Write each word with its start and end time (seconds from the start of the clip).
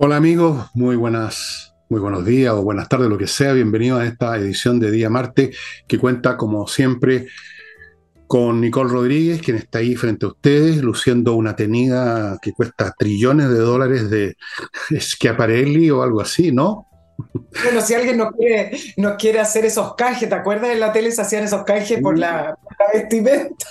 Hola 0.00 0.14
amigos, 0.14 0.70
muy 0.74 0.94
buenas, 0.94 1.74
muy 1.88 2.00
buenos 2.00 2.24
días 2.24 2.54
o 2.54 2.62
buenas 2.62 2.88
tardes, 2.88 3.08
lo 3.08 3.18
que 3.18 3.26
sea. 3.26 3.52
Bienvenidos 3.52 4.00
a 4.00 4.06
esta 4.06 4.36
edición 4.36 4.78
de 4.78 4.92
Día 4.92 5.10
Marte 5.10 5.50
que 5.88 5.98
cuenta 5.98 6.36
como 6.36 6.68
siempre 6.68 7.26
con 8.28 8.60
Nicole 8.60 8.92
Rodríguez, 8.92 9.42
quien 9.42 9.56
está 9.56 9.80
ahí 9.80 9.96
frente 9.96 10.24
a 10.24 10.28
ustedes, 10.28 10.76
luciendo 10.76 11.34
una 11.34 11.56
tenida 11.56 12.38
que 12.40 12.52
cuesta 12.52 12.94
trillones 12.96 13.48
de 13.48 13.58
dólares 13.58 14.08
de 14.08 14.36
Schiaparelli 14.96 15.90
o 15.90 16.04
algo 16.04 16.20
así, 16.20 16.52
¿no? 16.52 16.86
Bueno, 17.64 17.80
si 17.80 17.94
alguien 17.94 18.18
nos 18.18 18.30
quiere, 18.36 18.78
nos 18.98 19.16
quiere 19.16 19.40
hacer 19.40 19.64
esos 19.64 19.96
canjes, 19.96 20.28
¿te 20.28 20.34
acuerdas? 20.36 20.70
En 20.70 20.78
la 20.78 20.92
tele 20.92 21.10
se 21.10 21.22
hacían 21.22 21.42
esos 21.42 21.64
canjes 21.64 22.00
por 22.00 22.16
la, 22.16 22.56
por 22.62 22.76
la 22.78 23.00
vestimenta. 23.00 23.66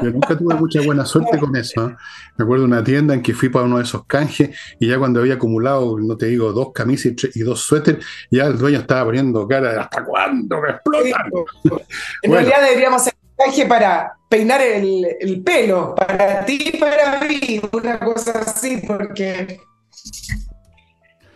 Yo 0.00 0.10
nunca 0.10 0.36
tuve 0.36 0.54
mucha 0.54 0.80
buena 0.82 1.04
suerte 1.04 1.38
con 1.38 1.54
eso. 1.56 1.88
¿eh? 1.88 1.96
Me 2.36 2.44
acuerdo 2.44 2.64
de 2.64 2.68
una 2.68 2.84
tienda 2.84 3.14
en 3.14 3.22
que 3.22 3.34
fui 3.34 3.48
para 3.48 3.66
uno 3.66 3.76
de 3.76 3.84
esos 3.84 4.06
canjes 4.06 4.50
y 4.78 4.88
ya 4.88 4.98
cuando 4.98 5.20
había 5.20 5.34
acumulado, 5.34 5.98
no 5.98 6.16
te 6.16 6.26
digo, 6.26 6.52
dos 6.52 6.72
camisas 6.72 7.12
y 7.34 7.40
dos 7.40 7.60
suéteres, 7.60 8.04
ya 8.30 8.46
el 8.46 8.58
dueño 8.58 8.78
estaba 8.78 9.04
poniendo 9.04 9.46
cara 9.46 9.72
de 9.72 9.80
¿hasta 9.80 10.04
cuándo 10.04 10.60
me 10.60 10.70
explotan? 10.70 11.30
en 12.22 12.32
realidad 12.32 12.62
deberíamos 12.62 13.02
hacer 13.02 13.14
un 13.22 13.44
canje 13.44 13.66
para 13.66 14.14
peinar 14.28 14.62
el, 14.62 15.06
el, 15.20 15.42
pelo, 15.42 15.94
para 15.94 16.44
ti 16.44 16.72
y 16.72 16.78
para 16.78 17.20
mí, 17.20 17.60
una 17.72 17.98
cosa 17.98 18.38
así, 18.38 18.82
porque... 18.86 19.60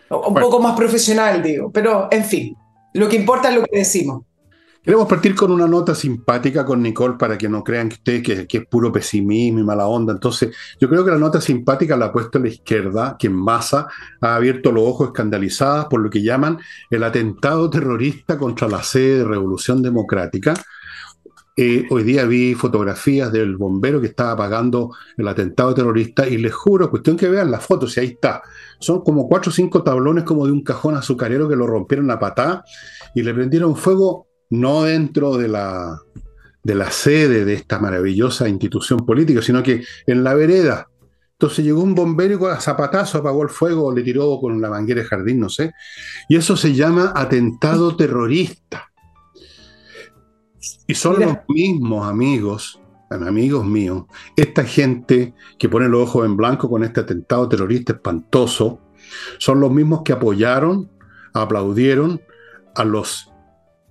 Un 0.09 0.33
poco 0.35 0.59
más 0.61 0.75
profesional, 0.75 1.43
digo, 1.43 1.69
pero 1.69 2.07
en 2.09 2.23
fin, 2.23 2.55
lo 2.93 3.09
que 3.09 3.17
importa 3.17 3.49
es 3.49 3.55
lo 3.55 3.63
que 3.63 3.79
decimos. 3.79 4.23
Queremos 4.87 5.09
partir 5.09 5.35
con 5.35 5.51
una 5.51 5.67
nota 5.67 5.93
simpática 5.93 6.63
con 6.63 6.81
Nicole 6.81 7.15
para 7.19 7.37
que 7.37 7.49
no 7.49 7.61
crean 7.61 7.89
que 7.89 7.95
ustedes 7.95 8.47
que, 8.47 8.57
es 8.57 8.65
puro 8.67 8.89
pesimismo 8.89 9.59
y 9.59 9.63
mala 9.65 9.85
onda. 9.85 10.13
Entonces, 10.13 10.55
yo 10.79 10.87
creo 10.87 11.03
que 11.03 11.11
la 11.11 11.17
nota 11.17 11.41
simpática 11.41 11.97
la 11.97 12.05
ha 12.05 12.13
puesto 12.13 12.39
la 12.39 12.47
izquierda, 12.47 13.17
que 13.19 13.27
en 13.27 13.33
masa 13.33 13.89
ha 14.21 14.35
abierto 14.35 14.71
los 14.71 14.87
ojos 14.87 15.07
escandalizadas 15.07 15.87
por 15.87 15.99
lo 15.99 16.09
que 16.09 16.23
llaman 16.23 16.59
el 16.89 17.03
atentado 17.03 17.69
terrorista 17.69 18.37
contra 18.37 18.69
la 18.69 18.81
sede 18.81 19.17
de 19.17 19.23
Revolución 19.25 19.81
Democrática. 19.81 20.53
Eh, 21.57 21.85
hoy 21.89 22.03
día 22.03 22.23
vi 22.23 22.53
fotografías 22.53 23.29
del 23.29 23.57
bombero 23.57 23.99
que 23.99 24.07
estaba 24.07 24.31
apagando 24.31 24.95
el 25.17 25.27
atentado 25.27 25.73
terrorista 25.73 26.25
y 26.25 26.37
les 26.37 26.53
juro, 26.53 26.89
cuestión 26.89 27.17
que 27.17 27.27
vean 27.27 27.51
las 27.51 27.65
fotos 27.65 27.97
y 27.97 27.99
ahí 27.99 28.07
está. 28.07 28.41
Son 28.79 29.01
como 29.01 29.27
cuatro 29.27 29.49
o 29.49 29.53
cinco 29.53 29.83
tablones 29.83 30.23
como 30.23 30.45
de 30.45 30.53
un 30.53 30.63
cajón 30.63 30.95
azucarero 30.95 31.49
que 31.49 31.57
lo 31.57 31.67
rompieron 31.67 32.09
a 32.09 32.19
patada 32.19 32.63
y 33.13 33.21
le 33.21 33.33
prendieron 33.33 33.75
fuego 33.75 34.27
no 34.49 34.83
dentro 34.83 35.37
de 35.37 35.47
la, 35.47 35.99
de 36.63 36.75
la 36.75 36.91
sede 36.91 37.45
de 37.45 37.53
esta 37.53 37.79
maravillosa 37.79 38.49
institución 38.49 39.05
política, 39.05 39.41
sino 39.41 39.63
que 39.63 39.83
en 40.05 40.23
la 40.23 40.33
vereda. 40.33 40.87
Entonces 41.33 41.63
llegó 41.63 41.81
un 41.81 41.93
bombero 41.93 42.39
y 42.39 42.45
a 42.45 42.59
zapatazo 42.59 43.19
apagó 43.19 43.43
el 43.43 43.49
fuego, 43.49 43.93
le 43.93 44.01
tiró 44.01 44.39
con 44.39 44.59
la 44.59 44.69
manguera 44.69 45.01
de 45.01 45.07
jardín, 45.07 45.39
no 45.39 45.49
sé. 45.49 45.71
Y 46.27 46.35
eso 46.35 46.57
se 46.57 46.73
llama 46.73 47.13
atentado 47.15 47.95
terrorista. 47.95 48.91
Y 50.87 50.95
son 50.95 51.19
los 51.19 51.37
mismos 51.47 52.07
amigos, 52.07 52.81
amigos 53.09 53.65
míos, 53.65 54.05
esta 54.35 54.63
gente 54.63 55.33
que 55.57 55.69
pone 55.69 55.87
los 55.87 56.09
ojos 56.09 56.25
en 56.25 56.35
blanco 56.35 56.69
con 56.69 56.83
este 56.83 57.01
atentado 57.01 57.47
terrorista 57.47 57.93
espantoso, 57.93 58.81
son 59.37 59.59
los 59.59 59.71
mismos 59.71 60.01
que 60.03 60.13
apoyaron, 60.13 60.89
aplaudieron 61.33 62.21
a 62.75 62.83
los 62.83 63.31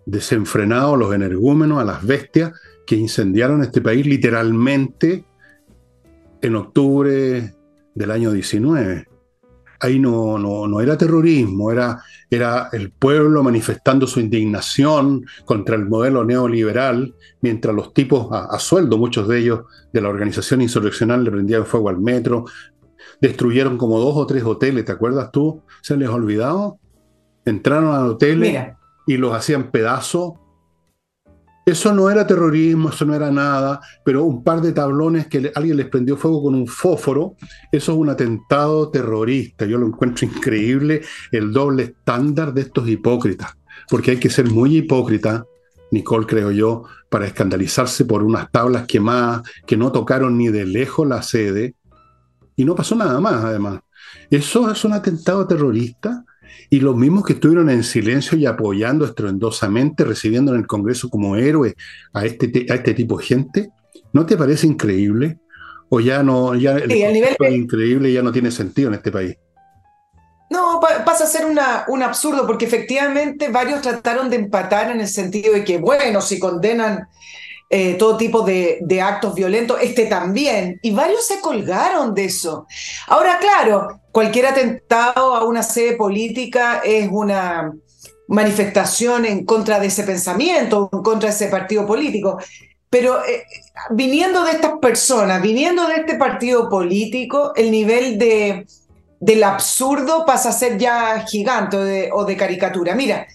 desenfrenados, 0.06 0.98
los 0.98 1.12
energúmenos, 1.12 1.78
a 1.80 1.84
las 1.84 2.06
bestias 2.06 2.52
que 2.86 2.96
incendiaron 2.96 3.62
este 3.62 3.82
país 3.82 4.06
literalmente 4.06 5.24
en 6.40 6.56
octubre 6.56 7.54
del 7.94 8.10
año 8.10 8.30
19. 8.32 9.08
Ahí 9.80 9.98
no, 9.98 10.38
no, 10.38 10.80
era 10.80 10.96
terrorismo, 10.96 11.70
era, 11.70 12.00
era 12.30 12.70
el 12.72 12.92
pueblo 12.92 13.42
manifestando 13.42 14.06
su 14.06 14.20
indignación 14.20 15.26
contra 15.44 15.76
el 15.76 15.86
modelo 15.86 16.24
neoliberal, 16.24 17.14
mientras 17.42 17.74
los 17.74 17.92
tipos 17.92 18.28
a, 18.30 18.58
sueldo, 18.58 18.96
muchos 18.96 19.28
de 19.28 19.40
ellos 19.40 19.60
de 19.92 20.00
la 20.00 20.08
organización 20.08 20.62
insurreccional, 20.62 21.24
le 21.24 21.30
prendían 21.30 21.66
fuego 21.66 21.90
al 21.90 21.98
metro, 21.98 22.46
destruyeron 23.20 23.76
como 23.76 23.98
dos 23.98 24.16
o 24.16 24.26
tres 24.26 24.44
hoteles, 24.44 24.86
¿te 24.86 24.92
acuerdas 24.92 25.30
tú? 25.30 25.62
¿Se 25.82 25.96
les 25.96 26.08
ha 26.08 26.14
olvidado? 26.14 26.78
Entraron 27.44 27.94
al 27.94 28.06
hotel 28.12 28.76
y 29.06 29.16
los 29.16 29.34
hacían 29.34 29.70
pedazos. 29.70 30.34
Eso 31.64 31.92
no 31.92 32.08
era 32.10 32.26
terrorismo, 32.26 32.90
eso 32.90 33.04
no 33.04 33.14
era 33.14 33.30
nada, 33.30 33.80
pero 34.04 34.22
un 34.22 34.44
par 34.44 34.60
de 34.60 34.72
tablones 34.72 35.26
que 35.26 35.50
alguien 35.54 35.76
les 35.76 35.88
prendió 35.88 36.16
fuego 36.16 36.44
con 36.44 36.54
un 36.54 36.68
fósforo, 36.68 37.34
eso 37.72 37.92
es 37.92 37.98
un 37.98 38.08
atentado 38.08 38.88
terrorista. 38.90 39.66
Yo 39.66 39.76
lo 39.78 39.86
encuentro 39.86 40.26
increíble 40.26 41.02
el 41.32 41.52
doble 41.52 41.82
estándar 41.82 42.54
de 42.54 42.60
estos 42.60 42.88
hipócritas, 42.88 43.56
porque 43.88 44.12
hay 44.12 44.18
que 44.18 44.30
ser 44.30 44.48
muy 44.48 44.76
hipócrita, 44.76 45.44
Nicole 45.90 46.26
creo 46.26 46.52
yo, 46.52 46.84
para 47.10 47.26
escandalizarse 47.26 48.04
por 48.04 48.22
unas 48.22 48.50
tablas 48.52 48.86
quemadas 48.86 49.42
que 49.66 49.76
no 49.76 49.90
tocaron 49.90 50.38
ni 50.38 50.48
de 50.48 50.66
lejos 50.66 51.06
la 51.06 51.22
sede 51.22 51.74
y 52.54 52.64
no 52.64 52.74
pasó 52.74 52.94
nada 52.94 53.20
más 53.20 53.44
además. 53.44 53.80
¿Eso 54.30 54.70
es 54.70 54.84
un 54.84 54.92
atentado 54.92 55.46
terrorista? 55.46 56.24
Y 56.70 56.80
los 56.80 56.96
mismos 56.96 57.24
que 57.24 57.34
estuvieron 57.34 57.70
en 57.70 57.84
silencio 57.84 58.36
y 58.36 58.46
apoyando 58.46 59.04
estruendosamente, 59.04 60.04
recibiendo 60.04 60.52
en 60.52 60.60
el 60.60 60.66
Congreso 60.66 61.08
como 61.08 61.36
héroe 61.36 61.74
a 62.12 62.24
este, 62.24 62.66
a 62.70 62.74
este 62.74 62.94
tipo 62.94 63.18
de 63.18 63.24
gente, 63.24 63.70
¿no 64.12 64.26
te 64.26 64.36
parece 64.36 64.66
increíble? 64.66 65.38
¿O 65.88 66.00
ya 66.00 66.22
no, 66.22 66.54
ya 66.56 66.76
el, 66.76 66.88
nivel 66.88 67.36
increíble 67.50 68.12
ya 68.12 68.22
no 68.22 68.32
tiene 68.32 68.50
sentido 68.50 68.88
en 68.88 68.94
este 68.94 69.12
país? 69.12 69.36
No, 70.50 70.80
pasa 71.04 71.24
a 71.24 71.26
ser 71.26 71.44
una, 71.44 71.84
un 71.88 72.02
absurdo, 72.02 72.46
porque 72.46 72.66
efectivamente 72.66 73.48
varios 73.48 73.82
trataron 73.82 74.30
de 74.30 74.36
empatar 74.36 74.90
en 74.90 75.00
el 75.00 75.08
sentido 75.08 75.52
de 75.52 75.64
que, 75.64 75.78
bueno, 75.78 76.20
si 76.20 76.38
condenan 76.38 77.08
eh, 77.68 77.94
todo 77.94 78.16
tipo 78.16 78.42
de, 78.42 79.02
actos 79.02 79.34
violentos, 79.34 79.78
este 79.82 80.06
también, 80.06 80.78
y 80.82 80.92
varios 80.92 81.26
se 81.26 81.40
colgaron 81.40 82.14
de 82.14 82.26
eso. 82.26 82.66
Ahora, 83.08 83.38
claro, 83.40 84.00
cualquier 84.12 84.46
atentado 84.46 85.34
a 85.34 85.44
una 85.44 85.64
sede 85.64 85.96
política 85.96 86.80
es 86.84 87.08
una 87.10 87.72
manifestación 88.28 89.24
en 89.24 89.44
contra 89.44 89.80
de 89.80 89.88
ese 89.88 90.04
pensamiento, 90.04 90.88
en 90.92 91.02
contra 91.02 91.28
de 91.28 91.34
ese 91.34 91.48
partido 91.48 91.84
político. 91.86 92.38
Pero 92.88 93.24
eh, 93.24 93.42
viniendo 93.90 94.44
de 94.44 94.52
estas 94.52 94.78
personas, 94.80 95.42
viniendo 95.42 95.88
de 95.88 95.96
este 95.96 96.14
partido 96.14 96.68
político, 96.68 97.52
el 97.56 97.72
nivel 97.72 98.16
de, 98.16 98.64
del 99.18 99.42
absurdo 99.42 100.24
pasa 100.24 100.50
a 100.50 100.52
ser 100.52 100.78
ya 100.78 101.24
gigante 101.26 102.10
o 102.12 102.24
de 102.24 102.36
caricatura. 102.36 102.94
Mira, 102.94 103.26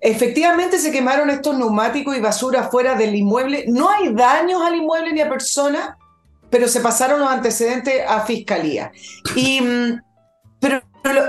Efectivamente 0.00 0.78
se 0.78 0.92
quemaron 0.92 1.30
estos 1.30 1.58
neumáticos 1.58 2.16
y 2.16 2.20
basura 2.20 2.68
fuera 2.68 2.94
del 2.94 3.14
inmueble. 3.14 3.64
No 3.68 3.90
hay 3.90 4.12
daños 4.14 4.62
al 4.62 4.76
inmueble 4.76 5.12
ni 5.12 5.20
a 5.20 5.28
persona, 5.28 5.98
pero 6.50 6.68
se 6.68 6.80
pasaron 6.80 7.20
los 7.20 7.28
antecedentes 7.28 8.02
a 8.06 8.20
fiscalía. 8.20 8.92
Y, 9.34 9.60
mm, 9.60 10.00
pero, 10.60 10.82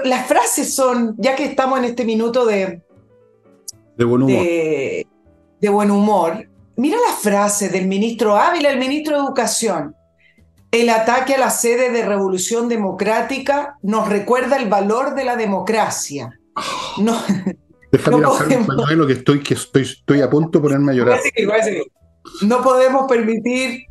las 0.04 0.28
frases 0.28 0.74
son, 0.74 1.16
ya 1.18 1.36
que 1.36 1.46
estamos 1.46 1.80
en 1.80 1.86
este 1.86 2.06
minuto 2.06 2.46
de, 2.46 2.82
de 3.98 4.06
buen 4.06 4.24
humor, 4.24 4.44
de, 4.44 5.08
de 5.62 5.70
buen 5.70 5.92
humor 5.92 6.50
mira 6.80 6.98
la 7.06 7.14
frase 7.14 7.68
del 7.68 7.88
ministro 7.88 8.38
Ávila, 8.38 8.70
el 8.70 8.80
ministro 8.80 9.18
de 9.18 9.24
Educación. 9.24 9.96
El 10.72 10.90
ataque 10.90 11.36
a 11.36 11.38
la 11.38 11.50
sede 11.50 11.92
de 11.92 12.06
Revolución 12.06 12.70
Democrática 12.70 13.78
nos 13.82 14.08
recuerda 14.08 14.56
el 14.56 14.70
valor 14.70 15.14
de 15.14 15.26
la 15.26 15.36
democracia. 15.36 16.40
No, 16.98 17.18
no 18.12 18.96
lo 18.96 19.08
que 19.08 19.14
estoy, 19.14 19.42
que 19.42 19.54
estoy, 19.56 19.84
estoy 19.84 20.22
a 20.22 20.30
punto 20.30 20.60
de 20.60 20.64
ponerme 20.64 20.92
a 20.92 20.96
llorar. 20.96 21.20
No 22.42 22.62
podemos 22.62 23.08
permitir 23.08 23.86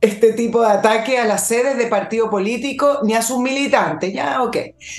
este 0.00 0.32
tipo 0.32 0.60
de 0.60 0.68
ataque 0.68 1.18
a 1.18 1.24
las 1.24 1.46
sedes 1.46 1.78
de 1.78 1.86
partido 1.86 2.30
político 2.30 3.00
ni 3.02 3.14
a 3.14 3.22
sus 3.22 3.38
militantes. 3.38 4.12
Ya, 4.12 4.42
ok. 4.42 4.56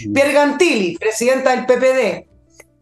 Mm. 0.07 0.13
Pierre 0.13 0.33
Gantili, 0.33 0.97
presidenta 0.97 1.55
del 1.55 1.65
PPD. 1.65 2.27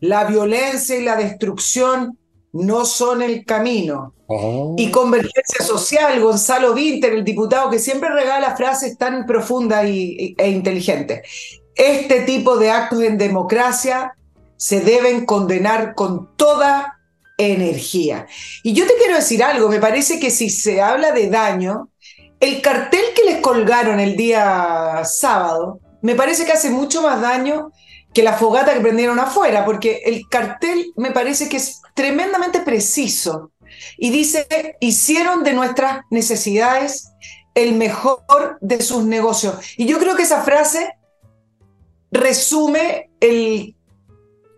La 0.02 0.26
violencia 0.26 0.98
y 0.98 1.04
la 1.04 1.16
destrucción 1.16 2.18
no 2.54 2.86
son 2.86 3.22
el 3.22 3.46
camino. 3.46 4.14
Oh. 4.28 4.76
Y 4.78 4.90
convergencia 4.92 5.64
social, 5.64 6.20
Gonzalo 6.20 6.74
Vinter, 6.74 7.14
el 7.14 7.24
diputado 7.24 7.70
que 7.70 7.80
siempre 7.80 8.10
regala 8.10 8.56
frases 8.56 8.98
tan 8.98 9.26
profundas 9.26 9.88
y, 9.88 10.36
e 10.38 10.50
inteligentes. 10.50 11.22
Este 11.76 12.22
tipo 12.22 12.58
de 12.58 12.72
actos 12.72 13.02
en 13.02 13.18
democracia 13.18 14.16
se 14.58 14.82
deben 14.82 15.26
condenar 15.26 15.96
con 15.96 16.36
toda 16.36 17.00
energía. 17.38 18.28
Y 18.64 18.74
yo 18.74 18.88
te 18.88 18.96
quiero 18.96 19.16
decir 19.16 19.44
algo, 19.44 19.70
me 19.70 19.80
parece 19.80 20.20
que 20.20 20.32
si 20.32 20.50
se 20.50 20.82
habla 20.82 21.12
de 21.12 21.30
daño, 21.30 21.90
el 22.40 22.62
cartel 22.62 23.04
que 23.16 23.24
les 23.24 23.42
colgaron 23.42 24.00
el 24.00 24.16
día 24.16 25.02
sábado, 25.04 25.80
me 26.02 26.16
parece 26.16 26.46
que 26.46 26.52
hace 26.52 26.70
mucho 26.70 27.02
más 27.02 27.22
daño 27.22 27.72
que 28.14 28.24
la 28.24 28.34
fogata 28.34 28.74
que 28.74 28.80
prendieron 28.80 29.20
afuera, 29.20 29.66
porque 29.66 30.02
el 30.06 30.28
cartel 30.30 30.94
me 30.96 31.12
parece 31.12 31.50
que 31.50 31.58
es 31.58 31.82
tremendamente 31.94 32.62
preciso 32.62 33.52
y 33.98 34.10
dice, 34.10 34.48
hicieron 34.80 35.44
de 35.44 35.54
nuestras 35.54 36.04
necesidades 36.10 37.10
el 37.56 37.74
mejor 37.74 38.58
de 38.62 38.82
sus 38.82 39.04
negocios. 39.04 39.56
Y 39.78 39.86
yo 39.86 40.00
creo 40.00 40.16
que 40.16 40.24
esa 40.24 40.44
frase 40.44 40.94
resume 42.12 43.10
el, 43.20 43.76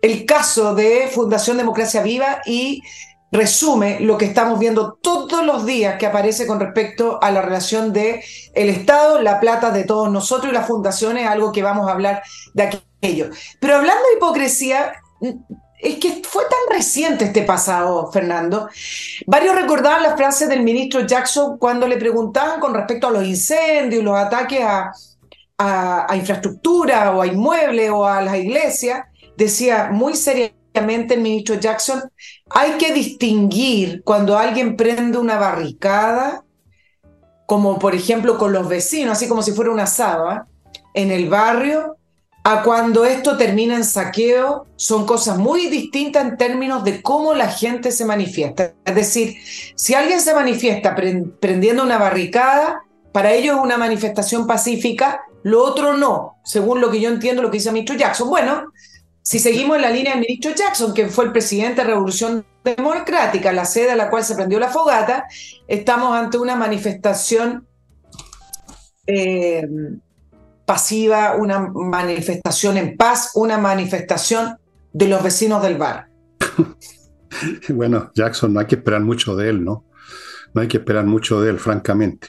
el 0.02 0.24
caso 0.26 0.74
de 0.74 1.08
Fundación 1.12 1.56
Democracia 1.56 2.02
Viva 2.02 2.40
y 2.46 2.82
resume 3.30 4.00
lo 4.00 4.16
que 4.16 4.24
estamos 4.24 4.58
viendo 4.58 4.94
todos 5.02 5.44
los 5.44 5.66
días 5.66 5.98
que 5.98 6.06
aparece 6.06 6.46
con 6.46 6.60
respecto 6.60 7.18
a 7.22 7.30
la 7.30 7.42
relación 7.42 7.92
de 7.92 8.24
el 8.54 8.68
Estado, 8.68 9.20
la 9.20 9.38
plata 9.40 9.70
de 9.70 9.84
todos 9.84 10.10
nosotros 10.10 10.50
y 10.50 10.54
las 10.54 10.66
fundaciones, 10.66 11.26
algo 11.26 11.52
que 11.52 11.62
vamos 11.62 11.88
a 11.88 11.92
hablar 11.92 12.22
de 12.54 12.62
aquello. 12.62 13.30
Pero 13.60 13.76
hablando 13.76 14.02
de 14.08 14.16
hipocresía, 14.16 14.94
es 15.80 15.98
que 15.98 16.22
fue 16.24 16.44
tan 16.44 16.76
reciente 16.76 17.26
este 17.26 17.42
pasado, 17.42 18.10
Fernando. 18.10 18.68
Varios 19.26 19.54
recordaban 19.54 20.02
las 20.02 20.16
frases 20.16 20.48
del 20.48 20.62
ministro 20.62 21.02
Jackson 21.02 21.58
cuando 21.58 21.86
le 21.86 21.98
preguntaban 21.98 22.60
con 22.60 22.74
respecto 22.74 23.08
a 23.08 23.10
los 23.10 23.24
incendios, 23.24 24.02
los 24.02 24.16
ataques 24.16 24.62
a, 24.64 24.90
a, 25.58 26.06
a 26.10 26.16
infraestructura 26.16 27.14
o 27.14 27.22
a 27.22 27.26
inmuebles 27.26 27.90
o 27.90 28.06
a 28.06 28.22
las 28.22 28.36
iglesias. 28.36 29.04
Decía 29.38 29.90
muy 29.92 30.16
seriamente 30.16 31.14
el 31.14 31.20
ministro 31.20 31.54
Jackson, 31.54 32.02
hay 32.50 32.72
que 32.72 32.92
distinguir 32.92 34.02
cuando 34.02 34.36
alguien 34.36 34.76
prende 34.76 35.16
una 35.16 35.38
barricada, 35.38 36.42
como 37.46 37.78
por 37.78 37.94
ejemplo 37.94 38.36
con 38.36 38.52
los 38.52 38.68
vecinos, 38.68 39.12
así 39.12 39.28
como 39.28 39.42
si 39.42 39.52
fuera 39.52 39.70
una 39.70 39.86
saba, 39.86 40.48
en 40.92 41.12
el 41.12 41.28
barrio, 41.28 41.98
a 42.42 42.64
cuando 42.64 43.04
esto 43.04 43.36
termina 43.36 43.76
en 43.76 43.84
saqueo, 43.84 44.66
son 44.74 45.06
cosas 45.06 45.38
muy 45.38 45.68
distintas 45.68 46.26
en 46.26 46.36
términos 46.36 46.82
de 46.82 47.00
cómo 47.00 47.32
la 47.32 47.46
gente 47.46 47.92
se 47.92 48.04
manifiesta. 48.04 48.74
Es 48.84 48.94
decir, 48.96 49.36
si 49.76 49.94
alguien 49.94 50.20
se 50.20 50.34
manifiesta 50.34 50.96
prendiendo 50.96 51.84
una 51.84 51.98
barricada, 51.98 52.82
para 53.12 53.34
ellos 53.34 53.56
es 53.56 53.62
una 53.62 53.78
manifestación 53.78 54.48
pacífica, 54.48 55.20
lo 55.44 55.62
otro 55.62 55.96
no, 55.96 56.38
según 56.44 56.80
lo 56.80 56.90
que 56.90 57.00
yo 57.00 57.08
entiendo, 57.08 57.40
lo 57.40 57.52
que 57.52 57.58
dice 57.58 57.70
ministro 57.70 57.94
Jackson. 57.94 58.28
Bueno, 58.28 58.72
si 59.28 59.38
seguimos 59.38 59.76
en 59.76 59.82
la 59.82 59.90
línea 59.90 60.12
del 60.12 60.22
ministro 60.22 60.54
Jackson, 60.54 60.94
que 60.94 61.08
fue 61.08 61.26
el 61.26 61.32
presidente 61.32 61.82
de 61.82 61.88
Revolución 61.88 62.46
Democrática, 62.64 63.52
la 63.52 63.66
sede 63.66 63.90
a 63.90 63.96
la 63.96 64.08
cual 64.08 64.24
se 64.24 64.34
prendió 64.34 64.58
la 64.58 64.70
fogata, 64.70 65.26
estamos 65.66 66.16
ante 66.16 66.38
una 66.38 66.56
manifestación 66.56 67.66
eh, 69.06 69.68
pasiva, 70.64 71.36
una 71.36 71.58
manifestación 71.58 72.78
en 72.78 72.96
paz, 72.96 73.32
una 73.34 73.58
manifestación 73.58 74.56
de 74.94 75.08
los 75.08 75.22
vecinos 75.22 75.62
del 75.62 75.76
bar. 75.76 76.08
bueno, 77.68 78.10
Jackson, 78.14 78.54
no 78.54 78.60
hay 78.60 78.66
que 78.66 78.76
esperar 78.76 79.02
mucho 79.02 79.36
de 79.36 79.50
él, 79.50 79.62
¿no? 79.62 79.84
No 80.54 80.62
hay 80.62 80.68
que 80.68 80.78
esperar 80.78 81.04
mucho 81.06 81.40
de 81.40 81.50
él, 81.50 81.58
francamente. 81.58 82.28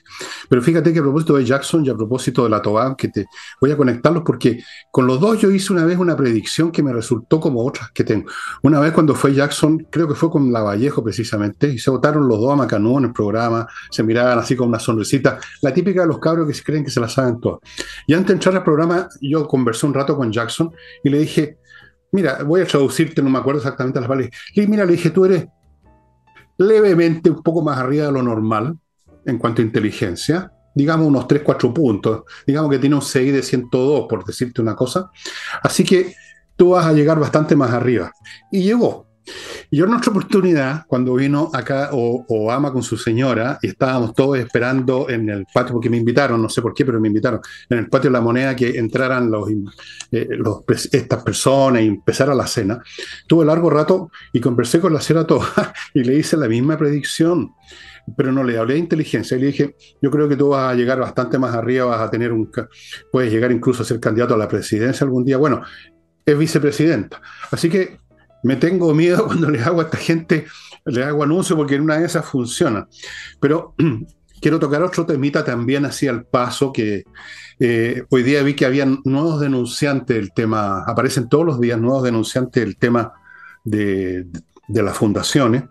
Pero 0.50 0.62
fíjate 0.62 0.94
que 0.94 1.00
a 1.00 1.02
propósito 1.02 1.36
de 1.36 1.46
Jackson 1.46 1.86
y 1.86 1.90
a 1.90 1.96
propósito 1.96 2.44
de 2.44 2.50
la 2.50 2.62
Tobán, 2.62 2.96
que 2.96 3.08
te 3.08 3.26
voy 3.62 3.72
a 3.72 3.78
conectarlos 3.78 4.24
porque 4.26 4.64
con 4.92 5.08
los 5.08 5.20
dos 5.20 5.40
yo 5.40 5.50
hice 5.52 5.74
una 5.74 5.86
vez 5.86 5.98
una 5.98 6.16
predicción 6.16 6.72
que 6.72 6.84
me 6.84 6.94
resultó 6.94 7.40
como 7.40 7.66
otras 7.66 7.92
que 7.92 8.04
tengo. 8.04 8.30
Una 8.64 8.80
vez 8.80 8.94
cuando 8.94 9.16
fue 9.16 9.34
Jackson, 9.34 9.88
creo 9.90 10.08
que 10.08 10.16
fue 10.16 10.30
con 10.30 10.52
Lavallejo 10.52 11.04
precisamente, 11.04 11.70
y 11.70 11.80
se 11.80 11.90
votaron 11.92 12.28
los 12.28 12.40
dos 12.40 12.54
a 12.54 12.56
Macanú 12.56 12.98
en 12.98 13.06
el 13.06 13.14
programa, 13.14 13.68
se 13.90 14.04
miraban 14.04 14.38
así 14.38 14.56
con 14.56 14.70
una 14.70 14.80
sonrisita, 14.80 15.40
la 15.62 15.74
típica 15.74 16.02
de 16.02 16.08
los 16.08 16.20
cabros 16.20 16.48
que 16.48 16.54
se 16.54 16.64
creen 16.64 16.84
que 16.84 16.92
se 16.92 17.00
la 17.00 17.10
saben 17.10 17.40
todas. 17.40 17.60
Y 18.08 18.14
antes 18.14 18.28
de 18.28 18.34
entrar 18.34 18.56
al 18.56 18.64
programa, 18.64 19.08
yo 19.22 19.48
conversé 19.48 19.86
un 19.86 19.94
rato 19.94 20.16
con 20.16 20.32
Jackson 20.32 20.72
y 21.04 21.10
le 21.10 21.20
dije, 21.20 21.58
mira, 22.12 22.44
voy 22.44 22.62
a 22.62 22.66
traducirte, 22.66 23.22
no 23.22 23.30
me 23.30 23.40
acuerdo 23.40 23.60
exactamente 23.60 24.00
las 24.00 24.08
palabras. 24.08 24.32
Y 24.54 24.68
mira, 24.68 24.86
le 24.86 24.94
dije, 24.94 25.10
tú 25.10 25.26
eres 25.26 25.46
levemente 26.60 27.30
un 27.30 27.42
poco 27.42 27.64
más 27.64 27.80
arriba 27.80 28.06
de 28.06 28.12
lo 28.12 28.22
normal 28.22 28.78
en 29.26 29.38
cuanto 29.38 29.62
a 29.62 29.66
inteligencia, 29.66 30.52
digamos 30.76 31.08
unos 31.08 31.28
3, 31.28 31.42
4 31.44 31.74
puntos, 31.74 32.24
digamos 32.46 32.70
que 32.70 32.80
tiene 32.80 32.96
un 32.96 33.02
CI 33.02 33.32
de 33.32 33.42
102, 33.42 34.06
por 34.08 34.24
decirte 34.26 34.62
una 34.62 34.76
cosa. 34.76 35.10
Así 35.64 35.84
que 35.84 36.14
tú 36.56 36.72
vas 36.72 36.86
a 36.86 36.94
llegar 36.94 37.20
bastante 37.20 37.56
más 37.56 37.72
arriba. 37.72 38.12
Y 38.52 38.64
llegó. 38.64 39.08
Y 39.72 39.78
yo 39.78 39.86
otra 39.86 40.12
oportunidad, 40.12 40.86
cuando 40.88 41.14
vino 41.14 41.52
acá 41.54 41.90
Obama 41.92 42.72
con 42.72 42.82
su 42.82 42.98
señora, 42.98 43.60
y 43.62 43.68
estábamos 43.68 44.14
todos 44.14 44.40
esperando 44.40 45.10
en 45.10 45.30
el 45.30 45.46
patio, 45.54 45.74
porque 45.74 45.90
me 45.90 45.98
invitaron, 45.98 46.42
no 46.42 46.50
sé 46.50 46.62
por 46.62 46.74
qué, 46.74 46.86
pero 46.86 47.00
me 47.00 47.08
invitaron, 47.08 47.40
en 47.70 47.78
el 47.78 47.90
patio 47.90 48.10
de 48.10 48.14
la 48.14 48.22
moneda 48.22 48.56
que 48.56 48.80
entraran 48.80 49.30
los, 49.30 49.48
eh, 50.12 50.28
estas 50.92 51.24
personas 51.24 51.84
y 51.84 51.88
empezara 51.88 52.34
la 52.34 52.48
cena, 52.48 52.82
tuve 53.28 53.46
largo 53.46 53.70
rato 53.70 54.12
y 54.34 54.40
conversé 54.40 54.80
con 54.80 54.94
la 54.94 55.02
señora 55.02 55.28
toda 55.28 55.74
y 55.94 56.04
le 56.04 56.16
hice 56.16 56.36
la 56.38 56.48
misma 56.48 56.78
predicción 56.78 57.52
pero 58.18 58.32
no 58.32 58.44
le 58.44 58.58
hablé 58.58 58.74
de 58.74 58.80
inteligencia 58.80 59.38
y 59.38 59.42
le 59.42 59.48
dije, 59.48 59.76
yo 60.02 60.10
creo 60.10 60.28
que 60.28 60.36
tú 60.36 60.50
vas 60.50 60.72
a 60.72 60.76
llegar 60.76 61.00
bastante 61.00 61.38
más 61.38 61.54
arriba, 61.54 61.86
vas 61.86 62.02
a 62.02 62.10
tener 62.10 62.32
un, 62.32 62.50
puedes 63.12 63.32
llegar 63.32 63.52
incluso 63.52 63.84
a 63.84 63.86
ser 63.86 64.00
candidato 64.00 64.34
a 64.34 64.38
la 64.38 64.48
presidencia 64.48 65.06
algún 65.06 65.26
día. 65.26 65.38
Bueno, 65.38 65.62
es 66.26 66.38
vicepresidenta. 66.38 67.22
Así 67.52 67.70
que 67.70 68.00
me 68.44 68.56
tengo 68.56 68.94
miedo 68.94 69.26
cuando 69.28 69.50
le 69.50 69.62
hago 69.62 69.82
a 69.82 69.86
esta 69.86 69.98
gente, 69.98 70.46
le 70.86 71.04
hago 71.04 71.24
anuncio 71.24 71.56
porque 71.56 71.76
en 71.76 71.82
una 71.82 71.98
de 71.98 72.06
esas 72.06 72.26
funciona. 72.26 72.88
Pero 73.40 73.76
quiero 74.42 74.60
tocar 74.60 74.84
otro 74.84 75.06
temita 75.06 75.44
también 75.44 75.86
así 75.86 76.08
al 76.08 76.26
paso 76.26 76.72
que 76.72 77.04
eh, 77.60 78.04
hoy 78.10 78.24
día 78.24 78.42
vi 78.42 78.54
que 78.54 78.66
había 78.66 78.86
nuevos 78.86 79.40
denunciantes 79.42 80.16
del 80.16 80.32
tema, 80.34 80.84
aparecen 80.86 81.28
todos 81.28 81.46
los 81.46 81.60
días 81.60 81.80
nuevos 81.80 82.04
denunciantes 82.04 82.64
del 82.64 82.78
tema 82.78 83.14
de, 83.64 84.28
de 84.68 84.84
las 84.84 84.96
fundaciones. 84.96 85.64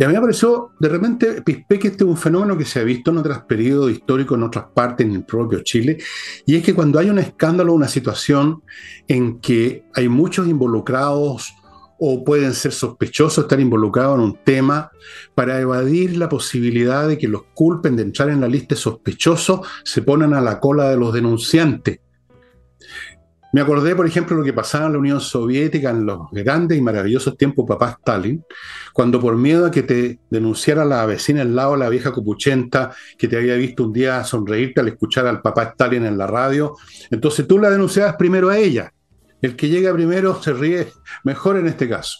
Y 0.00 0.04
a 0.04 0.08
mí 0.08 0.14
me 0.14 0.20
pareció, 0.22 0.70
de 0.80 0.88
repente, 0.88 1.42
pispé 1.42 1.78
que 1.78 1.88
este 1.88 2.04
es 2.04 2.08
un 2.08 2.16
fenómeno 2.16 2.56
que 2.56 2.64
se 2.64 2.80
ha 2.80 2.84
visto 2.84 3.10
en 3.10 3.18
otros 3.18 3.42
periodos 3.42 3.90
históricos, 3.90 4.38
en 4.38 4.44
otras 4.44 4.64
partes, 4.74 5.06
en 5.06 5.12
el 5.12 5.24
propio 5.24 5.60
Chile, 5.62 5.98
y 6.46 6.56
es 6.56 6.64
que 6.64 6.72
cuando 6.72 6.98
hay 6.98 7.10
un 7.10 7.18
escándalo, 7.18 7.74
una 7.74 7.86
situación 7.86 8.62
en 9.08 9.40
que 9.40 9.84
hay 9.94 10.08
muchos 10.08 10.48
involucrados 10.48 11.52
o 11.98 12.24
pueden 12.24 12.54
ser 12.54 12.72
sospechosos 12.72 13.44
estar 13.44 13.60
involucrados 13.60 14.16
en 14.16 14.24
un 14.24 14.38
tema, 14.42 14.90
para 15.34 15.60
evadir 15.60 16.16
la 16.16 16.30
posibilidad 16.30 17.06
de 17.06 17.18
que 17.18 17.28
los 17.28 17.42
culpen 17.52 17.94
de 17.94 18.04
entrar 18.04 18.30
en 18.30 18.40
la 18.40 18.48
lista 18.48 18.76
de 18.76 18.80
sospechosos, 18.80 19.68
se 19.84 20.00
ponen 20.00 20.32
a 20.32 20.40
la 20.40 20.60
cola 20.60 20.88
de 20.88 20.96
los 20.96 21.12
denunciantes. 21.12 22.00
Me 23.52 23.60
acordé, 23.60 23.96
por 23.96 24.06
ejemplo, 24.06 24.36
lo 24.36 24.44
que 24.44 24.52
pasaba 24.52 24.86
en 24.86 24.92
la 24.92 24.98
Unión 24.98 25.20
Soviética 25.20 25.90
en 25.90 26.06
los 26.06 26.30
grandes 26.30 26.78
y 26.78 26.80
maravillosos 26.80 27.36
tiempos 27.36 27.66
papá 27.66 27.96
Stalin, 27.98 28.44
cuando 28.92 29.20
por 29.20 29.36
miedo 29.36 29.66
a 29.66 29.70
que 29.70 29.82
te 29.82 30.20
denunciara 30.30 30.84
la 30.84 31.04
vecina 31.04 31.42
al 31.42 31.56
lado, 31.56 31.76
la 31.76 31.88
vieja 31.88 32.12
copuchenta, 32.12 32.92
que 33.18 33.26
te 33.26 33.36
había 33.36 33.56
visto 33.56 33.84
un 33.84 33.92
día 33.92 34.22
sonreírte 34.22 34.80
al 34.80 34.88
escuchar 34.88 35.26
al 35.26 35.42
papá 35.42 35.64
Stalin 35.64 36.06
en 36.06 36.16
la 36.16 36.28
radio, 36.28 36.76
entonces 37.10 37.46
tú 37.46 37.58
la 37.58 37.70
denunciabas 37.70 38.14
primero 38.16 38.50
a 38.50 38.58
ella. 38.58 38.92
El 39.42 39.56
que 39.56 39.68
llega 39.68 39.92
primero 39.92 40.40
se 40.42 40.52
ríe 40.52 40.92
mejor 41.24 41.56
en 41.56 41.66
este 41.66 41.88
caso. 41.88 42.18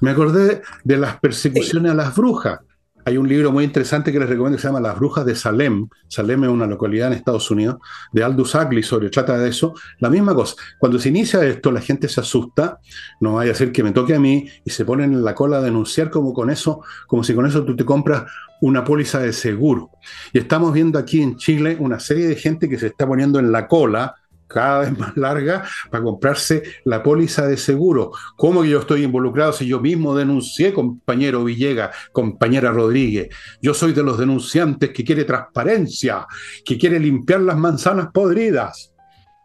Me 0.00 0.10
acordé 0.10 0.62
de 0.84 0.96
las 0.96 1.18
persecuciones 1.18 1.92
a 1.92 1.94
las 1.94 2.14
brujas. 2.14 2.60
Hay 3.04 3.16
un 3.16 3.28
libro 3.28 3.50
muy 3.52 3.64
interesante 3.64 4.12
que 4.12 4.18
les 4.18 4.28
recomiendo 4.28 4.56
que 4.56 4.62
se 4.62 4.68
llama 4.68 4.80
Las 4.80 4.98
Brujas 4.98 5.24
de 5.24 5.34
Salem. 5.34 5.88
Salem 6.08 6.44
es 6.44 6.50
una 6.50 6.66
localidad 6.66 7.08
en 7.08 7.14
Estados 7.14 7.50
Unidos, 7.50 7.76
de 8.12 8.22
Aldous 8.22 8.54
Huxley, 8.54 8.82
sobre 8.82 9.08
trata 9.08 9.38
de 9.38 9.48
eso. 9.48 9.74
La 9.98 10.10
misma 10.10 10.34
cosa. 10.34 10.56
Cuando 10.78 10.98
se 10.98 11.08
inicia 11.08 11.44
esto, 11.44 11.72
la 11.72 11.80
gente 11.80 12.08
se 12.08 12.20
asusta, 12.20 12.80
no 13.20 13.34
vaya 13.34 13.52
a 13.52 13.54
ser 13.54 13.72
que 13.72 13.82
me 13.82 13.92
toque 13.92 14.14
a 14.14 14.20
mí, 14.20 14.48
y 14.64 14.70
se 14.70 14.84
ponen 14.84 15.12
en 15.12 15.24
la 15.24 15.34
cola 15.34 15.58
a 15.58 15.62
denunciar 15.62 16.10
como 16.10 16.34
con 16.34 16.50
eso, 16.50 16.82
como 17.06 17.24
si 17.24 17.34
con 17.34 17.46
eso 17.46 17.64
tú 17.64 17.74
te 17.74 17.84
compras 17.84 18.24
una 18.60 18.84
póliza 18.84 19.20
de 19.20 19.32
seguro. 19.32 19.90
Y 20.32 20.38
estamos 20.38 20.72
viendo 20.72 20.98
aquí 20.98 21.22
en 21.22 21.36
Chile 21.36 21.76
una 21.80 22.00
serie 22.00 22.26
de 22.26 22.36
gente 22.36 22.68
que 22.68 22.78
se 22.78 22.88
está 22.88 23.06
poniendo 23.06 23.38
en 23.38 23.52
la 23.52 23.68
cola 23.68 24.16
cada 24.48 24.80
vez 24.80 24.98
más 24.98 25.16
larga 25.16 25.64
para 25.90 26.02
comprarse 26.02 26.62
la 26.84 27.02
póliza 27.02 27.46
de 27.46 27.56
seguro. 27.56 28.12
¿Cómo 28.36 28.62
que 28.62 28.70
yo 28.70 28.80
estoy 28.80 29.04
involucrado 29.04 29.52
si 29.52 29.66
yo 29.66 29.78
mismo 29.80 30.16
denuncié, 30.16 30.72
compañero 30.72 31.44
Villega, 31.44 31.92
compañera 32.12 32.72
Rodríguez? 32.72 33.28
Yo 33.60 33.74
soy 33.74 33.92
de 33.92 34.02
los 34.02 34.18
denunciantes 34.18 34.90
que 34.90 35.04
quiere 35.04 35.24
transparencia, 35.24 36.26
que 36.64 36.78
quiere 36.78 36.98
limpiar 36.98 37.40
las 37.40 37.56
manzanas 37.56 38.08
podridas. 38.12 38.92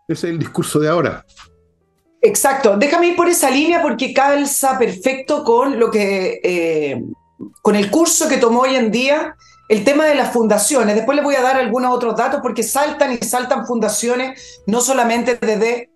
Ese 0.07 0.27
es 0.27 0.33
el 0.33 0.39
discurso 0.39 0.79
de 0.79 0.89
ahora. 0.89 1.25
Exacto. 2.21 2.77
Déjame 2.77 3.07
ir 3.07 3.15
por 3.15 3.27
esa 3.27 3.51
línea 3.51 3.81
porque 3.81 4.13
calza 4.13 4.79
perfecto 4.79 5.43
con 5.43 5.77
lo 5.77 5.91
que, 5.91 6.39
eh, 6.41 7.03
con 7.61 7.75
el 7.75 7.91
curso 7.91 8.29
que 8.29 8.37
tomó 8.37 8.61
hoy 8.61 8.75
en 8.75 8.91
día 8.91 9.35
el 9.73 9.83
tema 9.83 10.05
de 10.05 10.13
las 10.13 10.31
fundaciones. 10.31 10.95
Después 10.95 11.15
les 11.15 11.25
voy 11.25 11.33
a 11.33 11.41
dar 11.41 11.55
algunos 11.55 11.91
otros 11.91 12.15
datos 12.15 12.41
porque 12.43 12.61
saltan 12.61 13.11
y 13.13 13.17
saltan 13.25 13.65
fundaciones, 13.65 14.61
no 14.67 14.81
solamente 14.81 15.35
desde 15.35 15.89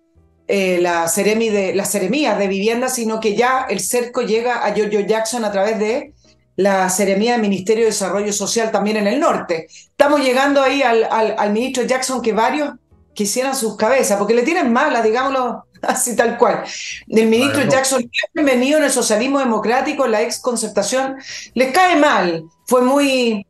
eh, 0.48 0.78
la, 0.80 1.06
seremi 1.06 1.48
de, 1.48 1.74
las 1.74 1.92
seremías 1.92 2.38
de 2.38 2.48
vivienda, 2.48 2.88
sino 2.88 3.20
que 3.20 3.36
ya 3.36 3.66
el 3.68 3.78
cerco 3.78 4.22
llega 4.22 4.64
a 4.64 4.74
Giorgio 4.74 5.00
Jackson 5.00 5.44
a 5.44 5.52
través 5.52 5.78
de 5.78 6.12
la 6.56 6.90
seremía 6.90 7.32
del 7.32 7.42
Ministerio 7.42 7.84
de 7.84 7.90
Desarrollo 7.90 8.32
Social 8.32 8.72
también 8.72 8.96
en 8.96 9.06
el 9.06 9.20
norte. 9.20 9.68
Estamos 9.70 10.22
llegando 10.22 10.60
ahí 10.60 10.82
al, 10.82 11.04
al, 11.04 11.52
ministro 11.52 11.84
Jackson 11.84 12.20
que 12.20 12.32
varios 12.32 12.74
quisieran 13.14 13.54
sus 13.54 13.76
cabezas, 13.76 14.18
porque 14.18 14.34
le 14.34 14.42
tienen 14.42 14.72
mala, 14.72 15.02
digámoslo 15.02 15.66
así 15.82 16.16
tal 16.16 16.36
cual. 16.36 16.64
El 17.06 17.28
ministro 17.28 17.62
Jackson, 17.62 18.10
bienvenido 18.34 18.78
en 18.78 18.86
el 18.86 18.90
socialismo 18.90 19.38
democrático, 19.38 20.08
la 20.08 20.22
ex 20.22 20.40
concertación, 20.40 21.16
les 21.54 21.72
cae 21.72 21.94
mal. 21.94 22.42
Fue 22.66 22.82
muy 22.82 23.46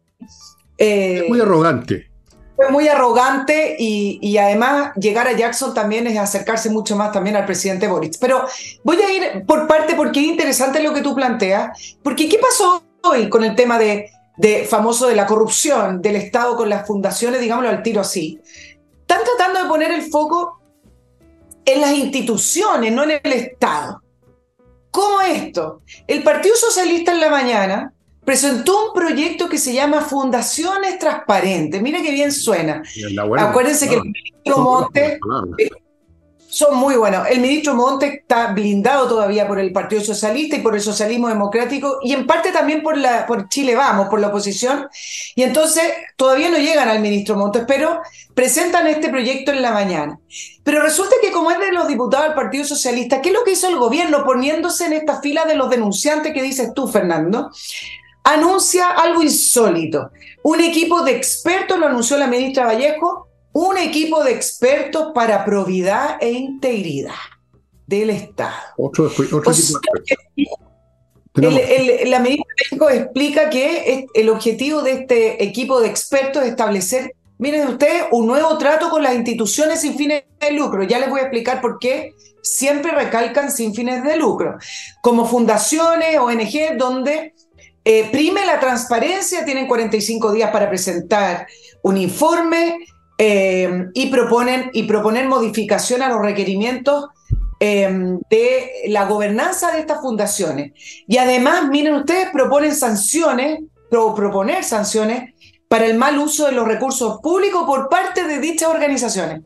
eh, 0.79 1.25
muy 1.29 1.41
arrogante. 1.41 2.09
fue 2.55 2.71
muy 2.71 2.89
arrogante 2.89 3.77
y, 3.79 4.39
además 4.39 4.93
llegar 4.95 5.27
a 5.27 5.33
Jackson 5.33 5.75
también 5.75 6.07
es 6.07 6.17
acercarse 6.17 6.71
mucho 6.71 6.97
más 6.97 7.13
también 7.13 7.37
al 7.37 7.45
presidente 7.45 7.89
Boric. 7.89 8.15
Pero 8.21 8.47
voy 8.85 8.97
a 9.03 9.13
ir 9.13 9.45
por 9.45 9.67
parte 9.67 9.95
porque 9.95 10.21
es 10.21 10.27
interesante 10.27 10.83
lo 10.83 10.95
que 10.95 11.03
tú 11.03 11.15
planteas, 11.15 11.97
porque 12.03 12.29
¿qué 12.29 12.39
pasó 12.39 12.83
hoy 13.03 13.29
con 13.29 13.45
el 13.45 13.55
tema 13.55 13.79
de, 13.79 14.11
de 14.37 14.65
famoso 14.65 15.09
de 15.09 15.17
la 15.17 15.27
corrupción 15.27 16.01
del 16.01 16.17
Estado 16.17 16.57
con 16.57 16.69
las 16.69 16.87
fundaciones, 16.87 17.41
digámoslo 17.41 17.71
al 17.71 17.83
tiro 17.83 18.01
así? 18.01 18.41
Están 19.01 19.21
tratando 19.25 19.63
de 19.63 19.69
poner 19.69 19.91
el 19.91 20.03
foco 20.03 20.61
en 21.65 21.81
las 21.81 21.93
instituciones, 21.93 22.93
no 22.93 23.05
en 23.05 23.21
el 23.23 23.33
Estado. 23.33 24.03
¿Cómo 24.91 25.21
esto? 25.21 25.83
El 26.07 26.23
Partido 26.23 26.57
Socialista 26.57 27.13
en 27.13 27.21
la 27.21 27.31
mañana 27.31 27.93
presentó 28.29 28.89
un 28.89 28.93
proyecto 28.93 29.49
que 29.49 29.57
se 29.57 29.73
llama 29.73 30.03
Fundaciones 30.03 30.99
Transparentes. 30.99 31.81
Mira 31.81 32.03
qué 32.03 32.11
bien 32.11 32.31
suena. 32.31 32.83
Acuérdense 33.39 33.89
que 33.89 33.95
el 33.95 34.03
ministro 34.03 34.59
Monte 34.59 35.19
son 36.47 36.77
muy 36.77 36.97
buenos. 36.97 37.27
El 37.31 37.41
ministro 37.41 37.73
Monte 37.73 38.07
está 38.19 38.49
blindado 38.49 39.09
todavía 39.09 39.49
por 39.49 39.59
el 39.59 39.73
Partido 39.73 40.03
Socialista 40.03 40.57
y 40.57 40.61
por 40.61 40.75
el 40.75 40.83
socialismo 40.83 41.29
democrático 41.29 42.01
y 42.03 42.13
en 42.13 42.27
parte 42.27 42.53
también 42.53 42.83
por, 42.83 42.99
la, 42.99 43.27
por 43.27 43.49
Chile 43.49 43.75
Vamos, 43.75 44.11
por 44.11 44.21
la 44.21 44.29
oposición. 44.29 44.89
Y 45.35 45.43
entonces 45.43 45.85
todavía 46.17 46.51
no 46.51 46.59
llegan 46.59 46.91
al 46.91 47.01
ministro 47.01 47.35
Montes, 47.35 47.65
pero 47.67 48.03
presentan 48.35 48.89
este 48.89 49.09
proyecto 49.09 49.53
en 49.53 49.63
la 49.63 49.73
mañana. 49.73 50.21
Pero 50.65 50.83
resulta 50.83 51.17
que 51.23 51.33
como 51.33 51.51
es 51.51 51.59
de 51.59 51.73
los 51.73 51.89
diputados 51.89 52.27
del 52.27 52.35
Partido 52.35 52.67
Socialista, 52.67 53.23
¿qué 53.23 53.31
es 53.31 53.35
lo 53.35 53.43
que 53.45 53.53
hizo 53.53 53.71
el 53.71 53.79
gobierno 53.79 54.23
poniéndose 54.27 54.85
en 54.85 54.93
esta 54.93 55.19
fila 55.23 55.47
de 55.47 55.55
los 55.55 55.71
denunciantes 55.71 56.35
que 56.35 56.43
dices 56.43 56.75
tú, 56.75 56.89
Fernando? 56.89 57.51
Anuncia 58.33 58.91
algo 58.91 59.23
insólito. 59.23 60.11
Un 60.43 60.61
equipo 60.61 61.03
de 61.03 61.13
expertos, 61.13 61.79
lo 61.79 61.87
anunció 61.87 62.17
la 62.19 62.27
ministra 62.27 62.67
Vallejo, 62.67 63.29
un 63.53 63.79
equipo 63.79 64.23
de 64.23 64.33
expertos 64.33 65.13
para 65.15 65.45
probidad 65.45 66.19
e 66.21 66.31
integridad 66.31 67.15
del 67.87 68.11
Estado. 68.11 68.55
Otro, 68.77 69.07
otro 69.07 69.53
la 71.35 72.21
ministra 72.21 72.55
Vallejo 72.71 72.91
explica 72.91 73.49
que 73.49 74.07
el 74.13 74.29
objetivo 74.29 74.83
de 74.83 74.93
este 74.93 75.43
equipo 75.43 75.81
de 75.81 75.89
expertos 75.89 76.43
es 76.43 76.51
establecer, 76.51 77.15
miren 77.39 77.69
ustedes, 77.69 78.05
un 78.13 78.27
nuevo 78.27 78.59
trato 78.59 78.91
con 78.91 79.03
las 79.03 79.15
instituciones 79.15 79.81
sin 79.81 79.97
fines 79.97 80.25
de 80.41 80.51
lucro. 80.53 80.83
Ya 80.83 80.99
les 80.99 81.09
voy 81.09 81.21
a 81.21 81.25
explicar 81.25 81.61
por 81.61 81.79
qué 81.79 82.13
siempre 82.43 82.93
recalcan 82.93 83.51
sin 83.51 83.75
fines 83.75 84.03
de 84.05 84.17
lucro, 84.17 84.59
como 85.03 85.27
fundaciones, 85.27 86.19
ONG, 86.19 86.77
donde 86.77 87.35
eh, 87.91 88.07
prime 88.13 88.45
la 88.45 88.61
transparencia, 88.61 89.47
tienen 89.47 89.67
45 89.67 90.33
días 90.33 90.51
para 90.51 90.69
presentar 90.69 91.47
un 91.81 91.97
informe 91.97 92.81
eh, 93.17 93.87
y, 93.95 94.09
proponen, 94.09 94.69
y 94.75 94.83
proponer 94.83 95.27
modificación 95.27 96.03
a 96.03 96.11
los 96.11 96.21
requerimientos 96.21 97.07
eh, 97.59 97.89
de 98.29 98.71
la 98.89 99.07
gobernanza 99.07 99.73
de 99.73 99.81
estas 99.81 100.03
fundaciones. 100.03 100.73
Y 101.07 101.17
además, 101.17 101.67
miren 101.71 101.95
ustedes, 101.95 102.29
proponen 102.31 102.75
sanciones, 102.75 103.61
pro, 103.89 104.15
proponer 104.15 104.65
sanciones 104.65 105.33
para 105.69 105.85
el 105.85 105.99
mal 105.99 106.19
uso 106.19 106.47
de 106.47 106.53
los 106.53 106.67
recursos 106.67 107.21
públicos 107.21 107.65
por 107.67 107.91
parte 107.91 108.25
de 108.25 108.39
dichas 108.39 108.71
organizaciones. 108.71 109.43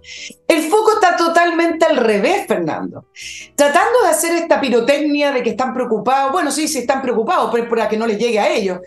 El 0.46 0.62
foco 0.70 0.92
está 0.94 1.16
totalmente 1.16 1.84
al 1.84 1.96
revés, 1.96 2.46
Fernando. 2.46 3.06
Tratando 3.56 4.02
de 4.02 4.08
hacer 4.08 4.36
esta 4.36 4.60
pirotecnia 4.60 5.32
de 5.32 5.42
que 5.42 5.50
están 5.50 5.74
preocupados, 5.74 6.30
bueno, 6.30 6.52
sí, 6.52 6.68
sí 6.68 6.78
están 6.78 7.02
preocupados, 7.02 7.50
pero 7.50 7.64
es 7.64 7.68
para 7.68 7.88
que 7.88 7.96
no 7.96 8.06
les 8.06 8.18
llegue 8.18 8.38
a 8.38 8.52
ellos. 8.52 8.78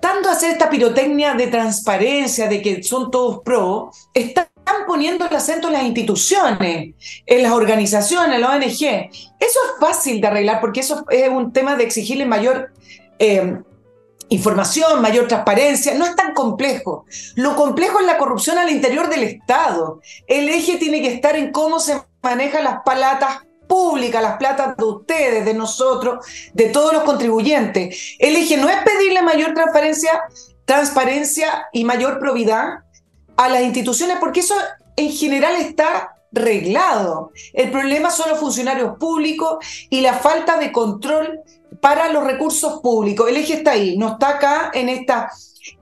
Tratando 0.00 0.28
de 0.28 0.34
hacer 0.36 0.52
esta 0.52 0.70
pirotecnia 0.70 1.34
de 1.34 1.48
transparencia, 1.48 2.48
de 2.48 2.62
que 2.62 2.82
son 2.84 3.10
todos 3.10 3.40
pro, 3.44 3.90
están 4.14 4.46
poniendo 4.86 5.26
el 5.26 5.34
acento 5.34 5.66
en 5.66 5.74
las 5.74 5.82
instituciones, 5.82 6.94
en 7.26 7.42
las 7.42 7.52
organizaciones, 7.52 8.36
en 8.36 8.40
la 8.40 8.52
ONG. 8.52 8.62
Eso 8.62 9.10
es 9.40 9.80
fácil 9.80 10.20
de 10.20 10.28
arreglar 10.28 10.60
porque 10.60 10.80
eso 10.80 11.04
es 11.10 11.28
un 11.28 11.52
tema 11.52 11.74
de 11.74 11.84
exigirle 11.84 12.24
mayor 12.24 12.72
eh, 13.18 13.58
información, 14.28 15.00
mayor 15.02 15.28
transparencia, 15.28 15.94
no 15.94 16.04
es 16.04 16.16
tan 16.16 16.32
complejo. 16.32 17.04
Lo 17.34 17.56
complejo 17.56 18.00
es 18.00 18.06
la 18.06 18.18
corrupción 18.18 18.58
al 18.58 18.70
interior 18.70 19.08
del 19.08 19.24
Estado. 19.24 20.00
El 20.26 20.48
eje 20.48 20.76
tiene 20.76 21.02
que 21.02 21.12
estar 21.12 21.36
en 21.36 21.52
cómo 21.52 21.80
se 21.80 22.00
manejan 22.22 22.64
las 22.64 22.82
palatas 22.84 23.38
públicas, 23.68 24.22
las 24.22 24.36
platas 24.36 24.76
de 24.76 24.84
ustedes, 24.84 25.44
de 25.44 25.54
nosotros, 25.54 26.24
de 26.52 26.68
todos 26.68 26.92
los 26.92 27.04
contribuyentes. 27.04 28.16
El 28.18 28.36
eje 28.36 28.56
no 28.56 28.68
es 28.68 28.76
pedirle 28.82 29.22
mayor 29.22 29.54
transparencia, 29.54 30.22
transparencia 30.64 31.66
y 31.72 31.84
mayor 31.84 32.18
probidad 32.18 32.84
a 33.36 33.48
las 33.48 33.62
instituciones, 33.62 34.18
porque 34.20 34.40
eso 34.40 34.54
en 34.96 35.10
general 35.10 35.56
está 35.56 36.14
reglado. 36.32 37.30
El 37.52 37.70
problema 37.70 38.10
son 38.10 38.30
los 38.30 38.38
funcionarios 38.38 38.98
públicos 38.98 39.64
y 39.90 40.00
la 40.00 40.14
falta 40.14 40.58
de 40.58 40.72
control 40.72 41.40
para 41.84 42.10
los 42.10 42.24
recursos 42.24 42.80
públicos. 42.80 43.28
El 43.28 43.36
eje 43.36 43.52
está 43.52 43.72
ahí, 43.72 43.98
no 43.98 44.12
está 44.12 44.30
acá 44.30 44.70
en 44.72 44.88
este 44.88 45.12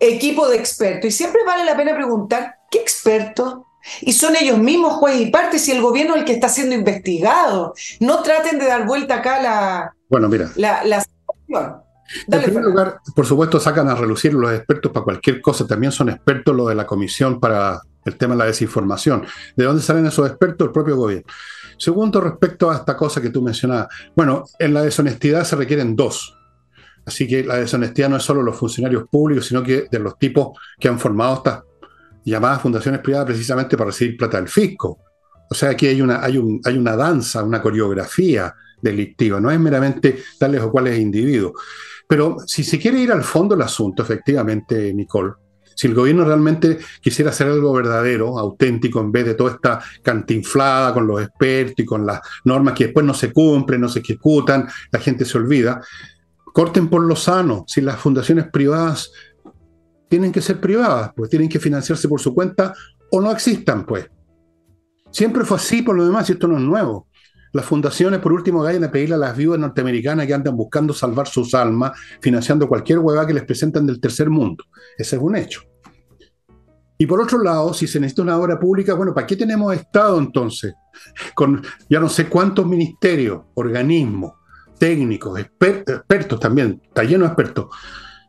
equipo 0.00 0.49
de 0.49 0.56
expertos. 0.56 1.09
Y 1.09 1.12
siempre 1.12 1.44
vale 1.47 1.64
la 1.64 1.76
pena 1.76 1.94
preguntar, 1.94 2.56
¿qué 2.73 2.78
expertos? 2.78 3.59
Y 4.00 4.12
son 4.12 4.35
ellos 4.35 4.59
mismos 4.59 4.94
juez 4.94 5.21
y 5.21 5.26
parte 5.26 5.61
si 5.61 5.71
el 5.71 5.80
gobierno 5.80 6.14
es 6.14 6.23
el 6.23 6.25
que 6.26 6.32
está 6.32 6.49
siendo 6.49 6.75
investigado. 6.75 7.75
No 8.00 8.21
traten 8.21 8.59
de 8.59 8.66
dar 8.66 8.85
vuelta 8.85 9.18
acá 9.18 9.40
la, 9.40 9.94
bueno, 10.09 10.28
mira. 10.28 10.50
la, 10.56 10.82
la 10.82 11.02
situación. 11.02 11.82
en 12.26 12.42
primer 12.42 12.64
lugar, 12.64 12.99
por 13.14 13.25
supuesto, 13.25 13.61
sacan 13.61 13.88
a 13.88 13.94
relucir 13.94 14.35
los 14.35 14.52
expertos 14.52 14.90
para 14.90 15.04
cualquier 15.04 15.40
cosa. 15.40 15.68
También 15.68 15.92
son 15.92 16.09
expertos 16.09 16.52
los 16.56 16.68
de 16.68 16.75
la 16.75 16.85
Comisión 16.85 17.38
para 17.38 17.80
el 18.04 18.16
tema 18.16 18.35
de 18.35 18.38
la 18.38 18.47
desinformación. 18.47 19.25
¿De 19.56 19.64
dónde 19.64 19.82
salen 19.82 20.06
esos 20.06 20.28
expertos? 20.28 20.66
El 20.66 20.73
propio 20.73 20.97
gobierno. 20.97 21.26
Segundo, 21.78 22.21
respecto 22.21 22.71
a 22.71 22.76
esta 22.76 22.97
cosa 22.97 23.21
que 23.21 23.30
tú 23.30 23.42
mencionabas. 23.42 23.88
Bueno, 24.14 24.44
en 24.59 24.75
la 24.75 24.82
deshonestidad 24.82 25.44
se 25.44 25.56
requieren 25.56 25.97
dos. 25.97 26.37
Así 27.04 27.26
que 27.26 27.42
la 27.44 27.56
deshonestidad 27.56 28.09
no 28.09 28.16
es 28.16 28.23
solo 28.23 28.42
los 28.42 28.56
funcionarios 28.56 29.09
públicos, 29.11 29.47
sino 29.47 29.62
que 29.62 29.88
de 29.90 29.99
los 29.99 30.18
tipos 30.18 30.59
que 30.78 30.88
han 30.88 30.99
formado 30.99 31.37
estas 31.37 31.62
llamadas 32.25 32.62
fundaciones 32.62 33.00
privadas 33.00 33.26
precisamente 33.26 33.76
para 33.76 33.90
recibir 33.90 34.16
plata 34.16 34.37
del 34.37 34.49
fisco. 34.49 34.99
O 35.50 35.54
sea, 35.54 35.71
aquí 35.71 35.87
hay 35.88 36.00
una, 36.00 36.23
hay, 36.23 36.38
un, 36.38 36.61
hay 36.64 36.78
una 36.78 36.97
danza, 36.97 37.42
una 37.42 37.61
coreografía 37.61 38.54
delictiva, 38.80 39.40
no 39.40 39.50
es 39.50 39.61
meramente 39.61 40.23
tales 40.38 40.61
o 40.62 40.71
cuales 40.71 40.99
individuos. 40.99 41.52
Pero 42.09 42.37
si 42.47 42.64
se 42.64 42.78
quiere 42.78 42.99
ir 42.99 43.12
al 43.12 43.23
fondo 43.23 43.54
del 43.54 43.62
asunto, 43.62 44.02
efectivamente, 44.02 44.92
Nicole, 44.92 45.32
si 45.75 45.87
el 45.87 45.95
gobierno 45.95 46.25
realmente 46.25 46.79
quisiera 47.00 47.31
hacer 47.31 47.49
algo 47.49 47.73
verdadero, 47.73 48.38
auténtico, 48.38 49.00
en 49.00 49.12
vez 49.12 49.26
de 49.26 49.35
toda 49.35 49.52
esta 49.52 49.81
cantinflada 50.02 50.93
con 50.93 51.07
los 51.07 51.23
expertos 51.23 51.79
y 51.79 51.85
con 51.85 52.07
las 52.07 52.21
normas 52.45 52.75
que 52.75 52.85
después 52.85 53.05
no 53.07 53.14
se 53.14 53.33
cumplen, 53.33 53.81
no 53.81 53.88
se 53.88 54.00
ejecutan, 54.00 54.69
la 54.91 54.99
gente 54.99 55.25
se 55.25 55.38
olvida, 55.38 55.81
corten 56.52 56.88
por 56.88 57.02
lo 57.02 57.17
sano. 57.17 57.64
Si 57.67 57.81
las 57.81 57.99
fundaciones 57.99 58.49
privadas 58.50 59.11
tienen 60.09 60.33
que 60.33 60.43
ser 60.43 60.61
privadas, 60.61 61.12
pues 61.17 61.31
tienen 61.31 61.49
que 61.49 61.59
financiarse 61.59 62.09
por 62.09 62.21
su 62.21 62.35
cuenta 62.35 62.75
o 63.11 63.21
no 63.21 63.31
existan, 63.31 63.87
pues. 63.87 64.09
Siempre 65.11 65.45
fue 65.45 65.59
así 65.59 65.83
por 65.83 65.97
lo 65.97 66.05
demás 66.05 66.29
y 66.29 66.33
esto 66.33 66.49
no 66.49 66.57
es 66.57 66.62
nuevo. 66.62 67.07
Las 67.52 67.66
fundaciones, 67.66 68.21
por 68.21 68.32
último, 68.32 68.62
vayan 68.62 68.85
a 68.85 68.90
pedirle 68.90 69.14
a 69.14 69.18
las 69.18 69.37
viudas 69.37 69.61
norteamericanas 69.61 70.26
que 70.26 70.35
andan 70.35 70.56
buscando 70.56 70.94
salvar 70.94 71.28
sus 71.28 71.54
almas, 71.54 71.92
financiando 72.21 72.66
cualquier 72.66 72.99
hueva 72.99 73.26
que 73.26 73.35
les 73.35 73.44
presentan 73.44 73.87
del 73.87 74.00
tercer 74.00 74.30
mundo. 74.30 74.64
Ese 74.97 75.16
es 75.16 75.23
un 75.23 75.37
hecho. 75.37 75.62
Y 76.97 77.06
por 77.06 77.21
otro 77.21 77.42
lado, 77.42 77.75
si 77.75 77.87
se 77.87 77.99
necesita 77.99 78.23
una 78.23 78.38
obra 78.38 78.59
pública, 78.59 78.94
bueno, 78.94 79.12
¿para 79.12 79.26
qué 79.26 79.37
tenemos 79.37 79.75
Estado 79.75 80.18
entonces? 80.18 80.75
Con 81.35 81.62
ya 81.88 81.99
no 81.99 82.09
sé 82.09 82.28
cuántos 82.28 82.64
ministerios, 82.64 83.42
organismos, 83.54 84.35
técnicos, 84.78 85.38
expertos 85.38 86.40
también, 86.40 86.80
está 86.85 87.02
lleno 87.02 87.25
de 87.25 87.28
expertos. 87.28 87.66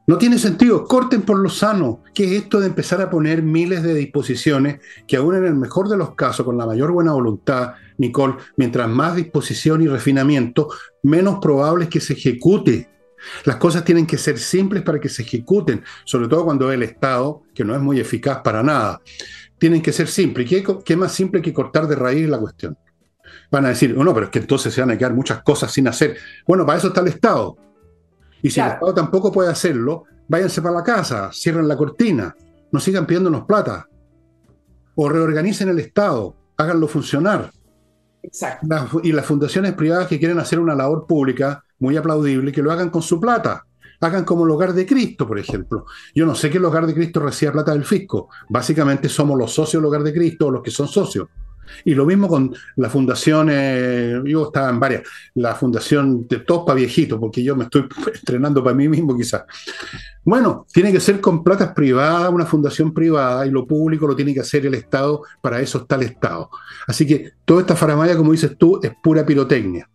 No 0.06 0.18
tiene 0.18 0.38
sentido, 0.38 0.84
corten 0.84 1.22
por 1.22 1.40
lo 1.40 1.50
sano. 1.50 2.04
¿Qué 2.14 2.26
es 2.26 2.44
esto 2.44 2.60
de 2.60 2.68
empezar 2.68 3.02
a 3.02 3.10
poner 3.10 3.42
miles 3.42 3.84
de 3.84 3.94
disposiciones 3.94 4.82
que 5.08 5.16
aún 5.16 5.36
en 5.36 5.46
el 5.46 5.56
mejor 5.56 5.88
de 5.88 5.96
los 5.96 6.14
casos, 6.14 6.46
con 6.46 6.58
la 6.58 6.66
mayor 6.66 6.92
buena 6.92 7.14
voluntad, 7.14 7.76
Nicole, 7.98 8.36
mientras 8.58 8.90
más 8.90 9.16
disposición 9.16 9.82
y 9.82 9.88
refinamiento, 9.88 10.70
menos 11.04 11.40
probable 11.42 11.86
es 11.86 11.90
que 11.90 12.02
se 12.02 12.14
ejecute. 12.14 12.90
Las 13.46 13.56
cosas 13.56 13.86
tienen 13.86 14.06
que 14.06 14.18
ser 14.18 14.38
simples 14.38 14.84
para 14.84 15.00
que 15.00 15.08
se 15.08 15.22
ejecuten, 15.22 15.82
sobre 16.04 16.28
todo 16.28 16.44
cuando 16.44 16.70
el 16.70 16.84
Estado, 16.84 17.44
que 17.56 17.64
no 17.64 17.74
es 17.74 17.82
muy 17.82 18.02
eficaz 18.02 18.42
para 18.44 18.62
nada, 18.62 19.00
tienen 19.58 19.82
que 19.82 19.94
ser 19.94 20.10
simples. 20.10 20.50
¿Qué, 20.50 20.66
qué 20.84 20.98
más 20.98 21.14
simple 21.14 21.42
que 21.42 21.54
cortar 21.54 21.88
de 21.88 21.96
raíz 21.96 22.28
la 22.28 22.40
cuestión? 22.40 22.78
Van 23.50 23.66
a 23.66 23.70
decir, 23.70 23.96
no, 23.96 24.14
pero 24.14 24.26
es 24.26 24.32
que 24.32 24.40
entonces 24.40 24.74
se 24.74 24.82
van 24.82 24.92
a 24.92 24.98
quedar 24.98 25.14
muchas 25.14 25.42
cosas 25.44 25.72
sin 25.72 25.88
hacer. 25.88 26.18
Bueno, 26.46 26.66
para 26.66 26.80
eso 26.80 26.90
está 26.90 27.00
el 27.00 27.08
Estado. 27.08 27.56
Y 28.44 28.52
si 28.52 28.60
el 28.60 28.68
Estado 28.68 28.94
tampoco 28.94 29.32
puede 29.32 29.50
hacerlo, 29.50 30.04
váyanse 30.28 30.62
para 30.62 30.76
la 30.76 30.84
casa, 30.84 31.32
cierren 31.32 31.68
la 31.68 31.78
cortina, 31.78 32.36
no 32.72 32.80
sigan 32.80 33.08
pidiéndonos 33.08 33.46
plata. 33.46 33.88
O 34.96 35.10
reorganicen 35.10 35.70
el 35.70 35.80
Estado, 35.80 36.36
háganlo 36.58 36.88
funcionar. 36.88 37.50
y 39.02 39.12
las 39.12 39.26
fundaciones 39.26 39.74
privadas 39.74 40.08
que 40.08 40.20
quieren 40.20 40.40
hacer 40.40 40.60
una 40.60 40.76
labor 40.76 41.08
pública 41.08 41.64
muy 41.80 41.96
aplaudible, 41.96 42.52
que 42.52 42.62
lo 42.62 42.72
hagan 42.72 42.90
con 42.90 43.02
su 43.02 43.20
plata. 43.20 43.66
Hagan 44.02 44.26
como 44.26 44.44
el 44.44 44.52
hogar 44.52 44.74
de 44.74 44.86
Cristo, 44.86 45.26
por 45.26 45.40
ejemplo. 45.40 45.86
Yo 46.14 46.26
no 46.26 46.36
sé 46.36 46.50
que 46.50 46.58
el 46.58 46.66
hogar 46.66 46.86
de 46.86 46.94
Cristo 46.94 47.22
reciba 47.22 47.54
plata 47.54 47.72
del 47.72 47.86
fisco. 47.86 48.28
Básicamente 48.50 49.08
somos 49.08 49.38
los 49.38 49.54
socios 49.54 49.82
del 49.82 49.88
hogar 49.88 50.04
de 50.04 50.14
Cristo 50.14 50.48
o 50.48 50.52
los 50.52 50.62
que 50.62 50.72
son 50.72 50.90
socios. 50.90 51.30
Y 51.86 51.94
lo 51.94 52.06
mismo 52.06 52.28
con 52.28 52.54
la 52.76 52.90
fundación, 52.90 53.50
eh, 53.52 54.22
yo 54.26 54.46
estaba 54.46 54.70
en 54.70 54.80
varias, 54.80 55.04
la 55.36 55.56
fundación 55.56 56.28
de 56.28 56.40
todos 56.40 56.66
para 56.66 56.76
viejitos, 56.76 57.20
porque 57.20 57.44
yo 57.44 57.56
me 57.56 57.66
estoy 57.66 57.88
estrenando 58.14 58.64
para 58.64 58.76
mí 58.76 58.88
mismo 58.88 59.16
quizás. 59.16 59.44
Bueno, 60.24 60.66
tiene 60.72 60.92
que 60.92 61.00
ser 61.00 61.20
con 61.20 61.44
platas 61.44 61.74
privadas, 61.74 62.32
una 62.32 62.46
fundación 62.46 62.94
privada, 62.94 63.46
y 63.46 63.52
lo 63.52 63.68
público 63.68 64.08
lo 64.08 64.16
tiene 64.16 64.34
que 64.34 64.40
hacer 64.40 64.66
el 64.66 64.76
Estado, 64.76 65.22
para 65.42 65.60
eso 65.60 65.80
está 65.80 65.96
el 65.96 66.04
Estado. 66.04 66.50
Así 66.88 67.06
que 67.06 67.32
toda 67.46 67.62
esta 67.62 67.76
faramaya, 67.76 68.16
como 68.16 68.32
dices 68.32 68.56
tú, 68.58 68.80
es 68.82 68.92
pura 69.02 69.26
pirotecnia. 69.26 69.90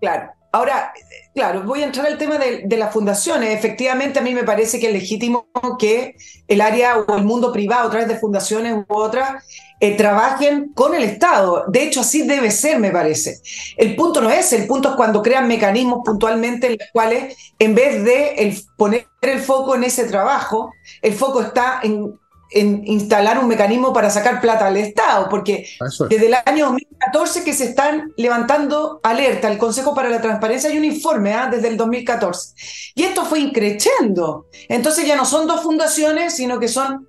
Claro. 0.00 0.30
Ahora, 0.50 0.92
claro, 1.34 1.62
voy 1.64 1.82
a 1.82 1.86
entrar 1.86 2.06
al 2.06 2.16
tema 2.16 2.38
de, 2.38 2.76
las 2.76 2.92
fundaciones. 2.92 3.54
Efectivamente, 3.54 4.18
a 4.18 4.22
mí 4.22 4.34
me 4.34 4.44
parece 4.44 4.80
que 4.80 4.86
es 4.86 4.92
legítimo 4.92 5.46
que 5.78 6.16
el 6.46 6.60
área 6.60 6.98
o 6.98 7.16
el 7.16 7.24
mundo 7.24 7.52
privado, 7.52 7.86
a 7.86 7.90
través 7.90 8.08
de 8.08 8.18
fundaciones 8.18 8.74
u 8.74 8.84
otras, 8.88 9.44
eh, 9.80 9.96
trabajen 9.96 10.72
con 10.74 10.94
el 10.94 11.04
Estado. 11.04 11.64
De 11.68 11.84
hecho, 11.84 12.00
así 12.00 12.26
debe 12.26 12.50
ser, 12.50 12.80
me 12.80 12.90
parece. 12.90 13.40
El 13.76 13.94
punto 13.94 14.20
no 14.20 14.30
es, 14.30 14.52
el 14.52 14.66
punto 14.66 14.90
es 14.90 14.96
cuando 14.96 15.22
crean 15.22 15.46
mecanismos 15.46 16.00
puntualmente 16.04 16.66
en 16.66 16.78
los 16.78 16.88
cuales, 16.92 17.36
en 17.58 17.74
vez 17.74 18.04
de 18.04 18.56
poner 18.76 19.06
el 19.22 19.40
foco 19.40 19.76
en 19.76 19.84
ese 19.84 20.04
trabajo, 20.04 20.72
el 21.00 21.14
foco 21.14 21.42
está 21.42 21.80
en, 21.82 22.18
instalar 22.50 23.38
un 23.38 23.46
mecanismo 23.46 23.92
para 23.92 24.08
sacar 24.08 24.40
plata 24.40 24.66
al 24.66 24.78
Estado, 24.78 25.28
porque 25.28 25.68
desde 26.08 26.26
el 26.28 26.34
año 26.46 26.66
2014 26.68 27.44
que 27.44 27.52
se 27.52 27.64
están 27.64 28.12
levantando 28.16 29.00
alerta, 29.02 29.52
el 29.52 29.58
Consejo 29.58 29.94
para 29.94 30.08
la 30.08 30.22
Transparencia 30.22 30.70
hay 30.70 30.78
un 30.78 30.86
informe 30.86 31.34
¿ah? 31.34 31.48
desde 31.50 31.68
el 31.68 31.76
2014, 31.76 32.54
y 32.94 33.04
esto 33.04 33.26
fue 33.26 33.40
increciendo. 33.40 34.46
Entonces 34.68 35.06
ya 35.06 35.14
no 35.14 35.26
son 35.26 35.46
dos 35.46 35.60
fundaciones, 35.60 36.36
sino 36.36 36.58
que 36.58 36.68
son 36.68 37.06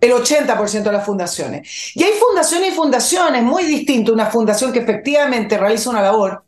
el 0.00 0.12
80% 0.12 0.82
de 0.82 0.92
las 0.92 1.04
fundaciones. 1.04 1.92
Y 1.94 2.02
hay 2.02 2.12
fundaciones 2.12 2.72
y 2.72 2.76
fundaciones 2.76 3.42
muy 3.42 3.64
distintas. 3.64 4.14
Una 4.14 4.26
fundación 4.26 4.72
que 4.72 4.80
efectivamente 4.80 5.58
realiza 5.58 5.90
una 5.90 6.02
labor, 6.02 6.42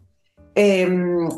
em, 0.55 1.29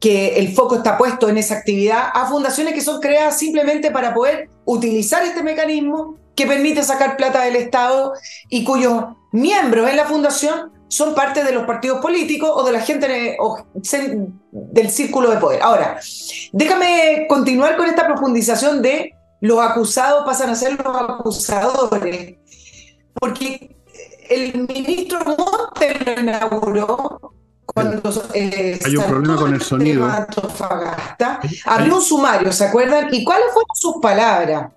que 0.00 0.38
el 0.38 0.54
foco 0.54 0.76
está 0.76 0.96
puesto 0.96 1.28
en 1.28 1.38
esa 1.38 1.56
actividad, 1.56 2.08
a 2.14 2.26
fundaciones 2.26 2.72
que 2.72 2.80
son 2.80 3.00
creadas 3.00 3.38
simplemente 3.38 3.90
para 3.90 4.14
poder 4.14 4.48
utilizar 4.64 5.22
este 5.24 5.42
mecanismo 5.42 6.16
que 6.34 6.46
permite 6.46 6.84
sacar 6.84 7.16
plata 7.16 7.42
del 7.42 7.56
Estado 7.56 8.12
y 8.48 8.62
cuyos 8.64 9.06
miembros 9.32 9.90
en 9.90 9.96
la 9.96 10.04
fundación 10.04 10.72
son 10.88 11.14
parte 11.14 11.44
de 11.44 11.52
los 11.52 11.66
partidos 11.66 12.00
políticos 12.00 12.50
o 12.54 12.64
de 12.64 12.72
la 12.72 12.80
gente 12.80 13.36
del 14.52 14.90
círculo 14.90 15.30
de 15.30 15.36
poder. 15.36 15.62
Ahora, 15.62 16.00
déjame 16.52 17.26
continuar 17.28 17.76
con 17.76 17.86
esta 17.86 18.06
profundización 18.06 18.80
de 18.80 19.14
los 19.40 19.60
acusados 19.60 20.24
pasan 20.24 20.50
a 20.50 20.54
ser 20.54 20.72
los 20.72 20.96
acusadores. 20.96 22.36
Porque 23.14 23.76
el 24.28 24.66
ministro 24.68 25.20
Monte 25.24 25.98
lo 26.04 26.20
inauguró 26.20 27.34
cuando 27.64 28.10
eh, 28.34 28.78
hay 28.84 28.96
un 28.96 29.04
problema 29.04 29.36
con 29.36 29.54
el 29.54 29.62
sonido. 29.62 30.08
Abrió 31.66 31.96
un 31.96 32.02
sumario, 32.02 32.52
¿se 32.52 32.66
acuerdan? 32.66 33.08
¿Y 33.12 33.24
cuáles 33.24 33.46
fueron 33.52 33.74
sus 33.74 33.96
palabras? 34.00 34.72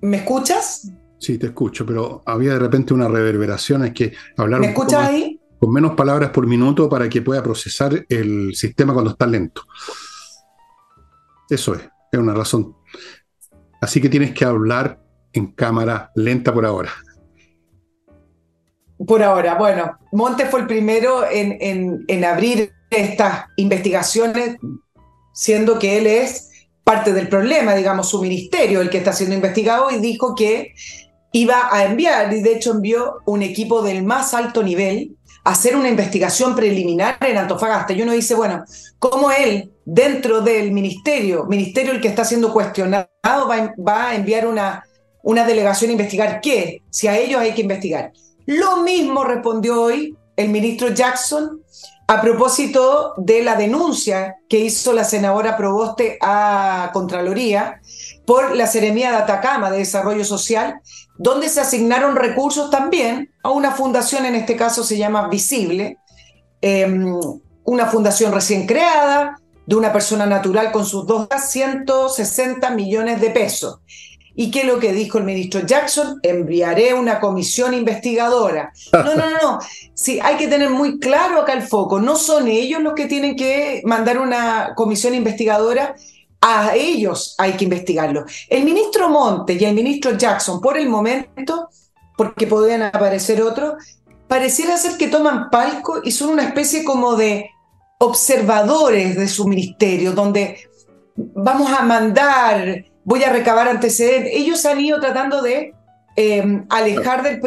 ¿Me 0.00 0.18
escuchas? 0.18 0.90
Sí, 1.18 1.38
te 1.38 1.46
escucho, 1.46 1.86
pero 1.86 2.22
había 2.26 2.54
de 2.54 2.58
repente 2.58 2.92
una 2.92 3.06
reverberación, 3.06 3.84
es 3.84 3.92
que 3.92 4.12
hablar 4.36 4.60
¿Me 4.60 4.68
escuchas 4.68 5.08
ahí? 5.08 5.40
con 5.60 5.72
menos 5.72 5.92
palabras 5.94 6.30
por 6.30 6.44
minuto 6.44 6.88
para 6.88 7.08
que 7.08 7.22
pueda 7.22 7.40
procesar 7.40 8.04
el 8.08 8.52
sistema 8.56 8.92
cuando 8.92 9.12
está 9.12 9.26
lento. 9.26 9.62
Eso 11.48 11.74
es, 11.76 11.82
es 12.10 12.18
una 12.18 12.34
razón 12.34 12.78
Así 13.82 14.00
que 14.00 14.08
tienes 14.08 14.32
que 14.32 14.44
hablar 14.44 15.00
en 15.32 15.48
cámara 15.48 16.12
lenta 16.14 16.54
por 16.54 16.64
ahora. 16.64 16.92
Por 19.04 19.24
ahora, 19.24 19.56
bueno, 19.56 19.98
Montes 20.12 20.48
fue 20.48 20.60
el 20.60 20.66
primero 20.68 21.28
en, 21.28 22.04
en, 22.06 22.24
abrir 22.24 22.72
estas 22.90 23.46
investigaciones, 23.56 24.56
siendo 25.32 25.80
que 25.80 25.98
él 25.98 26.06
es 26.06 26.68
parte 26.84 27.12
del 27.12 27.28
problema, 27.28 27.74
digamos, 27.74 28.08
su 28.08 28.22
ministerio, 28.22 28.80
el 28.80 28.88
que 28.88 28.98
está 28.98 29.12
siendo 29.12 29.34
investigado, 29.34 29.90
y 29.90 29.98
dijo 29.98 30.36
que 30.36 30.74
iba 31.32 31.74
a 31.74 31.84
enviar, 31.84 32.32
y 32.32 32.40
de 32.40 32.52
hecho 32.52 32.70
envió 32.70 33.16
un 33.26 33.42
equipo 33.42 33.82
del 33.82 34.04
más 34.04 34.32
alto 34.32 34.62
nivel 34.62 35.16
hacer 35.44 35.76
una 35.76 35.88
investigación 35.88 36.54
preliminar 36.54 37.16
en 37.20 37.36
Antofagasta. 37.36 37.92
Y 37.92 38.02
uno 38.02 38.12
dice, 38.12 38.34
bueno, 38.34 38.64
¿cómo 38.98 39.30
él 39.30 39.72
dentro 39.84 40.40
del 40.40 40.72
ministerio, 40.72 41.44
ministerio 41.44 41.92
el 41.92 42.00
que 42.00 42.08
está 42.08 42.24
siendo 42.24 42.52
cuestionado, 42.52 43.08
va, 43.24 44.08
a 44.08 44.14
enviar 44.14 44.46
una, 44.46 44.84
una 45.22 45.44
delegación 45.44 45.90
a 45.90 45.92
investigar 45.92 46.40
qué, 46.40 46.82
si 46.90 47.08
a 47.08 47.18
ellos 47.18 47.40
hay 47.40 47.52
que 47.52 47.62
investigar. 47.62 48.12
Lo 48.46 48.78
mismo 48.78 49.24
respondió 49.24 49.82
hoy 49.82 50.16
el 50.36 50.48
ministro 50.48 50.88
Jackson 50.88 51.62
a 52.06 52.20
propósito 52.20 53.14
de 53.16 53.42
la 53.42 53.54
denuncia 53.56 54.36
que 54.48 54.58
hizo 54.58 54.92
la 54.92 55.04
senadora 55.04 55.56
Proboste 55.56 56.18
a 56.20 56.90
Contraloría 56.92 57.80
por 58.26 58.56
la 58.56 58.66
Seremía 58.66 59.10
de 59.10 59.16
Atacama 59.16 59.70
de 59.70 59.78
Desarrollo 59.78 60.24
Social, 60.24 60.80
donde 61.18 61.48
se 61.48 61.60
asignaron 61.60 62.16
recursos 62.16 62.70
también 62.70 63.30
a 63.42 63.50
una 63.50 63.72
fundación, 63.72 64.26
en 64.26 64.34
este 64.34 64.56
caso 64.56 64.84
se 64.84 64.96
llama 64.96 65.28
Visible, 65.28 65.98
em, 66.60 67.14
una 67.64 67.86
fundación 67.86 68.32
recién 68.32 68.66
creada, 68.66 69.38
de 69.66 69.76
una 69.76 69.92
persona 69.92 70.26
natural 70.26 70.72
con 70.72 70.84
sus 70.84 71.06
dos 71.06 71.28
160 71.48 72.70
millones 72.70 73.20
de 73.20 73.30
pesos. 73.30 73.78
¿Y 74.34 74.50
qué 74.50 74.60
es 74.60 74.66
lo 74.66 74.78
que 74.78 74.92
dijo 74.92 75.18
el 75.18 75.24
ministro 75.24 75.60
Jackson? 75.60 76.18
Enviaré 76.22 76.94
una 76.94 77.20
comisión 77.20 77.74
investigadora. 77.74 78.72
No, 78.92 79.04
no, 79.04 79.14
no, 79.14 79.30
no. 79.42 79.58
Sí, 79.94 80.20
hay 80.22 80.36
que 80.36 80.48
tener 80.48 80.70
muy 80.70 80.98
claro 80.98 81.40
acá 81.40 81.52
el 81.52 81.62
foco. 81.62 82.00
No 82.00 82.16
son 82.16 82.48
ellos 82.48 82.82
los 82.82 82.94
que 82.94 83.06
tienen 83.06 83.36
que 83.36 83.82
mandar 83.84 84.18
una 84.18 84.72
comisión 84.74 85.14
investigadora. 85.14 85.94
A 86.42 86.74
ellos 86.74 87.34
hay 87.38 87.52
que 87.52 87.64
investigarlo. 87.64 88.24
El 88.48 88.64
ministro 88.64 89.08
Monte 89.08 89.54
y 89.54 89.64
el 89.64 89.74
ministro 89.74 90.16
Jackson, 90.16 90.60
por 90.60 90.76
el 90.76 90.88
momento, 90.88 91.68
porque 92.16 92.46
podrían 92.46 92.82
aparecer 92.82 93.40
otros, 93.40 93.74
pareciera 94.26 94.76
ser 94.76 94.96
que 94.96 95.08
toman 95.08 95.50
palco 95.50 96.00
y 96.02 96.10
son 96.10 96.30
una 96.30 96.44
especie 96.44 96.84
como 96.84 97.14
de 97.14 97.50
observadores 97.98 99.16
de 99.16 99.28
su 99.28 99.46
ministerio, 99.46 100.12
donde 100.12 100.68
vamos 101.14 101.70
a 101.70 101.82
mandar, 101.82 102.86
voy 103.04 103.22
a 103.22 103.32
recabar 103.32 103.68
antecedentes. 103.68 104.32
Ellos 104.34 104.66
han 104.66 104.80
ido 104.80 104.98
tratando 105.00 105.42
de 105.42 105.74
em, 106.16 106.66
alejar 106.68 107.22
del, 107.22 107.40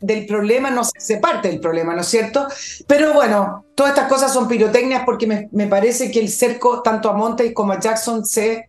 del 0.00 0.26
problema, 0.26 0.70
no 0.70 0.82
se 0.84 1.16
parte 1.18 1.48
del 1.48 1.60
problema, 1.60 1.94
¿no 1.94 2.02
es 2.02 2.08
cierto? 2.08 2.46
Pero 2.86 3.12
bueno, 3.12 3.66
todas 3.74 3.92
estas 3.92 4.08
cosas 4.08 4.32
son 4.32 4.48
pirotecnias 4.48 5.02
porque 5.04 5.26
me, 5.26 5.48
me 5.52 5.66
parece 5.66 6.10
que 6.10 6.20
el 6.20 6.28
cerco, 6.28 6.82
tanto 6.82 7.08
a 7.10 7.14
Montes 7.14 7.52
como 7.54 7.72
a 7.72 7.80
Jackson, 7.80 8.24
se 8.24 8.68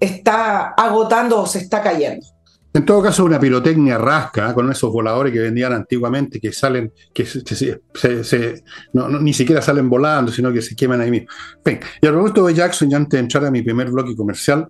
está 0.00 0.68
agotando 0.76 1.40
o 1.40 1.46
se 1.46 1.58
está 1.58 1.82
cayendo. 1.82 2.26
En 2.74 2.86
todo 2.86 3.02
caso, 3.02 3.24
una 3.24 3.38
pirotecnia 3.38 3.98
rasca 3.98 4.50
¿eh? 4.50 4.54
con 4.54 4.70
esos 4.70 4.90
voladores 4.90 5.32
que 5.32 5.40
vendían 5.40 5.74
antiguamente, 5.74 6.40
que 6.40 6.52
salen, 6.52 6.92
que 7.12 7.26
se, 7.26 8.62
ni 8.94 9.34
siquiera 9.34 9.60
salen 9.60 9.90
volando, 9.90 10.32
sino 10.32 10.50
que 10.50 10.62
se 10.62 10.74
queman 10.74 11.02
ahí 11.02 11.10
mismo. 11.10 11.28
Bien, 11.62 11.80
y 12.00 12.06
a 12.06 12.10
propósito 12.10 12.46
de 12.46 12.54
Jackson, 12.54 12.88
ya 12.88 12.96
antes 12.96 13.18
de 13.18 13.18
entrar 13.18 13.44
a 13.44 13.50
mi 13.50 13.60
primer 13.60 13.90
bloque 13.90 14.16
comercial, 14.16 14.68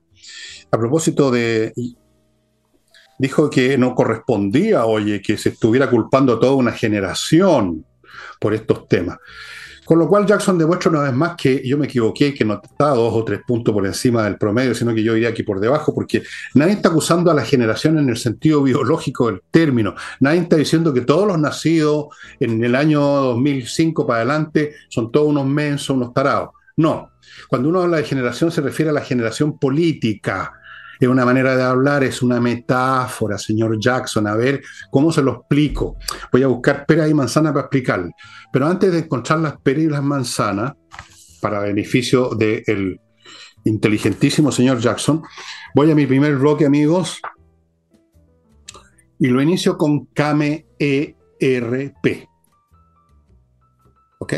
a 0.71 0.79
propósito 0.79 1.31
de. 1.31 1.73
Dijo 3.23 3.49
que 3.49 3.79
no 3.79 3.95
correspondía, 3.95 4.85
oye, 4.85 5.23
que 5.23 5.37
se 5.37 5.51
estuviera 5.51 5.89
culpando 5.89 6.33
a 6.33 6.41
toda 6.41 6.55
una 6.55 6.73
generación 6.73 7.87
por 8.41 8.53
estos 8.53 8.89
temas. 8.89 9.17
Con 9.85 10.01
lo 10.01 10.09
cual 10.09 10.27
Jackson 10.27 10.59
demuestra 10.59 10.91
una 10.91 11.03
vez 11.03 11.13
más 11.13 11.37
que 11.37 11.63
yo 11.65 11.79
me 11.79 11.87
equivoqué, 11.87 12.35
que 12.35 12.45
no 12.45 12.61
está 12.61 12.89
dos 12.89 13.15
o 13.15 13.25
tres 13.25 13.43
puntos 13.47 13.73
por 13.73 13.87
encima 13.87 14.25
del 14.25 14.39
promedio, 14.39 14.75
sino 14.75 14.93
que 14.93 15.05
yo 15.05 15.17
iría 15.17 15.29
aquí 15.29 15.45
por 15.45 15.61
debajo, 15.61 15.95
porque 15.95 16.25
nadie 16.55 16.73
está 16.73 16.89
acusando 16.89 17.31
a 17.31 17.35
la 17.35 17.45
generación 17.45 17.97
en 17.97 18.09
el 18.09 18.17
sentido 18.17 18.61
biológico 18.61 19.29
del 19.29 19.41
término. 19.53 19.95
Nadie 20.19 20.41
está 20.41 20.57
diciendo 20.57 20.93
que 20.93 21.03
todos 21.03 21.29
los 21.29 21.39
nacidos 21.39 22.07
en 22.41 22.65
el 22.65 22.75
año 22.75 23.01
2005 23.01 24.05
para 24.05 24.17
adelante 24.23 24.75
son 24.89 25.13
todos 25.13 25.29
unos 25.29 25.47
mensos, 25.47 25.91
unos 25.91 26.13
tarados. 26.13 26.49
No. 26.77 27.13
Cuando 27.49 27.69
uno 27.69 27.83
habla 27.83 27.99
de 27.99 28.05
generación 28.05 28.51
se 28.51 28.63
refiere 28.63 28.91
a 28.91 28.95
la 28.95 29.03
generación 29.03 29.61
política, 29.61 30.55
es 31.07 31.11
una 31.11 31.25
manera 31.25 31.57
de 31.57 31.63
hablar, 31.63 32.05
es 32.05 32.23
una 32.23 32.41
metáfora, 32.41 33.37
señor 33.37 33.79
Jackson. 33.81 34.27
A 34.27 34.37
ver, 34.37 34.63
¿cómo 34.91 35.11
se 35.11 35.23
lo 35.23 35.33
explico? 35.33 35.97
Voy 36.31 36.43
a 36.43 36.47
buscar 36.47 36.87
pera 36.87 37.09
y 37.09 37.15
manzana 37.15 37.53
para 37.53 37.67
explicarle. 37.67 38.13
Pero 38.53 38.67
antes 38.67 38.93
de 38.93 39.01
encontrar 39.01 39.41
las 39.41 39.57
peras 39.59 39.83
y 39.83 39.89
las 39.89 40.03
manzanas, 40.03 40.75
para 41.41 41.59
beneficio 41.59 42.31
del 42.37 43.01
inteligentísimo 43.65 44.53
señor 44.53 44.79
Jackson, 44.79 45.23
voy 45.75 45.91
a 45.91 45.95
mi 45.95 46.07
primer 46.07 46.37
bloque, 46.37 46.67
amigos, 46.67 47.21
y 49.19 49.27
lo 49.27 49.43
inicio 49.43 49.77
con 49.77 50.07
Kame 50.07 50.67
ERP. 50.79 52.29
¿Ok? 54.21 54.35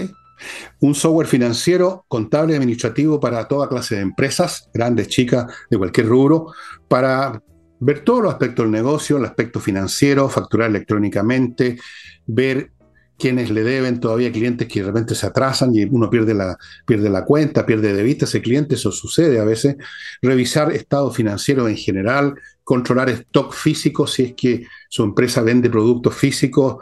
Un 0.81 0.95
software 0.95 1.27
financiero, 1.27 2.05
contable 2.09 2.57
administrativo 2.57 3.21
para 3.21 3.47
toda 3.47 3.69
clase 3.69 3.97
de 3.97 4.03
empresas, 4.03 4.69
grandes, 4.73 5.09
chicas, 5.09 5.47
de 5.71 5.79
cualquier 5.79 6.07
rubro, 6.09 6.53
para 6.89 7.43
ver 7.81 8.01
todos 8.01 8.23
los 8.23 8.33
aspectos 8.33 8.65
del 8.65 8.73
negocio, 8.73 9.19
el 9.19 9.25
aspecto 9.25 9.61
financiero, 9.61 10.29
facturar 10.29 10.71
electrónicamente, 10.71 11.79
ver 12.27 12.71
quienes 13.19 13.51
le 13.51 13.63
deben 13.63 14.01
todavía 14.01 14.33
clientes 14.33 14.67
que 14.67 14.81
de 14.81 14.87
repente 14.87 15.15
se 15.15 15.27
atrasan 15.27 15.75
y 15.75 15.85
uno 15.85 16.11
pierde 16.11 16.35
la, 16.35 16.59
pierde 16.85 17.09
la 17.11 17.25
cuenta, 17.25 17.65
pierde 17.65 17.95
de 17.95 18.03
vista 18.03 18.25
ese 18.25 18.43
cliente, 18.43 18.75
eso 18.75 18.91
sucede 18.91 19.39
a 19.39 19.45
veces. 19.45 19.77
Revisar 20.21 20.73
estado 20.73 21.11
financiero 21.13 21.69
en 21.69 21.77
general, 21.77 22.35
controlar 22.65 23.11
stock 23.11 23.53
físico 23.53 24.07
si 24.07 24.25
es 24.25 24.35
que 24.35 24.67
su 24.89 25.05
empresa 25.05 25.43
vende 25.43 25.71
productos 25.71 26.15
físicos, 26.15 26.79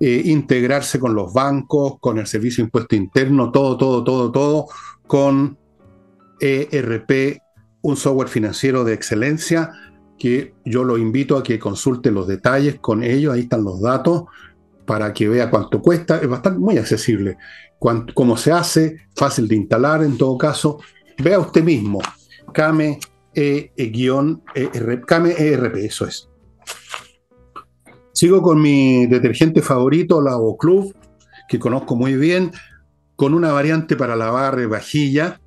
eh, 0.00 0.22
integrarse 0.24 0.98
con 0.98 1.14
los 1.14 1.32
bancos, 1.34 1.98
con 2.00 2.18
el 2.18 2.26
servicio 2.26 2.64
de 2.64 2.68
impuesto 2.68 2.96
interno, 2.96 3.52
todo, 3.52 3.76
todo, 3.76 4.02
todo, 4.02 4.32
todo, 4.32 4.66
con 5.06 5.58
ERP, 6.40 7.42
un 7.82 7.96
software 7.96 8.28
financiero 8.28 8.82
de 8.82 8.94
excelencia 8.94 9.70
que 10.18 10.54
yo 10.64 10.84
lo 10.84 10.96
invito 10.96 11.36
a 11.36 11.42
que 11.42 11.58
consulte 11.58 12.10
los 12.10 12.26
detalles 12.26 12.78
con 12.80 13.02
ellos, 13.02 13.34
ahí 13.34 13.40
están 13.40 13.62
los 13.62 13.80
datos, 13.80 14.24
para 14.86 15.12
que 15.12 15.28
vea 15.28 15.50
cuánto 15.50 15.82
cuesta, 15.82 16.18
es 16.18 16.28
bastante 16.28 16.58
muy 16.58 16.78
accesible, 16.78 17.36
cómo 17.78 18.36
se 18.36 18.52
hace, 18.52 18.96
fácil 19.14 19.48
de 19.48 19.56
instalar 19.56 20.02
en 20.02 20.16
todo 20.16 20.38
caso, 20.38 20.80
vea 21.18 21.38
usted 21.38 21.62
mismo, 21.62 22.00
Kame 22.52 22.98
e, 23.34 23.70
e 23.76 23.92
ERP, 24.54 25.76
eso 25.76 26.06
es. 26.06 26.29
Sigo 28.12 28.42
con 28.42 28.60
mi 28.60 29.06
detergente 29.06 29.62
favorito, 29.62 30.20
la 30.20 30.36
Club, 30.58 30.94
que 31.48 31.58
conozco 31.58 31.96
muy 31.96 32.16
bien, 32.16 32.50
con 33.16 33.34
una 33.34 33.52
variante 33.52 33.96
para 33.96 34.16
lavar 34.16 34.66
vajilla 34.66 35.40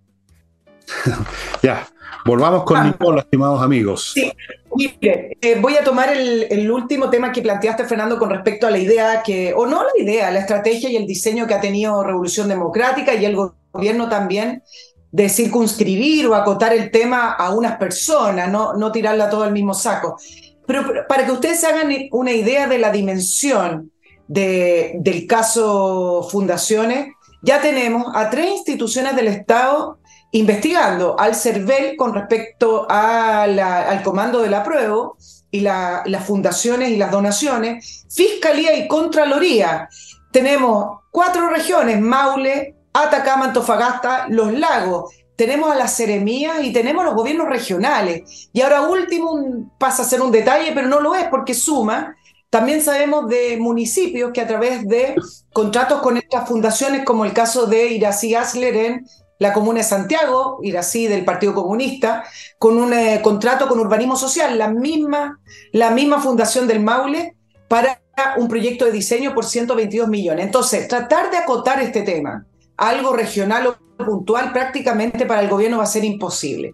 ya, 1.63 1.87
volvamos 2.25 2.63
con 2.63 2.77
ah. 2.77 2.95
estimados 3.17 3.61
amigos. 3.61 4.11
Sí. 4.13 4.31
Mire, 4.75 5.37
eh, 5.39 5.59
voy 5.59 5.75
a 5.77 5.83
tomar 5.83 6.09
el, 6.15 6.71
último 6.71 7.09
tema 7.09 7.31
que 7.31 7.41
planteaste, 7.41 7.85
Fernando, 7.85 8.17
con 8.17 8.29
respecto 8.29 8.65
a 8.67 8.71
la 8.71 8.79
idea 8.79 9.21
que, 9.23 9.53
o 9.53 9.65
no 9.65 9.83
la 9.83 10.03
idea, 10.03 10.31
la 10.31 10.39
estrategia 10.39 10.89
y 10.89 10.95
el 10.95 11.05
diseño 11.05 11.45
que 11.45 11.53
ha 11.53 11.61
tenido 11.61 12.03
Revolución 12.03 12.47
Democrática 12.47 13.13
y 13.13 13.25
el 13.25 13.35
gobierno 13.71 14.09
también 14.09 14.63
de 15.11 15.29
circunscribir 15.29 16.25
o 16.27 16.33
acotar 16.33 16.73
el 16.73 16.89
tema 16.89 17.33
a 17.33 17.53
unas 17.53 17.77
personas, 17.77 18.49
no, 18.49 18.73
no 18.73 18.91
tirarla 18.91 19.29
todo 19.29 19.43
al 19.43 19.53
mismo 19.53 19.75
saco. 19.75 20.17
Pero, 20.65 21.05
para 21.07 21.25
que 21.25 21.31
ustedes 21.31 21.63
hagan 21.63 21.91
una 22.11 22.31
idea 22.31 22.67
de 22.67 22.79
la 22.79 22.91
dimensión 22.91 23.91
de, 24.27 24.93
del 24.99 25.27
caso 25.27 26.27
Fundaciones, 26.31 27.13
ya 27.41 27.61
tenemos 27.61 28.05
a 28.15 28.29
tres 28.29 28.49
instituciones 28.51 29.15
del 29.15 29.27
Estado 29.27 29.99
investigando 30.31 31.15
al 31.19 31.35
CERVEL 31.35 31.95
con 31.95 32.13
respecto 32.13 32.87
al 32.89 34.01
comando 34.03 34.41
de 34.41 34.49
la 34.49 34.63
prueba 34.63 35.11
y 35.51 35.59
las 35.59 36.25
fundaciones 36.25 36.89
y 36.89 36.97
las 36.97 37.11
donaciones, 37.11 38.05
Fiscalía 38.09 38.75
y 38.75 38.87
Contraloría. 38.87 39.87
Tenemos 40.31 41.01
cuatro 41.11 41.49
regiones, 41.49 42.01
Maule, 42.01 42.75
Atacama, 42.91 43.45
Antofagasta, 43.45 44.25
Los 44.29 44.51
Lagos. 44.53 45.13
Tenemos 45.35 45.71
a 45.71 45.75
las 45.75 45.95
seremías 45.95 46.63
y 46.63 46.73
tenemos 46.73 47.05
los 47.05 47.13
gobiernos 47.13 47.49
regionales. 47.49 48.49
Y 48.53 48.61
ahora 48.61 48.81
último 48.81 49.71
pasa 49.77 50.01
a 50.01 50.05
ser 50.05 50.21
un 50.21 50.31
detalle, 50.31 50.71
pero 50.73 50.87
no 50.87 50.99
lo 50.99 51.13
es 51.13 51.25
porque 51.25 51.53
suma. 51.53 52.15
También 52.53 52.83
sabemos 52.83 53.27
de 53.29 53.57
municipios 53.57 54.29
que 54.31 54.39
a 54.39 54.45
través 54.45 54.87
de 54.87 55.15
contratos 55.51 56.03
con 56.03 56.17
estas 56.17 56.47
fundaciones, 56.47 57.03
como 57.03 57.25
el 57.25 57.33
caso 57.33 57.65
de 57.65 57.87
Irací 57.87 58.35
Asler 58.35 58.75
en 58.75 59.07
la 59.39 59.53
Comuna 59.53 59.79
de 59.79 59.83
Santiago, 59.83 60.59
ir 60.61 60.77
así 60.77 61.07
del 61.07 61.25
Partido 61.25 61.55
Comunista, 61.55 62.25
con 62.59 62.77
un 62.77 62.93
eh, 62.93 63.21
contrato 63.23 63.67
con 63.67 63.79
Urbanismo 63.79 64.15
Social, 64.15 64.55
la 64.55 64.69
misma, 64.69 65.39
la 65.71 65.89
misma 65.89 66.21
fundación 66.21 66.67
del 66.67 66.83
Maule, 66.83 67.35
para 67.67 67.99
un 68.37 68.47
proyecto 68.47 68.85
de 68.85 68.91
diseño 68.91 69.33
por 69.33 69.45
122 69.45 70.07
millones. 70.07 70.45
Entonces, 70.45 70.87
tratar 70.87 71.31
de 71.31 71.37
acotar 71.37 71.81
este 71.81 72.03
tema, 72.03 72.45
algo 72.77 73.15
regional 73.15 73.67
o 73.67 73.77
puntual, 74.03 74.51
prácticamente 74.51 75.25
para 75.25 75.41
el 75.41 75.49
gobierno 75.49 75.77
va 75.77 75.83
a 75.83 75.87
ser 75.87 76.03
imposible. 76.03 76.73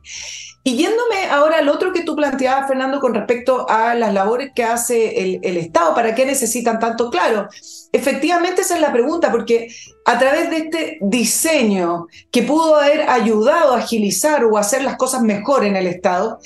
Y 0.64 0.76
yéndome 0.76 1.26
ahora 1.32 1.60
al 1.60 1.70
otro 1.70 1.94
que 1.94 2.04
tú 2.04 2.16
planteabas, 2.16 2.68
Fernando, 2.68 3.00
con 3.00 3.14
respecto 3.14 3.66
a 3.70 3.96
las 3.96 4.14
labores 4.14 4.52
que 4.54 4.64
hace 4.64 5.22
el, 5.22 5.40
el, 5.42 5.58
Estado, 5.58 5.96
¿para 5.96 6.14
qué 6.14 6.26
necesitan 6.26 6.80
tanto? 6.80 7.10
Claro, 7.10 7.48
efectivamente 7.94 8.62
esa 8.62 8.76
es 8.76 8.82
la 8.82 8.92
pregunta, 8.92 9.32
porque 9.32 9.70
a 10.06 10.20
través 10.20 10.50
de 10.50 10.58
este 10.58 10.98
diseño 11.02 12.08
que 12.30 12.44
pudo 12.44 12.76
haber 12.76 13.10
ayudado 13.10 13.74
a 13.74 13.80
agilizar 13.80 14.44
o 14.44 14.58
hacer 14.58 14.84
las 14.84 14.98
cosas 14.98 15.22
mejor 15.22 15.64
en 15.66 15.78
el 15.78 15.88
Estado, 15.88 16.40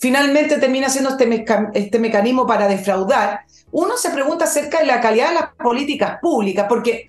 finalmente 0.00 0.58
termina 0.58 0.88
siendo 0.88 1.10
este, 1.10 1.44
este 1.74 1.98
mecanismo 1.98 2.46
para 2.46 2.66
defraudar. 2.66 3.40
Uno 3.70 3.96
se 3.96 4.10
pregunta 4.10 4.44
acerca 4.44 4.80
de 4.80 4.86
la 4.86 5.00
calidad 5.00 5.28
de 5.28 5.34
las 5.34 5.54
políticas 5.54 6.18
públicas, 6.20 6.66
porque 6.68 7.06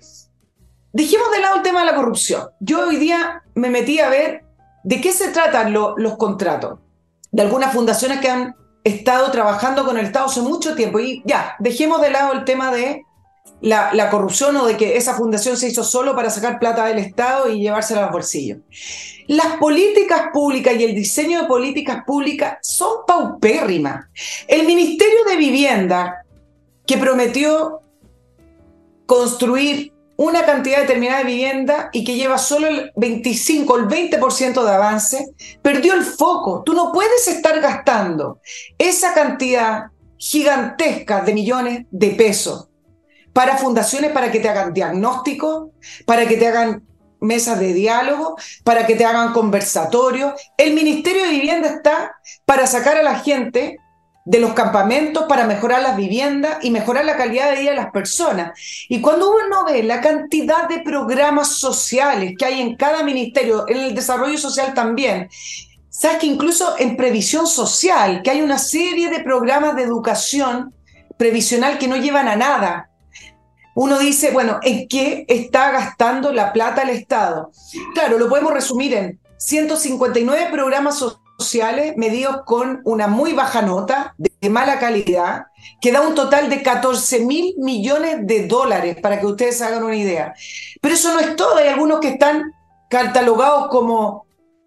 dijimos 0.96 1.30
de 1.30 1.40
lado 1.40 1.56
el 1.56 1.62
tema 1.62 1.80
de 1.80 1.86
la 1.86 1.94
corrupción. 1.94 2.48
Yo 2.60 2.88
hoy 2.88 2.96
día 2.96 3.42
me 3.54 3.70
metí 3.70 4.00
a 4.00 4.08
ver 4.08 4.46
¿De 4.86 5.00
qué 5.00 5.10
se 5.10 5.30
tratan 5.30 5.72
los 5.72 6.16
contratos? 6.16 6.78
De 7.32 7.42
algunas 7.42 7.72
fundaciones 7.74 8.20
que 8.20 8.28
han 8.28 8.54
estado 8.84 9.32
trabajando 9.32 9.84
con 9.84 9.98
el 9.98 10.06
Estado 10.06 10.26
hace 10.26 10.40
mucho 10.42 10.76
tiempo. 10.76 11.00
Y 11.00 11.24
ya, 11.26 11.56
dejemos 11.58 12.00
de 12.00 12.10
lado 12.10 12.34
el 12.34 12.44
tema 12.44 12.70
de 12.70 13.02
la, 13.60 14.10
corrupción 14.10 14.56
o 14.58 14.64
de 14.64 14.76
que 14.76 14.96
esa 14.96 15.14
fundación 15.14 15.56
se 15.56 15.66
hizo 15.66 15.82
solo 15.82 16.14
para 16.14 16.30
sacar 16.30 16.60
plata 16.60 16.86
del 16.86 16.98
Estado 16.98 17.50
y 17.50 17.62
llevársela 17.62 18.02
los 18.02 18.12
bolsillos. 18.12 18.58
Las 19.26 19.56
políticas 19.56 20.28
públicas 20.32 20.76
y 20.78 20.84
el 20.84 20.94
diseño 20.94 21.42
de 21.42 21.48
políticas 21.48 22.04
públicas 22.06 22.58
son 22.62 22.98
paupérrimas. 23.08 24.06
El 24.46 24.68
Ministerio 24.68 25.24
de 25.28 25.34
Vivienda, 25.36 26.24
que 26.86 26.96
prometió 26.96 27.80
construir 29.04 29.95
una 30.16 30.44
cantidad 30.44 30.80
determinada 30.80 31.18
de 31.18 31.24
vivienda 31.24 31.90
y 31.92 32.04
que 32.04 32.14
lleva 32.14 32.38
solo 32.38 32.68
el 32.68 32.92
25, 32.96 33.76
el 33.76 33.84
20% 33.86 34.64
de 34.64 34.74
avance, 34.74 35.26
perdió 35.62 35.94
el 35.94 36.04
foco. 36.04 36.62
Tú 36.64 36.72
no 36.72 36.92
puedes 36.92 37.28
estar 37.28 37.60
gastando 37.60 38.40
esa 38.78 39.12
cantidad 39.14 39.86
gigantesca 40.16 41.20
de 41.20 41.34
millones 41.34 41.86
de 41.90 42.10
pesos 42.10 42.68
para 43.32 43.58
fundaciones 43.58 44.12
para 44.12 44.32
que 44.32 44.40
te 44.40 44.48
hagan 44.48 44.72
diagnóstico, 44.72 45.72
para 46.06 46.26
que 46.26 46.38
te 46.38 46.48
hagan 46.48 46.82
mesas 47.20 47.60
de 47.60 47.74
diálogo, 47.74 48.36
para 48.64 48.86
que 48.86 48.94
te 48.94 49.04
hagan 49.04 49.32
conversatorios. 49.32 50.32
El 50.56 50.72
Ministerio 50.74 51.22
de 51.24 51.30
Vivienda 51.30 51.68
está 51.68 52.16
para 52.46 52.66
sacar 52.66 52.96
a 52.96 53.02
la 53.02 53.18
gente 53.18 53.78
de 54.26 54.40
los 54.40 54.54
campamentos 54.54 55.24
para 55.28 55.46
mejorar 55.46 55.82
las 55.82 55.96
viviendas 55.96 56.58
y 56.62 56.70
mejorar 56.72 57.04
la 57.04 57.16
calidad 57.16 57.48
de 57.48 57.60
vida 57.60 57.70
de 57.70 57.76
las 57.76 57.92
personas. 57.92 58.58
Y 58.88 59.00
cuando 59.00 59.30
uno 59.30 59.64
ve 59.64 59.84
la 59.84 60.00
cantidad 60.00 60.68
de 60.68 60.80
programas 60.80 61.52
sociales 61.52 62.34
que 62.36 62.44
hay 62.44 62.60
en 62.60 62.74
cada 62.74 63.04
ministerio, 63.04 63.66
en 63.68 63.78
el 63.78 63.94
desarrollo 63.94 64.36
social 64.36 64.74
también, 64.74 65.28
sabes 65.88 66.18
que 66.18 66.26
incluso 66.26 66.74
en 66.76 66.96
previsión 66.96 67.46
social, 67.46 68.20
que 68.22 68.30
hay 68.30 68.42
una 68.42 68.58
serie 68.58 69.10
de 69.10 69.20
programas 69.20 69.76
de 69.76 69.84
educación 69.84 70.74
previsional 71.16 71.78
que 71.78 71.86
no 71.86 71.96
llevan 71.96 72.26
a 72.26 72.34
nada. 72.34 72.90
Uno 73.76 73.96
dice, 73.96 74.32
bueno, 74.32 74.58
¿en 74.62 74.88
qué 74.88 75.24
está 75.28 75.70
gastando 75.70 76.32
la 76.32 76.52
plata 76.52 76.82
el 76.82 76.90
Estado? 76.90 77.52
Claro, 77.94 78.18
lo 78.18 78.28
podemos 78.28 78.52
resumir 78.52 78.92
en 78.92 79.20
159 79.36 80.48
programas 80.50 80.98
sociales 80.98 81.25
sociales 81.38 81.94
medidos 81.96 82.42
con 82.44 82.80
una 82.84 83.06
muy 83.06 83.32
baja 83.32 83.62
nota, 83.62 84.14
de 84.18 84.50
mala 84.50 84.78
calidad, 84.78 85.46
que 85.80 85.92
da 85.92 86.00
un 86.00 86.14
total 86.14 86.48
de 86.48 86.62
14 86.62 87.20
mil 87.20 87.54
millones 87.58 88.26
de 88.26 88.46
dólares, 88.46 88.96
para 89.00 89.20
que 89.20 89.26
ustedes 89.26 89.60
hagan 89.62 89.84
una 89.84 89.96
idea. 89.96 90.34
Pero 90.80 90.94
eso 90.94 91.12
no 91.12 91.20
es 91.20 91.36
todo, 91.36 91.56
hay 91.56 91.68
algunos 91.68 92.00
que 92.00 92.08
están 92.08 92.52
catalogados 92.88 93.68
como 93.68 94.26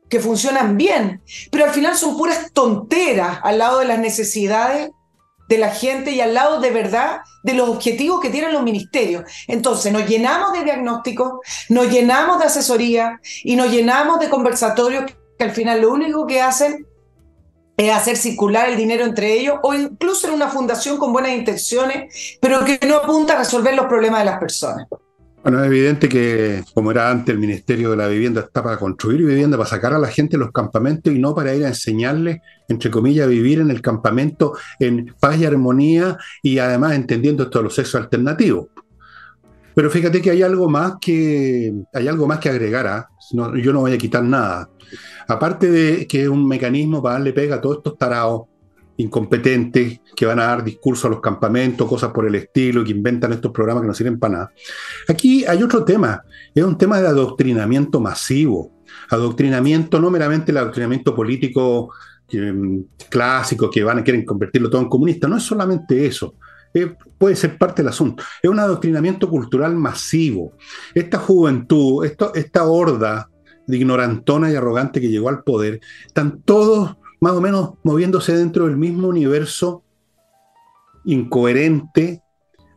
que 0.09 0.19
funcionan 0.19 0.75
bien, 0.75 1.21
pero 1.51 1.65
al 1.65 1.71
final 1.71 1.95
son 1.95 2.17
puras 2.17 2.51
tonteras 2.51 3.39
al 3.43 3.59
lado 3.59 3.79
de 3.79 3.85
las 3.85 3.99
necesidades 3.99 4.89
de 5.49 5.57
la 5.57 5.71
gente 5.71 6.11
y 6.11 6.21
al 6.21 6.35
lado 6.35 6.59
de 6.59 6.69
verdad 6.69 7.21
de 7.43 7.53
los 7.53 7.69
objetivos 7.69 8.21
que 8.21 8.29
tienen 8.29 8.53
los 8.53 8.63
ministerios. 8.63 9.23
Entonces 9.47 9.91
nos 9.91 10.07
llenamos 10.07 10.53
de 10.53 10.63
diagnósticos, 10.63 11.39
nos 11.69 11.89
llenamos 11.89 12.39
de 12.39 12.45
asesoría 12.45 13.19
y 13.43 13.55
nos 13.55 13.71
llenamos 13.71 14.19
de 14.19 14.29
conversatorios 14.29 15.05
que 15.39 15.45
al 15.45 15.51
final 15.51 15.81
lo 15.81 15.91
único 15.91 16.27
que 16.27 16.41
hacen 16.41 16.85
es 17.77 17.93
hacer 17.93 18.17
circular 18.17 18.67
el 18.67 18.75
dinero 18.75 19.05
entre 19.05 19.39
ellos 19.39 19.55
o 19.63 19.73
incluso 19.73 20.27
en 20.27 20.33
una 20.33 20.49
fundación 20.49 20.97
con 20.97 21.13
buenas 21.13 21.31
intenciones, 21.31 22.37
pero 22.41 22.65
que 22.65 22.77
no 22.85 22.97
apunta 22.97 23.35
a 23.35 23.39
resolver 23.39 23.73
los 23.73 23.85
problemas 23.85 24.19
de 24.19 24.25
las 24.25 24.37
personas. 24.37 24.85
Bueno, 25.41 25.61
es 25.61 25.67
evidente 25.67 26.09
que, 26.09 26.61
como 26.73 26.91
era 26.91 27.09
antes, 27.09 27.33
el 27.33 27.39
Ministerio 27.39 27.91
de 27.91 27.95
la 27.95 28.09
Vivienda 28.09 28.41
está 28.41 28.61
para 28.61 28.77
construir 28.77 29.23
vivienda, 29.23 29.57
para 29.57 29.69
sacar 29.69 29.93
a 29.93 29.97
la 29.97 30.09
gente 30.09 30.35
de 30.35 30.43
los 30.43 30.51
campamentos 30.51 31.13
y 31.13 31.19
no 31.19 31.33
para 31.33 31.55
ir 31.55 31.63
a 31.63 31.69
enseñarles, 31.69 32.39
entre 32.67 32.91
comillas, 32.91 33.25
a 33.25 33.29
vivir 33.29 33.61
en 33.61 33.71
el 33.71 33.81
campamento 33.81 34.57
en 34.81 35.15
paz 35.17 35.39
y 35.39 35.45
armonía 35.45 36.17
y 36.43 36.59
además 36.59 36.95
entendiendo 36.95 37.43
esto 37.43 37.59
de 37.59 37.63
los 37.63 37.75
sexos 37.75 38.01
alternativos. 38.01 38.67
Pero 39.75 39.89
fíjate 39.89 40.21
que 40.21 40.31
hay 40.31 40.41
algo 40.41 40.69
más 40.69 40.93
que, 40.99 41.73
hay 41.93 42.07
algo 42.07 42.27
más 42.27 42.39
que 42.39 42.49
agregar. 42.49 42.87
¿ah? 42.87 43.09
yo 43.31 43.73
no 43.73 43.81
voy 43.81 43.93
a 43.93 43.97
quitar 43.97 44.23
nada. 44.23 44.69
Aparte 45.27 45.69
de 45.69 46.07
que 46.07 46.23
es 46.23 46.27
un 46.27 46.47
mecanismo 46.47 47.01
para 47.01 47.15
darle 47.15 47.33
pega 47.33 47.55
a 47.55 47.61
todos 47.61 47.77
estos 47.77 47.97
tarados 47.97 48.43
incompetentes 48.99 50.01
que 50.13 50.25
van 50.25 50.39
a 50.39 50.47
dar 50.47 50.63
discursos 50.63 51.05
a 51.05 51.09
los 51.09 51.21
campamentos, 51.21 51.87
cosas 51.87 52.11
por 52.11 52.27
el 52.27 52.35
estilo, 52.35 52.83
que 52.83 52.91
inventan 52.91 53.31
estos 53.31 53.51
programas 53.51 53.81
que 53.81 53.87
no 53.87 53.93
sirven 53.93 54.19
para 54.19 54.33
nada. 54.33 54.51
Aquí 55.07 55.45
hay 55.45 55.63
otro 55.63 55.85
tema, 55.85 56.21
es 56.53 56.63
un 56.63 56.77
tema 56.77 56.99
de 56.99 57.07
adoctrinamiento 57.07 58.01
masivo. 58.01 58.73
Adoctrinamiento, 59.09 59.99
no 59.99 60.11
meramente 60.11 60.51
el 60.51 60.57
adoctrinamiento 60.57 61.15
político 61.15 61.93
mm, 62.31 62.79
clásico 63.09 63.69
que 63.69 63.83
van 63.83 63.99
a 63.99 64.03
quieren 64.03 64.25
convertirlo 64.25 64.69
todo 64.69 64.81
en 64.81 64.89
comunista, 64.89 65.29
no 65.29 65.37
es 65.37 65.43
solamente 65.43 66.05
eso. 66.05 66.35
Eh, 66.73 66.95
puede 67.17 67.35
ser 67.35 67.57
parte 67.57 67.81
del 67.81 67.89
asunto. 67.89 68.23
Es 68.41 68.49
un 68.49 68.59
adoctrinamiento 68.59 69.29
cultural 69.29 69.75
masivo. 69.75 70.53
Esta 70.93 71.17
juventud, 71.17 72.05
esta 72.05 72.63
horda 72.63 73.29
de 73.67 73.77
ignorantona 73.77 74.51
y 74.51 74.55
arrogante 74.55 75.01
que 75.01 75.09
llegó 75.09 75.29
al 75.29 75.43
poder, 75.43 75.79
están 76.05 76.41
todos 76.41 76.95
más 77.21 77.33
o 77.33 77.41
menos 77.41 77.73
moviéndose 77.83 78.35
dentro 78.35 78.65
del 78.65 78.77
mismo 78.77 79.07
universo 79.07 79.83
incoherente, 81.05 82.21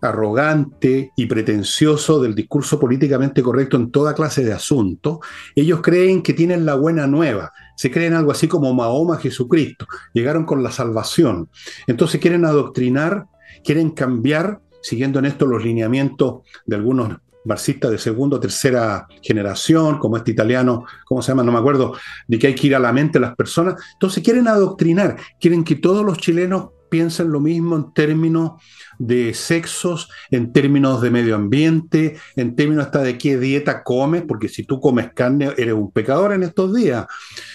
arrogante 0.03 1.13
y 1.17 1.27
pretencioso 1.27 2.21
del 2.21 2.35
discurso 2.35 2.79
políticamente 2.79 3.43
correcto 3.43 3.77
en 3.77 3.91
toda 3.91 4.15
clase 4.15 4.45
de 4.45 4.53
asuntos, 4.53 5.19
ellos 5.55 5.81
creen 5.81 6.23
que 6.23 6.35
tienen 6.35 6.67
la 6.67 6.75
buena 6.75 7.07
nueva, 7.07 7.53
se 7.77 7.91
creen 7.91 8.15
algo 8.15 8.33
así 8.33 8.49
como 8.49 8.75
Mahoma 8.75 9.19
Jesucristo, 9.19 9.87
llegaron 10.13 10.45
con 10.45 10.63
la 10.63 10.73
salvación, 10.73 11.49
entonces 11.87 12.21
quieren 12.21 12.45
adoctrinar, 12.45 13.27
quieren 13.65 13.91
cambiar, 13.91 14.61
siguiendo 14.83 15.19
en 15.19 15.27
esto 15.27 15.47
los 15.47 15.65
lineamientos 15.65 16.43
de 16.67 16.77
algunos 16.77 17.17
marxista 17.45 17.91
de 17.91 17.99
segunda 17.99 18.37
o 18.37 18.41
tercera 18.41 19.07
generación, 19.21 19.99
como 19.99 20.17
este 20.17 20.31
italiano, 20.31 20.85
¿cómo 21.05 21.23
se 21.23 21.33
llama? 21.33 21.43
No 21.43 21.53
me 21.53 21.59
acuerdo, 21.59 21.97
de 22.29 22.39
que 22.39 22.49
hay 22.49 22.55
que 22.55 22.69
ir 22.69 22.77
a 22.77 22.79
la 22.79 22.93
mente 22.93 23.19
de 23.19 23.27
las 23.27 23.37
personas. 23.37 23.75
Entonces 23.95 24.23
quieren 24.23 24.49
adoctrinar, 24.49 25.17
quieren 25.41 25.65
que 25.65 25.77
todos 25.77 26.05
los 26.05 26.19
chilenos 26.19 26.71
piensen 26.89 27.33
lo 27.33 27.41
mismo 27.41 27.75
en 27.75 27.93
términos 27.95 28.53
de 28.99 29.33
sexos, 29.33 30.11
en 30.31 30.53
términos 30.53 31.01
de 31.01 31.11
medio 31.11 31.35
ambiente, 31.35 32.19
en 32.37 32.55
términos 32.55 32.85
hasta 32.85 33.01
de 33.01 33.17
qué 33.17 33.39
dieta 33.39 33.83
comes, 33.83 34.25
porque 34.29 34.49
si 34.49 34.65
tú 34.65 34.79
comes 34.79 35.11
carne 35.15 35.53
eres 35.57 35.75
un 35.75 35.91
pecador 35.91 36.35
en 36.35 36.43
estos 36.43 36.75
días. 36.75 37.07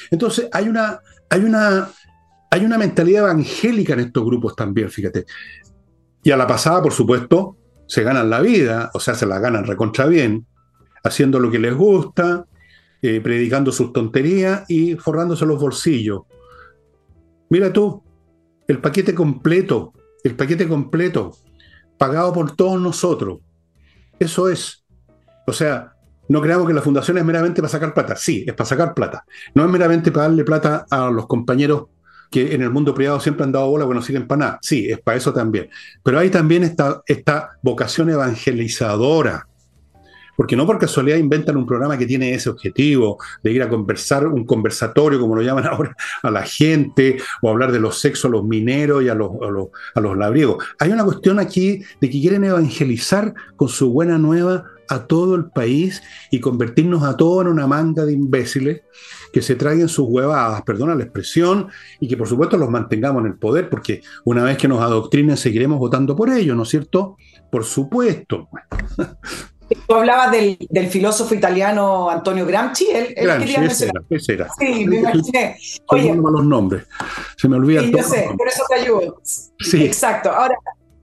Entonces 0.10 0.50
hay 0.52 0.67
una, 0.67 1.00
hay 1.30 1.41
una, 1.41 1.88
hay 2.50 2.65
una 2.65 2.80
mentalidad 2.80 3.26
evangélica 3.26 3.93
en 3.93 4.00
estos 4.00 4.26
grupos 4.26 4.56
también, 4.56 4.89
fíjate. 4.89 5.26
Y 6.28 6.32
a 6.32 6.36
la 6.36 6.46
pasada, 6.46 6.82
por 6.82 6.92
supuesto, 6.92 7.56
se 7.86 8.04
ganan 8.04 8.30
la 8.30 8.42
vida, 8.42 8.92
o 8.94 9.00
sea, 9.00 9.16
se 9.16 9.26
la 9.26 9.40
ganan 9.40 9.63
recontra 9.63 10.08
bien, 10.08 10.46
haciendo 11.02 11.40
lo 11.40 11.50
que 11.50 11.58
les 11.58 11.74
gusta, 11.74 12.46
eh, 13.02 13.22
predicando 13.22 13.72
sus 13.72 13.94
tonterías 13.94 14.66
y 14.68 14.96
forrándose 14.96 15.46
los 15.46 15.58
bolsillos. 15.58 16.24
Mira 17.50 17.72
tú, 17.72 18.04
el 18.68 18.82
paquete 18.82 19.16
completo, 19.16 19.94
el 20.22 20.36
paquete 20.36 20.68
completo, 20.68 21.32
pagado 21.98 22.34
por 22.34 22.58
todos 22.58 22.82
nosotros. 22.82 23.40
Eso 24.20 24.50
es. 24.50 24.84
O 25.46 25.54
sea, 25.54 25.94
no 26.28 26.42
creamos 26.42 26.68
que 26.68 26.74
la 26.74 26.82
fundación 26.82 27.20
es 27.20 27.24
meramente 27.24 27.62
para 27.62 27.72
sacar 27.72 27.94
plata. 27.94 28.18
Sí, 28.18 28.44
es 28.46 28.54
para 28.54 28.68
sacar 28.68 28.94
plata. 28.94 29.24
No 29.56 29.63
es 29.63 29.72
meramente 29.72 30.12
para 30.12 30.28
darle 30.28 30.44
plata 30.44 30.86
a 30.90 31.10
los 31.10 31.26
compañeros 31.26 31.86
que 32.30 32.54
en 32.54 32.62
el 32.62 32.70
mundo 32.70 32.94
privado 32.94 33.20
siempre 33.20 33.44
han 33.44 33.52
dado 33.52 33.70
bola, 33.70 33.86
bueno, 33.86 34.02
sirven 34.02 34.28
para 34.28 34.40
nada. 34.40 34.60
Sí, 34.62 34.90
es 34.90 35.00
para 35.00 35.18
eso 35.18 35.34
también. 35.34 35.70
Pero 36.04 36.20
hay 36.20 36.30
también 36.30 36.63
esta, 36.63 37.02
esta 37.06 37.58
vocación 37.62 38.10
evangelizadora. 38.10 39.48
Porque 40.36 40.56
no 40.56 40.68
por 40.68 40.78
casualidad 40.78 41.18
inventan 41.18 41.58
un 41.58 41.66
programa 41.66 41.98
que 41.98 42.06
tiene 42.06 42.32
ese 42.32 42.50
objetivo, 42.50 43.18
de 43.44 43.52
ir 43.52 43.63
a 43.63 43.70
conversar, 43.70 44.28
un 44.28 44.46
conversatorio, 44.46 45.20
como 45.20 45.36
lo 45.36 45.42
llaman 45.42 45.66
ahora, 45.72 45.96
a 46.22 46.30
la 46.30 46.44
gente, 46.44 47.18
o 47.42 47.50
hablar 47.50 47.72
de 47.72 47.80
los 47.80 48.00
sexos 48.00 48.26
a 48.26 48.32
los 48.32 48.44
mineros 48.46 49.04
y 49.04 49.10
a 49.10 49.16
los, 49.16 49.32
a 49.42 49.50
los, 49.50 49.70
a 49.96 50.00
los 50.00 50.16
labriegos. 50.16 50.63
Hay 50.80 50.92
una 50.92 51.04
cuestión 51.04 51.40
aquí 51.40 51.82
de 52.00 52.10
que 52.10 52.22
quieren 52.22 52.44
evangelizar 52.44 53.34
con 53.56 53.68
su 53.68 53.92
buena 53.92 54.20
nueva 54.20 54.66
a 54.89 55.06
todo 55.06 55.36
el 55.36 55.45
país 55.52 56.02
y 56.32 56.39
convertirnos 56.39 57.04
a 57.04 57.17
todos 57.17 57.45
en 57.45 57.52
una 57.52 57.67
manga 57.67 58.06
de 58.06 58.13
imbéciles 58.13 58.82
que 59.32 59.41
se 59.41 59.56
traigan 59.56 59.89
sus 59.89 60.08
huevadas, 60.10 60.62
perdona 60.63 60.95
la 60.95 61.04
expresión, 61.04 61.67
y 62.00 62.08
que 62.08 62.17
por 62.17 62.28
supuesto 62.28 62.58
los 62.58 62.69
mantengamos 62.69 63.21
en 63.21 63.28
el 63.28 63.38
poder, 63.38 63.69
porque 63.69 64.02
una 64.26 64.43
vez 64.43 64.58
que 64.58 64.67
nos 64.67 64.82
adoctrinen 64.82 65.38
seguiremos 65.38 65.80
votando 65.80 66.15
por 66.15 66.30
ellos, 66.30 66.56
¿no 66.56 66.63
es 66.63 66.69
cierto? 66.69 67.17
Por 67.52 67.63
supuesto. 67.63 68.50
Tú 69.88 69.95
hablabas 69.95 70.32
del, 70.32 70.88
filósofo 70.88 71.36
italiano 71.36 72.10
Antonio 72.10 72.45
Gramsci, 72.45 72.88
él, 72.89 73.08
quería 73.15 73.65
ese 73.65 73.86
era, 73.86 74.02
ese 74.10 74.34
era. 74.34 74.47
Sí, 74.58 74.86
me 74.86 75.00
imaginé. 75.00 75.58
Oye, 75.88 76.15
los 76.15 76.45
nombres, 76.45 76.86
se 77.36 77.50
me 77.50 77.58
olvidan 77.58 77.86
sí, 77.86 77.91
yo 77.91 78.04
sé, 78.04 78.30
por 78.38 78.47
eso 78.47 78.63
te 78.69 78.76
ayudo. 78.76 79.21
Sí. 79.23 79.84
Exacto. 79.84 80.32
Ahora, 80.32 80.56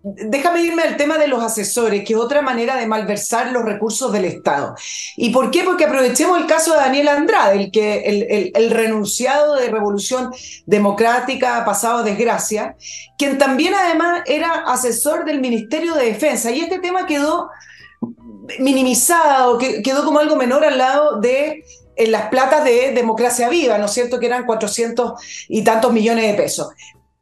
déjame 0.05 0.63
irme 0.63 0.83
al 0.83 0.99
tema 0.99 1.17
de 1.17 1.29
los 1.29 1.43
asesores, 1.43 2.05
que 2.05 2.13
es 2.13 2.19
otra 2.19 2.43
manera 2.43 2.77
de 2.77 2.87
malversar 2.87 3.51
los 3.51 3.65
recursos 3.65 4.13
del 4.13 4.27
Estado. 4.27 4.75
¿Y 5.17 5.31
por 5.31 5.51
qué? 5.51 5.65
Porque 5.65 5.87
aprovechemos 5.87 6.39
el 6.39 6.47
caso 6.47 6.73
de 6.73 6.79
Daniel 6.79 7.09
Andrade, 7.09 7.57
el, 7.57 7.71
que, 7.71 8.53
el, 8.55 8.71
renunciado 8.71 9.57
de 9.57 9.71
Revolución 9.71 10.31
Democrática 10.67 11.65
pasado 11.65 12.03
desgracia, 12.03 12.77
quien 13.17 13.39
también 13.39 13.75
además 13.75 14.23
era 14.27 14.65
asesor 14.67 15.25
del 15.25 15.41
Ministerio 15.41 15.95
de 15.95 16.07
Defensa. 16.07 16.51
Y 16.51 16.61
este 16.61 16.81
tema 16.81 17.07
quedó 17.07 17.49
minimizado, 18.59 19.57
quedó 19.57 20.05
como 20.05 20.19
algo 20.19 20.37
menor 20.37 20.67
al 20.67 20.77
lado 20.77 21.19
de 21.19 21.65
en 21.97 22.11
las 22.11 22.29
platas 22.29 22.65
de 22.65 22.91
Democracia 22.91 23.49
Viva, 23.49 23.79
¿no 23.79 23.87
es 23.87 23.93
cierto? 23.93 24.19
Que 24.19 24.27
eran 24.27 24.45
400 24.45 25.13
y 25.49 25.63
tantos 25.63 25.93
millones 25.93 26.27
de 26.27 26.35
pesos. 26.35 26.69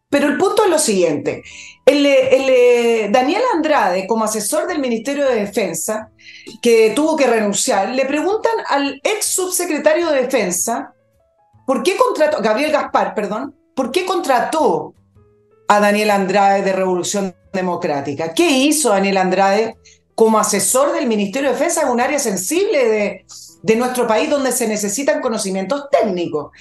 Pero 0.09 0.29
el 0.29 0.37
punto 0.37 0.64
es 0.64 0.71
lo 0.71 0.79
siguiente. 0.79 1.42
El, 1.85 3.12
Daniel 3.12 3.42
Andrade, 3.55 4.07
como 4.07 4.25
asesor 4.25 4.66
del 4.66 4.79
Ministerio 4.79 5.27
de 5.27 5.35
Defensa, 5.37 6.11
que 6.61 6.92
tuvo 6.95 7.16
que 7.16 7.27
renunciar, 7.27 7.90
le 7.90 8.07
preguntan 8.07 8.53
al 8.68 9.01
ex 9.03 9.27
subsecretario 9.27 10.11
de 10.11 10.23
Defensa, 10.23 10.95
¿por 11.66 11.83
qué 11.83 11.97
contrató, 11.97 12.40
Gabriel 12.40 12.73
Gaspar, 12.73 13.14
perdón, 13.14 13.57
¿por 13.75 13.90
qué 13.90 14.05
contrató 14.05 14.95
a 15.68 15.81
Daniel 15.81 16.11
Andrade 16.11 16.62
de 16.62 16.73
Revolución 16.73 17.35
Democrática? 17.53 18.33
¿Qué 18.33 18.49
hizo 18.49 18.90
Daniel 18.90 19.16
Andrade 19.16 19.77
como 20.14 20.38
asesor 20.38 20.92
del 20.92 21.07
Ministerio 21.09 21.51
de 21.51 21.57
Defensa 21.57 21.83
en 21.83 21.88
un 21.88 22.01
área 22.01 22.18
sensible 22.18 22.88
de, 22.88 23.27
de 23.62 23.77
nuestro 23.77 24.07
país 24.07 24.31
donde 24.31 24.53
se 24.53 24.68
necesitan 24.68 25.21
conocimientos 25.21 25.87
técnicos? 25.90 26.53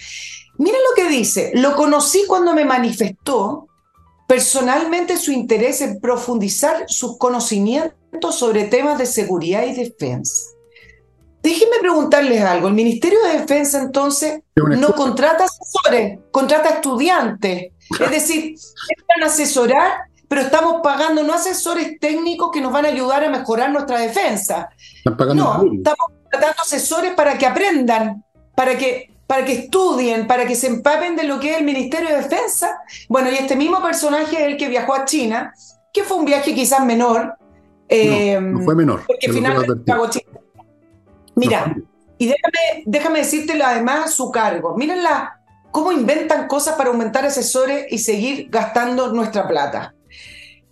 Miren 0.57 0.81
lo 0.89 0.95
que 0.95 1.09
dice, 1.09 1.51
lo 1.55 1.75
conocí 1.75 2.25
cuando 2.27 2.53
me 2.53 2.65
manifestó 2.65 3.67
personalmente 4.31 5.17
su 5.17 5.33
interés 5.33 5.81
en 5.81 5.99
profundizar 5.99 6.85
sus 6.87 7.17
conocimientos 7.17 8.33
sobre 8.33 8.63
temas 8.63 8.97
de 8.97 9.05
seguridad 9.05 9.65
y 9.65 9.73
defensa. 9.73 10.51
Déjenme 11.43 11.79
preguntarles 11.81 12.41
algo. 12.41 12.69
El 12.69 12.73
Ministerio 12.73 13.21
de 13.23 13.39
Defensa 13.39 13.81
entonces 13.81 14.39
no 14.55 14.93
contrata 14.93 15.43
asesores, 15.43 16.19
contrata 16.31 16.69
estudiantes. 16.69 17.73
Es 17.99 18.09
decir, 18.09 18.53
están 18.53 19.23
a 19.23 19.25
asesorar, 19.25 19.91
pero 20.29 20.43
estamos 20.43 20.75
pagando 20.81 21.23
no 21.23 21.33
asesores 21.33 21.99
técnicos 21.99 22.51
que 22.53 22.61
nos 22.61 22.71
van 22.71 22.85
a 22.85 22.87
ayudar 22.87 23.25
a 23.25 23.29
mejorar 23.29 23.69
nuestra 23.69 23.99
defensa. 23.99 24.69
no, 25.03 25.73
estamos 25.73 26.07
contratando 26.21 26.61
asesores 26.61 27.11
para 27.15 27.37
que 27.37 27.45
aprendan, 27.45 28.23
para 28.55 28.77
que, 28.77 29.10
para 29.31 29.45
que 29.45 29.53
estudien, 29.53 30.27
para 30.27 30.45
que 30.45 30.55
se 30.55 30.67
empapen 30.67 31.15
de 31.15 31.23
lo 31.23 31.39
que 31.39 31.51
es 31.51 31.57
el 31.59 31.63
Ministerio 31.63 32.09
de 32.09 32.17
Defensa. 32.17 32.81
Bueno, 33.07 33.31
y 33.31 33.35
este 33.35 33.55
mismo 33.55 33.81
personaje 33.81 34.35
es 34.35 34.41
el 34.41 34.57
que 34.57 34.67
viajó 34.67 34.93
a 34.93 35.05
China, 35.05 35.53
que 35.93 36.03
fue 36.03 36.17
un 36.17 36.25
viaje 36.25 36.53
quizás 36.53 36.85
menor. 36.85 37.27
no, 37.27 37.35
eh, 37.87 38.37
fue 38.65 38.75
menor. 38.75 39.05
Porque 39.07 39.31
finalmente 39.31 39.89
pagó 39.89 40.09
China. 40.09 40.37
Mira, 41.35 41.77
y 42.17 42.25
déjame, 42.25 42.83
déjame 42.85 43.19
decírtelo 43.19 43.63
además 43.65 44.13
su 44.13 44.29
cargo. 44.31 44.75
Miren 44.75 44.99
cómo 45.71 45.93
inventan 45.93 46.49
cosas 46.49 46.75
para 46.75 46.89
aumentar 46.89 47.25
asesores 47.25 47.85
y 47.89 47.99
seguir 47.99 48.49
gastando 48.49 49.13
nuestra 49.13 49.47
plata. 49.47 49.95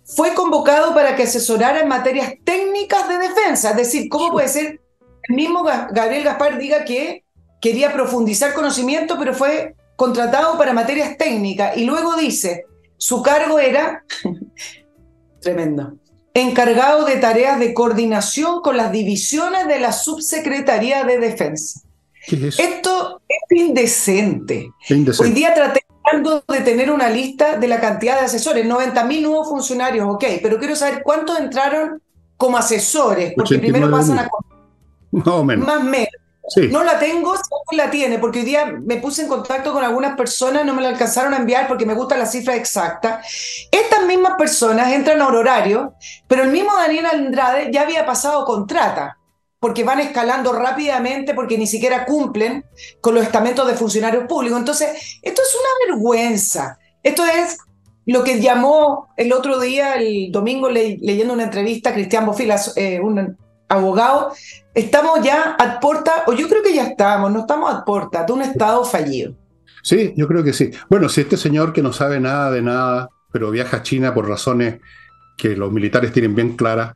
Fue 0.04 0.34
convocado 0.34 0.92
para 0.92 1.16
que 1.16 1.22
asesorara 1.22 1.80
en 1.80 1.88
materias 1.88 2.34
técnicas 2.44 3.08
de 3.08 3.16
defensa, 3.20 3.70
es 3.70 3.76
decir, 3.78 4.10
¿cómo 4.10 4.32
puede 4.32 4.48
ser 4.48 4.82
el 5.30 5.34
mismo 5.34 5.62
Gabriel 5.62 6.24
Gaspar 6.24 6.58
diga 6.58 6.84
que 6.84 7.24
quería 7.60 7.92
profundizar 7.92 8.54
conocimiento, 8.54 9.16
pero 9.18 9.34
fue 9.34 9.74
contratado 9.96 10.56
para 10.56 10.72
materias 10.72 11.16
técnicas 11.16 11.76
y 11.76 11.84
luego 11.84 12.16
dice, 12.16 12.64
su 12.96 13.22
cargo 13.22 13.58
era, 13.58 14.04
tremendo, 15.40 15.94
encargado 16.34 17.04
de 17.04 17.16
tareas 17.16 17.58
de 17.58 17.74
coordinación 17.74 18.62
con 18.62 18.76
las 18.76 18.92
divisiones 18.92 19.66
de 19.68 19.80
la 19.80 19.92
Subsecretaría 19.92 21.04
de 21.04 21.18
Defensa. 21.18 21.80
Esto 22.26 23.20
es 23.28 23.58
indecente. 23.58 24.70
Hoy 25.18 25.30
día 25.32 25.54
traté 25.54 25.80
de 26.48 26.60
tener 26.60 26.90
una 26.90 27.08
lista 27.08 27.56
de 27.56 27.68
la 27.68 27.80
cantidad 27.80 28.18
de 28.18 28.26
asesores, 28.26 28.66
90.000 28.66 29.22
nuevos 29.22 29.48
funcionarios, 29.48 30.06
ok, 30.08 30.24
pero 30.42 30.58
quiero 30.58 30.74
saber 30.74 31.02
cuántos 31.02 31.38
entraron 31.38 32.02
como 32.36 32.56
asesores, 32.56 33.32
porque 33.36 33.58
primero 33.58 33.90
pasan 33.90 34.18
a... 34.18 34.28
Más 35.12 35.26
o 35.26 35.44
menos. 35.44 35.66
Más 35.66 35.84
menos. 35.84 36.09
No 36.56 36.82
la 36.82 36.98
tengo, 36.98 37.34
si 37.36 37.76
la 37.76 37.90
tiene, 37.90 38.18
porque 38.18 38.40
hoy 38.40 38.44
día 38.44 38.66
me 38.66 38.96
puse 38.96 39.22
en 39.22 39.28
contacto 39.28 39.72
con 39.72 39.84
algunas 39.84 40.16
personas, 40.16 40.64
no 40.64 40.74
me 40.74 40.82
la 40.82 40.88
alcanzaron 40.88 41.32
a 41.34 41.36
enviar 41.36 41.68
porque 41.68 41.86
me 41.86 41.94
gusta 41.94 42.16
la 42.16 42.26
cifra 42.26 42.56
exacta. 42.56 43.22
Estas 43.70 44.04
mismas 44.06 44.34
personas 44.36 44.92
entran 44.92 45.20
a 45.22 45.28
horario, 45.28 45.94
pero 46.26 46.42
el 46.42 46.50
mismo 46.50 46.74
Daniel 46.74 47.06
Andrade 47.06 47.70
ya 47.72 47.82
había 47.82 48.04
pasado 48.04 48.44
contrata, 48.44 49.18
porque 49.60 49.84
van 49.84 50.00
escalando 50.00 50.52
rápidamente, 50.52 51.34
porque 51.34 51.58
ni 51.58 51.66
siquiera 51.66 52.04
cumplen 52.04 52.64
con 53.00 53.14
los 53.14 53.24
estamentos 53.24 53.66
de 53.66 53.74
funcionarios 53.74 54.24
públicos. 54.26 54.58
Entonces, 54.58 55.18
esto 55.22 55.42
es 55.42 55.54
una 55.54 55.94
vergüenza. 55.94 56.78
Esto 57.02 57.24
es 57.24 57.58
lo 58.06 58.24
que 58.24 58.40
llamó 58.40 59.08
el 59.16 59.32
otro 59.32 59.60
día, 59.60 59.94
el 59.94 60.32
domingo, 60.32 60.68
leyendo 60.68 61.34
una 61.34 61.44
entrevista 61.44 61.90
a 61.90 61.92
Cristian 61.94 62.26
Bofilas, 62.26 62.72
eh, 62.76 62.98
un 63.00 63.36
abogado, 63.70 64.32
estamos 64.74 65.22
ya 65.22 65.56
a 65.58 65.80
puerta, 65.80 66.24
o 66.26 66.32
yo 66.32 66.48
creo 66.48 66.62
que 66.62 66.74
ya 66.74 66.88
estamos, 66.88 67.32
no 67.32 67.40
estamos 67.40 67.72
a 67.72 67.84
puerta 67.84 68.24
de 68.24 68.32
un 68.32 68.42
Estado 68.42 68.84
fallido. 68.84 69.34
Sí, 69.82 70.12
yo 70.16 70.28
creo 70.28 70.44
que 70.44 70.52
sí. 70.52 70.70
Bueno, 70.90 71.08
si 71.08 71.22
este 71.22 71.36
señor 71.36 71.72
que 71.72 71.82
no 71.82 71.92
sabe 71.92 72.20
nada 72.20 72.50
de 72.50 72.60
nada, 72.60 73.08
pero 73.32 73.50
viaja 73.50 73.78
a 73.78 73.82
China 73.82 74.12
por 74.12 74.28
razones 74.28 74.80
que 75.38 75.56
los 75.56 75.72
militares 75.72 76.12
tienen 76.12 76.34
bien 76.34 76.56
claras, 76.56 76.94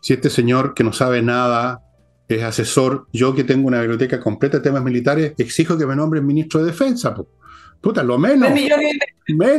si 0.00 0.14
este 0.14 0.30
señor 0.30 0.72
que 0.72 0.84
no 0.84 0.92
sabe 0.92 1.20
nada 1.20 1.82
es 2.28 2.42
asesor, 2.42 3.08
yo 3.12 3.34
que 3.34 3.44
tengo 3.44 3.66
una 3.66 3.80
biblioteca 3.80 4.20
completa 4.20 4.58
de 4.58 4.62
temas 4.62 4.82
militares, 4.82 5.34
exijo 5.36 5.76
que 5.76 5.86
me 5.86 5.96
nombren 5.96 6.24
ministro 6.24 6.60
de 6.60 6.66
defensa. 6.66 7.14
Puta, 7.80 8.02
lo 8.02 8.18
menos, 8.18 8.48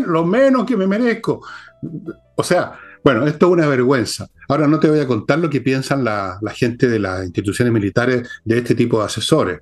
lo 0.06 0.26
menos 0.26 0.66
que 0.66 0.78
me 0.78 0.88
merezco. 0.88 1.42
O 2.36 2.44
sea, 2.44 2.80
bueno, 3.08 3.26
esto 3.26 3.46
es 3.46 3.52
una 3.54 3.68
vergüenza. 3.68 4.28
Ahora 4.50 4.68
no 4.68 4.82
te 4.82 4.90
voy 4.90 5.00
a 5.00 5.08
contar 5.08 5.40
lo 5.40 5.50
que 5.50 5.62
piensan 5.62 6.04
la, 6.04 6.42
gente 6.54 6.90
de 6.90 7.00
las 7.00 7.24
instituciones 7.24 7.74
militares 7.74 8.28
de 8.44 8.58
este 8.58 8.76
tipo 8.76 9.00
de 9.00 9.06
asesores. 9.06 9.62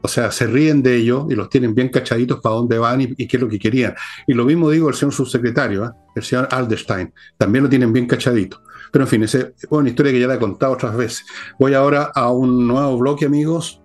O 0.00 0.06
sea, 0.06 0.30
se 0.30 0.46
ríen 0.46 0.80
de 0.80 0.94
ellos 0.94 1.26
y 1.28 1.34
los 1.34 1.50
tienen 1.50 1.74
bien 1.74 1.88
cachaditos 1.88 2.38
para 2.40 2.54
dónde 2.54 2.78
van 2.78 3.00
y, 3.00 3.26
qué 3.26 3.36
es 3.36 3.40
lo 3.42 3.48
que 3.48 3.58
querían. 3.58 3.96
Y 4.28 4.34
lo 4.34 4.44
mismo 4.44 4.70
digo 4.70 4.88
el 4.88 4.94
señor 4.94 5.12
subsecretario, 5.12 5.86
¿eh? 5.86 5.90
el 6.14 6.22
señor 6.22 6.46
Alderstein. 6.52 7.12
También 7.36 7.64
lo 7.64 7.68
tienen 7.68 7.92
bien 7.92 8.06
cachadito. 8.06 8.62
Pero 8.92 9.06
en 9.06 9.08
fin, 9.08 9.24
esa 9.24 9.38
es 9.38 9.54
una 9.68 9.88
historia 9.88 10.12
que 10.12 10.20
ya 10.20 10.28
la 10.28 10.36
he 10.36 10.38
contado 10.38 10.74
otras 10.74 10.96
veces. 10.96 11.26
Voy 11.58 11.74
ahora 11.74 12.12
a 12.14 12.30
un 12.30 12.68
nuevo 12.68 12.96
bloque, 12.96 13.24
amigos. 13.24 13.82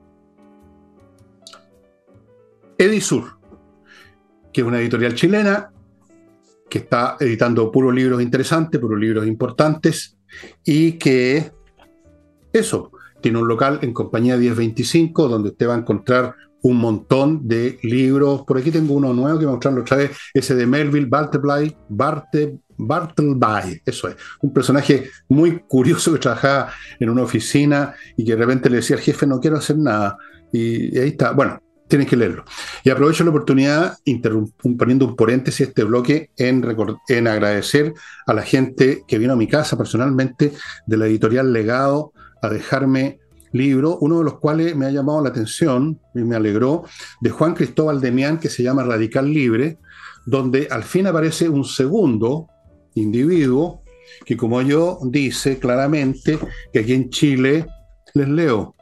Edisur, 2.78 3.40
que 4.54 4.62
es 4.62 4.68
una 4.68 4.80
editorial 4.80 5.16
chilena 5.16 5.72
que 6.70 6.80
está 6.80 7.18
editando 7.20 7.72
puros 7.72 7.94
libros 7.94 8.22
interesantes, 8.22 8.80
puros 8.80 9.00
libros 9.00 9.26
importantes, 9.28 10.18
y 10.64 10.94
que 10.94 11.52
eso, 12.54 12.92
tiene 13.22 13.40
un 13.40 13.48
local 13.48 13.80
en 13.82 13.94
compañía 13.94 14.38
1025, 14.38 15.28
donde 15.28 15.50
usted 15.50 15.68
va 15.68 15.76
a 15.76 15.80
encontrar 15.80 16.36
un 16.62 16.78
montón 16.78 17.48
de 17.48 17.80
libros. 17.84 18.44
Por 18.44 18.58
aquí 18.58 18.72
tengo 18.72 18.94
uno 18.96 19.14
nuevo 19.14 19.40
que 19.40 19.46
me 19.46 19.52
mostraron 19.52 19.82
otra 19.82 19.98
vez, 19.98 20.12
ese 20.34 20.56
de 20.56 20.66
Melville 20.66 21.08
Bartleby, 21.08 21.76
Bartleby, 22.80 23.82
eso 23.86 24.08
es, 24.08 24.16
un 24.42 24.54
personaje 24.54 25.10
muy 25.30 25.60
curioso 25.68 26.14
que 26.14 26.20
trabajaba 26.20 26.72
en 27.00 27.10
una 27.10 27.24
oficina 27.24 27.96
y 28.16 28.26
que 28.26 28.36
de 28.36 28.38
repente 28.38 28.70
le 28.70 28.78
decía 28.78 28.96
al 28.96 29.02
jefe, 29.02 29.26
no 29.26 29.40
quiero 29.40 29.58
hacer 29.58 29.78
nada. 29.78 30.18
y 30.52 30.98
ahí 30.98 31.10
está, 31.10 31.32
bueno, 31.32 31.60
tienes 31.88 32.08
que 32.08 32.16
leerlo. 32.16 32.44
Y 32.84 32.90
aprovecho 32.90 33.24
la 33.24 33.30
oportunidad, 33.32 33.98
poniendo 34.78 35.06
un 35.06 35.16
paréntesis 35.16 35.68
este 35.68 35.84
bloque, 35.84 36.32
en, 36.38 36.66
en 37.08 37.28
agradecer 37.28 37.94
a 38.26 38.34
la 38.34 38.42
gente 38.42 39.04
que 39.08 39.18
vino 39.18 39.34
a 39.34 39.38
mi 39.38 39.48
casa 39.48 39.78
personalmente 39.78 40.54
de 40.86 40.98
la 40.98 41.08
editorial 41.08 41.54
Legado 41.54 42.14
a 42.42 42.50
dejarme 42.50 43.20
libro, 43.52 43.98
uno 44.02 44.20
de 44.20 44.26
los 44.26 44.40
cuales 44.40 44.76
me 44.76 44.86
ha 44.86 44.92
llamado 44.92 45.22
la 45.22 45.30
atención 45.30 46.00
y 46.14 46.20
me 46.20 46.36
alegró, 46.36 46.84
de 47.22 47.30
Juan 47.30 47.54
Cristóbal 47.54 48.02
Demián, 48.02 48.40
que 48.40 48.50
se 48.50 48.64
llama 48.64 48.84
Radical 48.84 49.32
Libre, 49.32 49.80
donde 50.26 50.68
al 50.70 50.84
fin 50.84 51.08
aparece 51.08 51.48
un 51.48 51.64
segundo 51.64 52.48
individuo 52.96 53.84
que 54.26 54.38
como 54.38 54.62
yo 54.62 55.00
dice 55.04 55.60
claramente 55.60 56.40
que 56.72 56.80
aquí 56.80 56.94
en 56.94 57.10
Chile, 57.10 57.68
les 58.14 58.28
leo, 58.28 58.76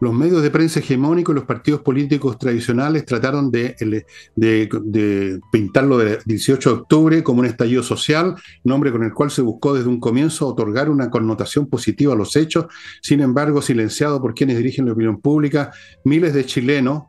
los 0.00 0.14
medios 0.14 0.42
de 0.42 0.50
prensa 0.50 0.80
hegemónicos 0.80 1.32
y 1.32 1.36
los 1.36 1.44
partidos 1.44 1.80
políticos 1.80 2.38
tradicionales 2.38 3.04
trataron 3.04 3.50
de, 3.50 3.76
de, 4.36 5.40
pintarlo 5.50 5.98
del 5.98 6.18
18 6.24 6.68
de 6.68 6.80
octubre 6.80 7.22
como 7.22 7.40
un 7.40 7.46
estallido 7.46 7.82
social, 7.82 8.36
nombre 8.64 8.92
con 8.92 9.02
el 9.02 9.12
cual 9.12 9.30
se 9.30 9.42
buscó 9.42 9.74
desde 9.74 9.88
un 9.88 10.00
comienzo 10.00 10.46
otorgar 10.46 10.90
una 10.90 11.10
connotación 11.10 11.66
positiva 11.66 12.12
a 12.12 12.16
los 12.16 12.36
hechos, 12.36 12.66
sin 13.02 13.20
embargo, 13.20 13.62
silenciado 13.62 14.20
por 14.20 14.34
quienes 14.34 14.56
dirigen 14.56 14.86
la 14.86 14.92
opinión 14.92 15.20
pública, 15.20 15.72
miles 16.04 16.34
de 16.34 16.44
chilenos, 16.44 17.04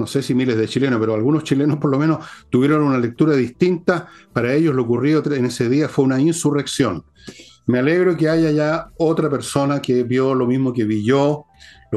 no 0.00 0.06
sé 0.06 0.22
si 0.22 0.34
miles 0.34 0.56
de 0.56 0.66
chilenos, 0.66 0.98
pero 0.98 1.14
algunos 1.14 1.44
chilenos 1.44 1.76
por 1.76 1.90
lo 1.90 1.98
menos 1.98 2.24
tuvieron 2.48 2.82
una 2.82 2.98
lectura 2.98 3.34
distinta. 3.36 4.08
Para 4.32 4.54
ellos 4.54 4.74
lo 4.74 4.84
ocurrido 4.84 5.22
en 5.30 5.44
ese 5.44 5.68
día 5.68 5.90
fue 5.90 6.06
una 6.06 6.18
insurrección. 6.18 7.04
Me 7.70 7.78
alegro 7.78 8.16
que 8.16 8.28
haya 8.28 8.50
ya 8.50 8.88
otra 8.98 9.30
persona 9.30 9.80
que 9.80 10.02
vio 10.02 10.34
lo 10.34 10.44
mismo 10.44 10.72
que 10.72 10.84
vi 10.84 11.04
yo, 11.04 11.46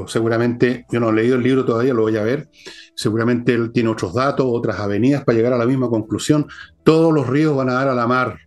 seguramente, 0.05 0.85
yo 0.91 0.99
no 0.99 1.09
he 1.09 1.13
leído 1.13 1.35
el 1.35 1.41
libro 1.41 1.65
todavía, 1.65 1.95
lo 1.95 2.03
voy 2.03 2.15
a 2.17 2.23
ver. 2.23 2.47
Seguramente 2.95 3.55
él 3.55 3.71
tiene 3.71 3.89
otros 3.89 4.13
datos, 4.13 4.45
otras 4.47 4.79
avenidas 4.79 5.23
para 5.23 5.35
llegar 5.35 5.53
a 5.53 5.57
la 5.57 5.65
misma 5.65 5.89
conclusión. 5.89 6.47
Todos 6.83 7.11
los 7.11 7.27
ríos 7.27 7.55
van 7.55 7.69
a 7.69 7.73
dar 7.73 7.87
a 7.87 7.95
la 7.95 8.05
mar, 8.05 8.37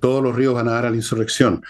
todos 0.00 0.22
los 0.22 0.34
ríos 0.34 0.54
van 0.54 0.68
a 0.68 0.72
dar 0.72 0.86
a 0.86 0.90
la 0.90 0.96
insurrección. 0.96 1.62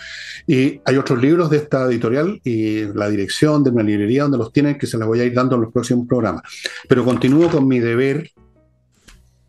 Y 0.46 0.80
hay 0.84 0.96
otros 0.96 1.20
libros 1.20 1.50
de 1.50 1.56
esta 1.56 1.86
editorial 1.86 2.40
y 2.44 2.84
la 2.94 3.08
dirección 3.08 3.64
de 3.64 3.70
una 3.70 3.82
librería 3.82 4.22
donde 4.22 4.38
los 4.38 4.52
tienen 4.52 4.78
que 4.78 4.86
se 4.86 4.96
las 4.96 5.08
voy 5.08 5.18
a 5.20 5.24
ir 5.24 5.34
dando 5.34 5.56
en 5.56 5.62
los 5.62 5.72
próximos 5.72 6.06
programas. 6.06 6.42
Pero 6.88 7.04
continúo 7.04 7.50
con 7.50 7.66
mi 7.66 7.80
deber 7.80 8.30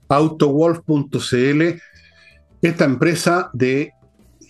Autowolf.cl, 0.10 1.62
esta 2.62 2.86
empresa 2.86 3.50
de 3.54 3.94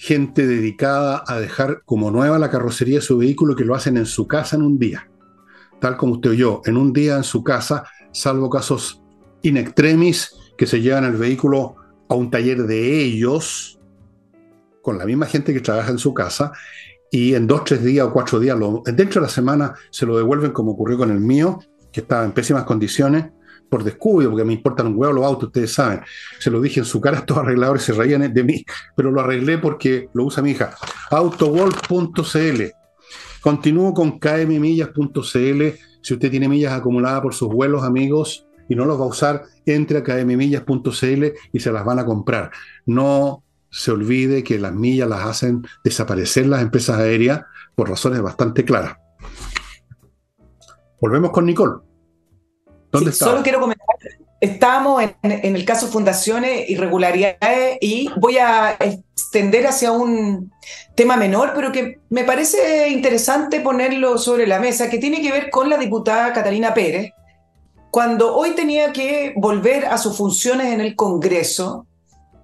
gente 0.02 0.48
dedicada 0.48 1.24
a 1.28 1.40
dejar 1.40 1.84
como 1.86 2.10
nueva 2.10 2.40
la 2.40 2.50
carrocería 2.50 2.96
de 2.96 3.06
su 3.06 3.20
vehículo 3.20 3.56
que 3.56 3.66
lo 3.66 3.76
hacen 3.76 3.98
en 3.98 4.08
su 4.08 4.26
casa 4.26 4.56
en 4.56 4.64
un 4.64 4.80
día. 4.80 5.08
Tal 5.80 5.96
como 5.96 6.14
usted 6.14 6.32
oyó, 6.32 6.62
en 6.66 6.76
un 6.76 6.92
día 6.92 7.18
en 7.18 7.24
su 7.24 7.44
casa, 7.44 7.84
salvo 8.12 8.50
casos 8.50 9.04
in 9.44 9.58
extremis 9.58 10.34
que 10.58 10.66
se 10.66 10.82
llevan 10.82 11.04
el 11.04 11.18
vehículo 11.18 11.76
a 12.10 12.16
un 12.16 12.32
taller 12.32 12.64
de 12.64 13.04
ellos, 13.04 13.80
con 14.82 14.98
la 14.98 15.06
misma 15.06 15.28
gente 15.28 15.54
que 15.54 15.60
trabaja 15.60 15.92
en 15.92 16.00
su 16.00 16.16
casa, 16.16 16.52
y 17.12 17.36
en 17.36 17.46
dos, 17.46 17.64
tres 17.64 17.84
días 17.84 18.08
o 18.08 18.12
cuatro 18.12 18.40
días, 18.40 18.58
dentro 18.86 19.22
de 19.22 19.28
la 19.28 19.32
semana, 19.32 19.76
se 19.92 20.08
lo 20.08 20.18
devuelven 20.18 20.52
como 20.52 20.72
ocurrió 20.72 20.98
con 20.98 21.12
el 21.12 21.20
mío, 21.20 21.60
que 21.92 22.02
estaba 22.02 22.26
en 22.26 22.32
pésimas 22.32 22.64
condiciones, 22.64 23.26
por 23.72 23.86
descuido, 23.86 24.30
porque 24.32 24.44
me 24.44 24.52
importan 24.52 24.88
un 24.88 24.96
huevo 24.98 25.14
los 25.14 25.26
autos, 25.26 25.48
ustedes 25.48 25.74
saben. 25.74 26.02
Se 26.40 26.52
lo 26.52 26.60
dije 26.60 26.82
en 26.82 26.86
su 26.86 27.00
cara, 27.00 27.18
estos 27.20 27.38
arregladores 27.38 27.84
se 27.84 27.94
reían 27.94 28.32
de 28.32 28.44
mí, 28.44 28.66
pero 28.98 29.12
lo 29.12 29.22
arreglé 29.22 29.58
porque 29.60 30.10
lo 30.14 30.26
usa 30.26 30.44
mi 30.44 30.52
hija. 30.52 30.76
Autowolf.cl. 31.10 32.64
Continúo 33.40 33.94
con 33.94 34.20
kmmillas.cl. 34.20 35.64
Si 36.02 36.14
usted 36.14 36.30
tiene 36.30 36.50
millas 36.50 36.74
acumuladas 36.74 37.22
por 37.22 37.34
sus 37.34 37.48
vuelos, 37.48 37.84
amigos, 37.84 38.46
y 38.68 38.76
no 38.76 38.84
los 38.84 39.00
va 39.00 39.06
a 39.06 39.08
usar, 39.08 39.44
entre 39.66 40.00
a 40.00 40.04
kmmillas.cl 40.04 41.26
y 41.54 41.60
se 41.60 41.72
las 41.72 41.86
van 41.86 42.00
a 42.00 42.06
comprar. 42.06 42.52
No 42.86 43.46
se 43.70 43.92
olvide 43.92 44.44
que 44.44 44.60
las 44.60 44.74
millas 44.74 45.08
las 45.08 45.26
hacen 45.26 45.66
desaparecer 45.82 46.46
las 46.46 46.62
empresas 46.62 47.00
aéreas 47.00 47.44
por 47.74 47.90
razones 47.90 48.22
bastante 48.22 48.66
claras. 48.66 48.98
Volvemos 51.00 51.32
con 51.32 51.46
Nicole. 51.46 51.91
¿Dónde 52.92 53.12
está? 53.12 53.26
Solo 53.26 53.44
quiero 53.44 53.60
comentar, 53.60 53.86
estamos 54.42 55.04
en, 55.22 55.56
el 55.56 55.66
caso 55.66 55.88
fundaciones, 55.88 56.70
irregularidades, 56.70 57.78
y 57.80 58.10
voy 58.18 58.38
a 58.40 58.76
extender 58.80 59.68
hacia 59.68 59.92
un 59.92 60.52
tema 60.96 61.16
menor, 61.16 61.54
pero 61.56 61.72
que 61.72 62.00
me 62.10 62.24
parece 62.24 62.90
interesante 62.90 63.60
ponerlo 63.60 64.18
sobre 64.18 64.48
la 64.48 64.60
mesa, 64.60 64.90
que 64.90 64.98
tiene 64.98 65.22
que 65.22 65.32
ver 65.32 65.50
con 65.50 65.70
la 65.70 65.78
diputada 65.78 66.34
Catalina 66.34 66.74
Pérez, 66.74 67.12
cuando 67.92 68.36
hoy 68.36 68.52
tenía 68.52 68.92
que 68.92 69.34
volver 69.36 69.86
a 69.86 69.98
sus 69.98 70.18
funciones 70.18 70.74
en 70.74 70.82
el 70.82 70.96
Congreso, 70.96 71.86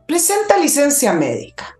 presenta 0.08 0.58
licencia 0.58 1.14
médica. 1.14 1.78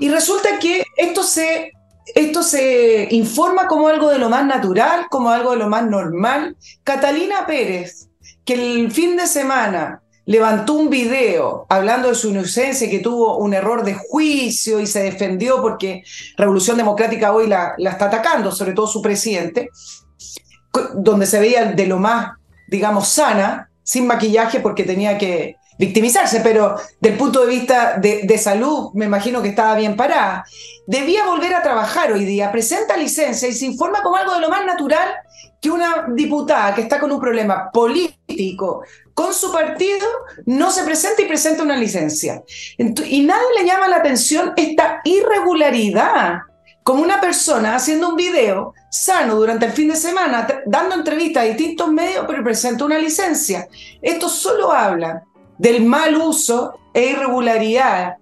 Y 0.00 0.08
resulta 0.08 0.58
que 0.58 0.84
esto 0.96 1.22
se 1.22 1.72
esto 2.06 2.42
se 2.42 3.08
informa 3.10 3.66
como 3.66 3.88
algo 3.88 4.10
de 4.10 4.18
lo 4.18 4.28
más 4.28 4.44
natural, 4.46 5.06
como 5.10 5.30
algo 5.30 5.52
de 5.52 5.58
lo 5.58 5.68
más 5.68 5.86
normal. 5.86 6.56
Catalina 6.82 7.46
Pérez, 7.46 8.08
que 8.44 8.54
el 8.54 8.90
fin 8.92 9.16
de 9.16 9.26
semana 9.26 10.02
levantó 10.26 10.74
un 10.74 10.90
video 10.90 11.66
hablando 11.68 12.08
de 12.08 12.14
su 12.14 12.30
inocencia, 12.30 12.88
que 12.88 12.98
tuvo 12.98 13.38
un 13.38 13.54
error 13.54 13.84
de 13.84 13.94
juicio 13.94 14.80
y 14.80 14.86
se 14.86 15.02
defendió 15.02 15.60
porque 15.60 16.02
Revolución 16.36 16.76
Democrática 16.76 17.32
hoy 17.32 17.46
la, 17.46 17.74
la 17.78 17.90
está 17.90 18.06
atacando, 18.06 18.52
sobre 18.52 18.72
todo 18.72 18.86
su 18.86 19.02
presidente, 19.02 19.70
donde 20.94 21.26
se 21.26 21.40
veía 21.40 21.72
de 21.72 21.86
lo 21.86 21.98
más, 21.98 22.32
digamos, 22.68 23.08
sana, 23.08 23.70
sin 23.82 24.06
maquillaje 24.06 24.60
porque 24.60 24.84
tenía 24.84 25.18
que 25.18 25.56
victimizarse, 25.78 26.40
pero 26.40 26.76
del 27.00 27.16
punto 27.16 27.40
de 27.40 27.46
vista 27.46 27.98
de, 27.98 28.38
salud 28.38 28.90
me 28.94 29.06
imagino 29.06 29.42
que 29.42 29.48
estaba 29.48 29.74
bien 29.76 29.96
parada. 29.96 30.44
Debía 30.86 31.26
volver 31.26 31.54
a 31.54 31.62
trabajar 31.62 32.12
hoy 32.12 32.24
día, 32.24 32.52
presenta 32.52 32.96
licencia 32.96 33.48
y 33.48 33.52
se 33.52 33.66
informa 33.66 34.02
como 34.02 34.16
algo 34.16 34.34
de 34.34 34.40
lo 34.40 34.50
más 34.50 34.64
natural 34.64 35.08
que 35.60 35.70
una 35.70 36.06
diputada 36.14 36.74
que 36.74 36.82
está 36.82 37.00
con 37.00 37.10
un 37.10 37.20
problema 37.20 37.70
político 37.72 38.82
con 39.14 39.32
su 39.32 39.52
partido 39.52 40.06
no 40.44 40.70
se 40.70 40.82
presenta 40.82 41.22
y 41.22 41.26
presenta 41.26 41.62
una 41.62 41.76
licencia. 41.76 42.42
Y 42.76 43.22
nadie 43.22 43.46
le 43.58 43.66
llama 43.66 43.88
la 43.88 43.96
atención 43.96 44.52
esta 44.56 45.00
irregularidad 45.04 46.40
como 46.82 47.02
una 47.02 47.20
persona 47.20 47.76
haciendo 47.76 48.10
un 48.10 48.16
video 48.16 48.74
sano 48.90 49.36
durante 49.36 49.66
el 49.66 49.72
fin 49.72 49.88
de 49.88 49.96
semana, 49.96 50.46
dando 50.66 50.96
entrevistas 50.96 51.44
a 51.44 51.46
distintos 51.46 51.90
medios, 51.90 52.26
pero 52.28 52.44
presenta 52.44 52.84
una 52.84 52.98
licencia. 52.98 53.66
Esto 54.02 54.28
solo 54.28 54.70
habla 54.70 55.22
del 55.58 55.84
mal 55.84 56.16
uso 56.16 56.78
e 56.92 57.10
irregularidad 57.10 58.16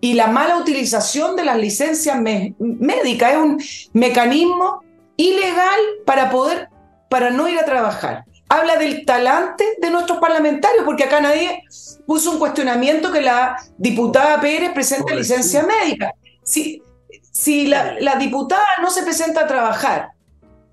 y 0.00 0.14
la 0.14 0.28
mala 0.28 0.56
utilización 0.56 1.36
de 1.36 1.44
las 1.44 1.58
licencias 1.58 2.16
médicas. 2.20 3.32
Es 3.32 3.38
un 3.38 3.62
mecanismo 3.92 4.82
ilegal 5.16 5.80
para 6.04 6.30
poder, 6.30 6.68
para 7.08 7.30
no 7.30 7.48
ir 7.48 7.58
a 7.58 7.64
trabajar. 7.64 8.24
Habla 8.48 8.76
del 8.76 9.04
talante 9.04 9.64
de 9.78 9.90
nuestros 9.90 10.18
parlamentarios, 10.18 10.84
porque 10.84 11.04
acá 11.04 11.20
nadie 11.20 11.62
puso 12.06 12.30
un 12.30 12.38
cuestionamiento 12.38 13.12
que 13.12 13.20
la 13.20 13.56
diputada 13.76 14.40
Pérez 14.40 14.72
presente 14.72 15.14
licencia 15.14 15.64
médica. 15.64 16.14
Si, 16.44 16.80
si 17.30 17.66
la, 17.66 17.96
la 18.00 18.16
diputada 18.16 18.64
no 18.80 18.90
se 18.90 19.02
presenta 19.02 19.42
a 19.42 19.46
trabajar 19.46 20.12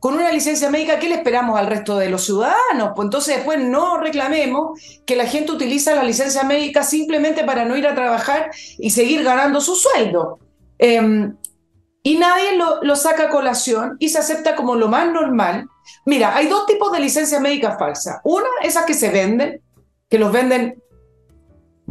con 0.05 0.13
una 0.13 0.31
licencia 0.31 0.69
médica, 0.69 0.99
¿qué 0.99 1.09
le 1.09 1.15
esperamos 1.15 1.57
al 1.57 1.65
resto 1.65 1.97
de 1.97 2.09
los 2.09 2.23
ciudadanos? 2.23 2.91
Pues 2.95 3.07
entonces 3.07 3.37
después 3.37 3.57
no 3.59 3.97
reclamemos 3.97 4.79
que 5.03 5.15
la 5.15 5.25
gente 5.25 5.51
utiliza 5.51 5.95
la 5.95 6.03
licencia 6.03 6.43
médica 6.43 6.83
simplemente 6.83 7.43
para 7.43 7.65
no 7.65 7.75
ir 7.75 7.87
a 7.87 7.95
trabajar 7.95 8.51
y 8.77 8.91
seguir 8.91 9.23
ganando 9.23 9.59
su 9.61 9.75
sueldo. 9.75 10.37
Em, 10.77 11.35
y 12.03 12.19
nadie 12.19 12.55
lo, 12.55 12.95
saca 12.95 13.23
a 13.23 13.29
colación 13.29 13.97
y 13.97 14.09
se 14.09 14.19
acepta 14.19 14.55
como 14.55 14.75
lo 14.75 14.89
más 14.89 15.11
normal. 15.11 15.65
Mira, 16.05 16.35
hay 16.35 16.49
dos 16.49 16.67
tipos 16.67 16.91
de 16.91 16.99
licencias 16.99 17.41
médicas 17.41 17.79
falsas. 17.79 18.19
Una, 18.23 18.49
esas 18.61 18.85
que 18.85 18.93
se 18.93 19.09
venden, 19.09 19.59
que 20.07 20.19
los 20.19 20.31
venden 20.31 20.83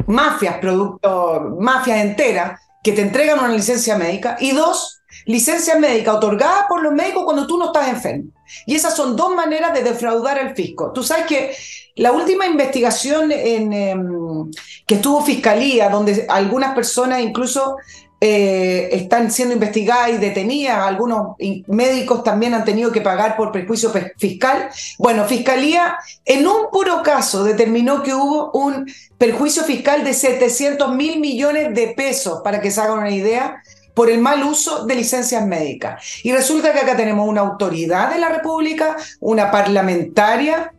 mafias, 0.07 0.59
productos, 0.59 1.51
mafias 1.59 1.99
enteras, 1.99 2.61
que 2.81 2.93
te 2.93 3.01
entregan 3.01 3.39
una 3.39 3.49
licencia 3.49 3.97
médica. 3.97 4.37
Y 4.39 4.53
dos, 4.53 4.94
licencia 5.25 5.77
médica 5.77 6.13
otorgada 6.13 6.67
por 6.67 6.81
los 6.81 6.93
médicos 6.93 7.23
cuando 7.25 7.47
tú 7.47 7.57
no 7.57 7.67
estás 7.67 7.89
enfermo. 7.89 8.31
Y 8.65 8.75
esas 8.75 8.95
son 8.95 9.15
dos 9.15 9.35
maneras 9.35 9.73
de 9.73 9.83
defraudar 9.83 10.39
al 10.39 10.55
fisco. 10.55 10.91
Tú 10.91 11.03
sabes 11.03 11.25
que 11.25 11.55
la 11.95 12.11
última 12.11 12.45
investigación 12.45 13.31
en, 13.31 13.73
em, 13.73 14.51
que 14.85 14.95
estuvo 14.95 15.23
Fiscalía, 15.23 15.89
donde 15.89 16.25
algunas 16.29 16.75
personas 16.75 17.21
incluso 17.21 17.77
eh, 18.21 18.89
están 18.91 19.29
siendo 19.29 19.53
investigadas 19.53 20.09
y 20.09 20.17
detenidas, 20.17 20.79
algunos 20.79 21.35
médicos 21.67 22.23
también 22.23 22.53
han 22.53 22.65
tenido 22.65 22.91
que 22.91 23.01
pagar 23.01 23.35
por 23.35 23.51
prejuicio 23.51 23.91
fiscal. 24.17 24.69
Bueno, 24.97 25.25
Fiscalía 25.25 25.97
en 26.23 26.47
un 26.47 26.69
puro 26.71 27.03
caso 27.03 27.43
determinó 27.43 28.01
que 28.01 28.13
hubo 28.13 28.51
un 28.53 28.89
perjuicio 29.17 29.63
fiscal 29.63 30.03
de 30.03 30.13
700 30.13 30.95
mil 30.95 31.19
millones 31.19 31.75
de 31.75 31.89
pesos, 31.89 32.41
para 32.43 32.61
que 32.61 32.71
se 32.71 32.81
hagan 32.81 32.99
una 32.99 33.11
idea, 33.11 33.61
por 33.95 34.09
el 34.11 34.19
mal 34.19 34.43
uso 34.43 34.85
de 34.85 34.95
licencias 34.95 35.45
médicas. 35.47 36.03
Y 36.23 36.31
resulta 36.31 36.73
que 36.73 36.79
acá 36.79 36.95
tenemos 36.95 37.27
una 37.27 37.41
autoridad 37.41 38.11
de 38.11 38.19
la 38.19 38.29
República, 38.29 38.97
una 39.19 39.49
parlamentaria, 39.49 40.73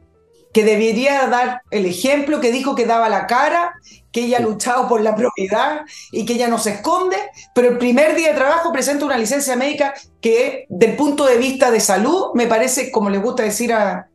que 0.52 0.64
debería 0.64 1.26
dar 1.26 1.60
el 1.70 1.84
ejemplo, 1.84 2.40
que 2.40 2.50
dijo 2.50 2.74
que 2.74 2.86
daba 2.86 3.10
la 3.10 3.26
cara, 3.26 3.74
que 4.10 4.24
ella 4.24 4.38
ha 4.38 4.40
luchado 4.40 4.88
por 4.88 5.02
la 5.02 5.14
propiedad 5.14 5.82
y 6.10 6.24
que 6.24 6.32
ella 6.34 6.48
no 6.48 6.58
se 6.58 6.70
esconde, 6.70 7.18
pero 7.54 7.68
el 7.68 7.76
primer 7.76 8.14
día 8.14 8.28
de 8.28 8.36
trabajo 8.36 8.72
presenta 8.72 9.04
una 9.04 9.18
licencia 9.18 9.54
médica 9.56 9.92
que, 10.22 10.64
del 10.70 10.96
punto 10.96 11.26
de 11.26 11.36
vista 11.36 11.70
de 11.70 11.80
salud, 11.80 12.28
me 12.34 12.46
parece, 12.46 12.90
como 12.90 13.10
le 13.10 13.18
gusta 13.18 13.42
decir 13.42 13.74
a, 13.74 14.08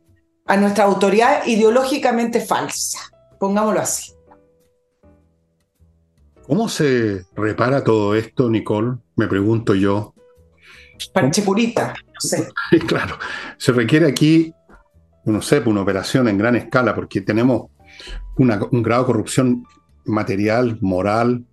a 0.46 0.56
nuestra 0.56 0.84
autoridad, 0.84 1.46
ideológicamente 1.46 2.40
falsa. 2.40 2.98
Pongámoslo 3.38 3.80
así. 3.80 4.12
¿Cómo 6.46 6.68
se 6.68 7.24
repara 7.36 7.84
todo 7.84 8.14
esto, 8.14 8.50
Nicole? 8.50 8.98
Me 9.16 9.26
pregunto 9.26 9.74
yo. 9.74 10.14
Parche 11.12 11.42
purita, 11.42 11.94
no 12.06 12.20
sé. 12.20 12.48
claro, 12.86 13.18
se 13.56 13.72
requiere 13.72 14.06
aquí, 14.06 14.52
no 15.24 15.40
sé, 15.42 15.60
una 15.64 15.82
operación 15.82 16.28
en 16.28 16.38
gran 16.38 16.56
escala, 16.56 16.94
porque 16.94 17.20
tenemos 17.20 17.70
un 18.36 18.82
grado 18.82 19.02
de 19.02 19.06
corrupción 19.06 19.64
material, 20.04 20.78
moral, 20.80 21.44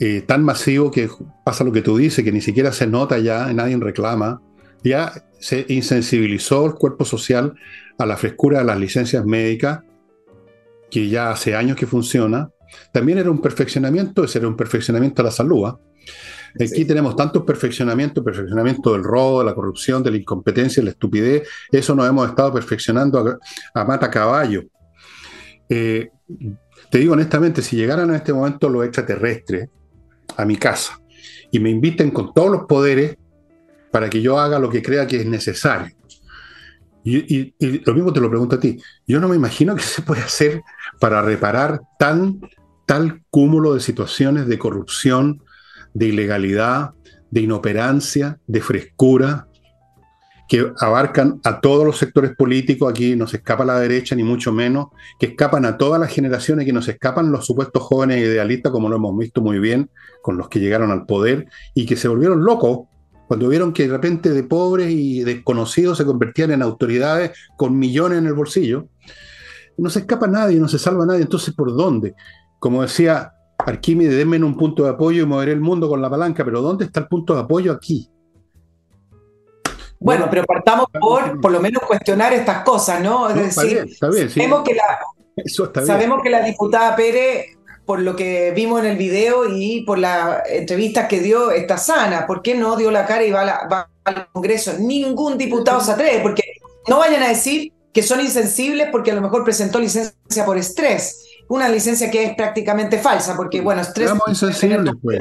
eh, 0.00 0.22
tan 0.22 0.44
masivo 0.44 0.90
que 0.90 1.08
pasa 1.44 1.64
lo 1.64 1.72
que 1.72 1.82
tú 1.82 1.96
dices, 1.96 2.24
que 2.24 2.32
ni 2.32 2.40
siquiera 2.40 2.72
se 2.72 2.86
nota 2.86 3.18
ya, 3.18 3.52
nadie 3.52 3.76
reclama. 3.76 4.40
Ya 4.84 5.12
se 5.40 5.66
insensibilizó 5.68 6.66
el 6.66 6.74
cuerpo 6.74 7.04
social 7.04 7.54
a 7.98 8.06
la 8.06 8.16
frescura 8.16 8.60
de 8.60 8.64
las 8.64 8.78
licencias 8.78 9.24
médicas, 9.24 9.80
que 10.90 11.08
ya 11.08 11.30
hace 11.30 11.56
años 11.56 11.76
que 11.76 11.86
funciona, 11.86 12.50
también 12.92 13.18
era 13.18 13.30
un 13.30 13.40
perfeccionamiento, 13.40 14.24
ese 14.24 14.38
era 14.38 14.48
un 14.48 14.56
perfeccionamiento 14.56 15.22
a 15.22 15.26
la 15.26 15.30
salud. 15.30 15.66
¿ah? 15.66 15.78
Aquí 16.60 16.84
tenemos 16.84 17.14
tantos 17.14 17.44
perfeccionamientos, 17.44 18.24
perfeccionamiento 18.24 18.92
del 18.92 19.04
robo, 19.04 19.40
de 19.40 19.46
la 19.46 19.54
corrupción, 19.54 20.02
de 20.02 20.10
la 20.10 20.16
incompetencia, 20.16 20.80
de 20.80 20.86
la 20.86 20.90
estupidez. 20.90 21.48
Eso 21.70 21.94
nos 21.94 22.08
hemos 22.08 22.28
estado 22.28 22.52
perfeccionando 22.52 23.38
a, 23.74 23.84
mata 23.84 24.10
caballo. 24.10 24.64
Eh, 25.68 26.08
te 26.90 26.98
digo 26.98 27.12
honestamente, 27.12 27.62
si 27.62 27.76
llegaran 27.76 28.08
en 28.08 28.16
este 28.16 28.32
momento 28.32 28.68
los 28.68 28.84
extraterrestres 28.84 29.68
a 30.36 30.44
mi 30.44 30.56
casa 30.56 31.00
y 31.50 31.58
me 31.58 31.70
inviten 31.70 32.10
con 32.10 32.32
todos 32.32 32.50
los 32.50 32.62
poderes 32.64 33.16
para 33.90 34.10
que 34.10 34.20
yo 34.20 34.38
haga 34.38 34.58
lo 34.58 34.70
que 34.70 34.82
crea 34.82 35.06
que 35.06 35.16
es 35.16 35.26
necesario, 35.26 35.94
Y, 37.04 37.54
lo 37.84 37.94
mismo 37.94 38.12
te 38.12 38.20
lo 38.20 38.28
pregunto 38.28 38.56
a 38.56 38.60
ti. 38.60 38.78
Yo 39.06 39.18
no 39.18 39.28
me 39.28 39.36
imagino 39.36 39.74
qué 39.74 39.82
se 39.82 40.02
puede 40.02 40.20
hacer 40.22 40.62
para 41.00 41.22
reparar 41.22 41.80
tan, 41.98 42.40
tal 42.88 43.22
cúmulo 43.28 43.74
de 43.74 43.80
situaciones 43.80 44.48
de 44.48 44.58
corrupción, 44.58 45.42
de 45.92 46.06
ilegalidad, 46.06 46.92
de 47.30 47.42
inoperancia, 47.42 48.40
de 48.46 48.62
frescura, 48.62 49.46
que 50.48 50.72
abarcan 50.80 51.38
a 51.44 51.60
todos 51.60 51.84
los 51.84 51.98
sectores 51.98 52.34
políticos, 52.34 52.90
aquí 52.90 53.14
no 53.14 53.26
se 53.26 53.36
escapa 53.36 53.66
la 53.66 53.78
derecha 53.78 54.16
ni 54.16 54.24
mucho 54.24 54.52
menos, 54.52 54.86
que 55.20 55.26
escapan 55.26 55.66
a 55.66 55.76
todas 55.76 56.00
las 56.00 56.10
generaciones, 56.10 56.64
que 56.64 56.72
nos 56.72 56.88
escapan 56.88 57.30
los 57.30 57.44
supuestos 57.44 57.82
jóvenes 57.82 58.20
idealistas, 58.20 58.72
como 58.72 58.88
lo 58.88 58.96
hemos 58.96 59.18
visto 59.18 59.42
muy 59.42 59.58
bien 59.58 59.90
con 60.22 60.38
los 60.38 60.48
que 60.48 60.58
llegaron 60.58 60.90
al 60.90 61.04
poder 61.04 61.46
y 61.74 61.84
que 61.84 61.94
se 61.94 62.08
volvieron 62.08 62.42
locos 62.42 62.88
cuando 63.26 63.50
vieron 63.50 63.74
que 63.74 63.82
de 63.82 63.92
repente 63.92 64.30
de 64.30 64.44
pobres 64.44 64.90
y 64.90 65.24
desconocidos 65.24 65.98
se 65.98 66.06
convertían 66.06 66.52
en 66.52 66.62
autoridades 66.62 67.32
con 67.58 67.78
millones 67.78 68.20
en 68.20 68.26
el 68.26 68.32
bolsillo. 68.32 68.88
No 69.76 69.90
se 69.90 69.98
escapa 69.98 70.26
nadie, 70.26 70.58
no 70.58 70.68
se 70.68 70.78
salva 70.78 71.04
nadie, 71.04 71.20
entonces 71.20 71.54
¿por 71.54 71.76
dónde? 71.76 72.14
Como 72.58 72.82
decía 72.82 73.32
Arquímedes, 73.58 74.16
denme 74.16 74.42
un 74.42 74.56
punto 74.56 74.84
de 74.84 74.90
apoyo 74.90 75.22
y 75.22 75.26
moveré 75.26 75.52
el 75.52 75.60
mundo 75.60 75.88
con 75.88 76.00
la 76.00 76.10
palanca, 76.10 76.44
pero 76.44 76.62
¿dónde 76.62 76.84
está 76.84 77.00
el 77.00 77.08
punto 77.08 77.34
de 77.34 77.40
apoyo 77.40 77.72
aquí? 77.72 78.10
Bueno, 80.00 80.28
pero 80.30 80.44
partamos 80.44 80.86
por 81.00 81.40
por 81.40 81.50
lo 81.50 81.60
menos 81.60 81.82
cuestionar 81.82 82.32
estas 82.32 82.62
cosas, 82.62 83.02
¿no? 83.02 83.28
Es 83.28 83.34
decir, 83.34 83.78
está 83.78 84.08
bien, 84.08 84.30
sabemos, 84.30 84.62
que 84.62 84.74
la, 84.74 85.84
sabemos 85.84 86.22
que 86.22 86.30
la 86.30 86.42
diputada 86.42 86.94
Pérez 86.94 87.58
por 87.88 88.02
lo 88.02 88.14
que 88.14 88.52
vimos 88.54 88.80
en 88.80 88.86
el 88.86 88.98
video 88.98 89.48
y 89.48 89.80
por 89.80 89.98
la 89.98 90.42
entrevista 90.46 91.08
que 91.08 91.20
dio, 91.20 91.50
está 91.50 91.78
sana. 91.78 92.26
¿Por 92.26 92.42
qué 92.42 92.54
no 92.54 92.76
dio 92.76 92.90
la 92.90 93.06
cara 93.06 93.24
y 93.24 93.30
va, 93.30 93.88
al 94.04 94.28
Congreso? 94.30 94.74
Ningún 94.78 95.38
diputado 95.38 95.80
se 95.80 95.92
atreve, 95.92 96.20
porque 96.20 96.42
no 96.86 96.98
vayan 96.98 97.22
a 97.22 97.28
decir 97.28 97.72
que 97.90 98.02
son 98.02 98.20
insensibles 98.20 98.88
porque 98.92 99.10
a 99.10 99.14
lo 99.14 99.22
mejor 99.22 99.42
presentó 99.42 99.80
licencia 99.80 100.44
por 100.44 100.58
estrés. 100.58 101.27
Una 101.48 101.68
licencia 101.68 102.10
que 102.10 102.24
es 102.24 102.34
prácticamente 102.34 102.98
falsa, 102.98 103.36
porque 103.36 103.60
bueno, 103.60 103.80
estrés... 103.80 104.08
Seamos 104.08 104.28
insensibles, 104.28 104.94
pues. 105.02 105.18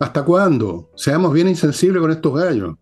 ¿Hasta 0.00 0.24
cuándo? 0.24 0.90
Seamos 0.96 1.32
bien 1.32 1.48
insensibles 1.48 2.00
con 2.00 2.10
estos 2.10 2.34
gallos. 2.34 2.74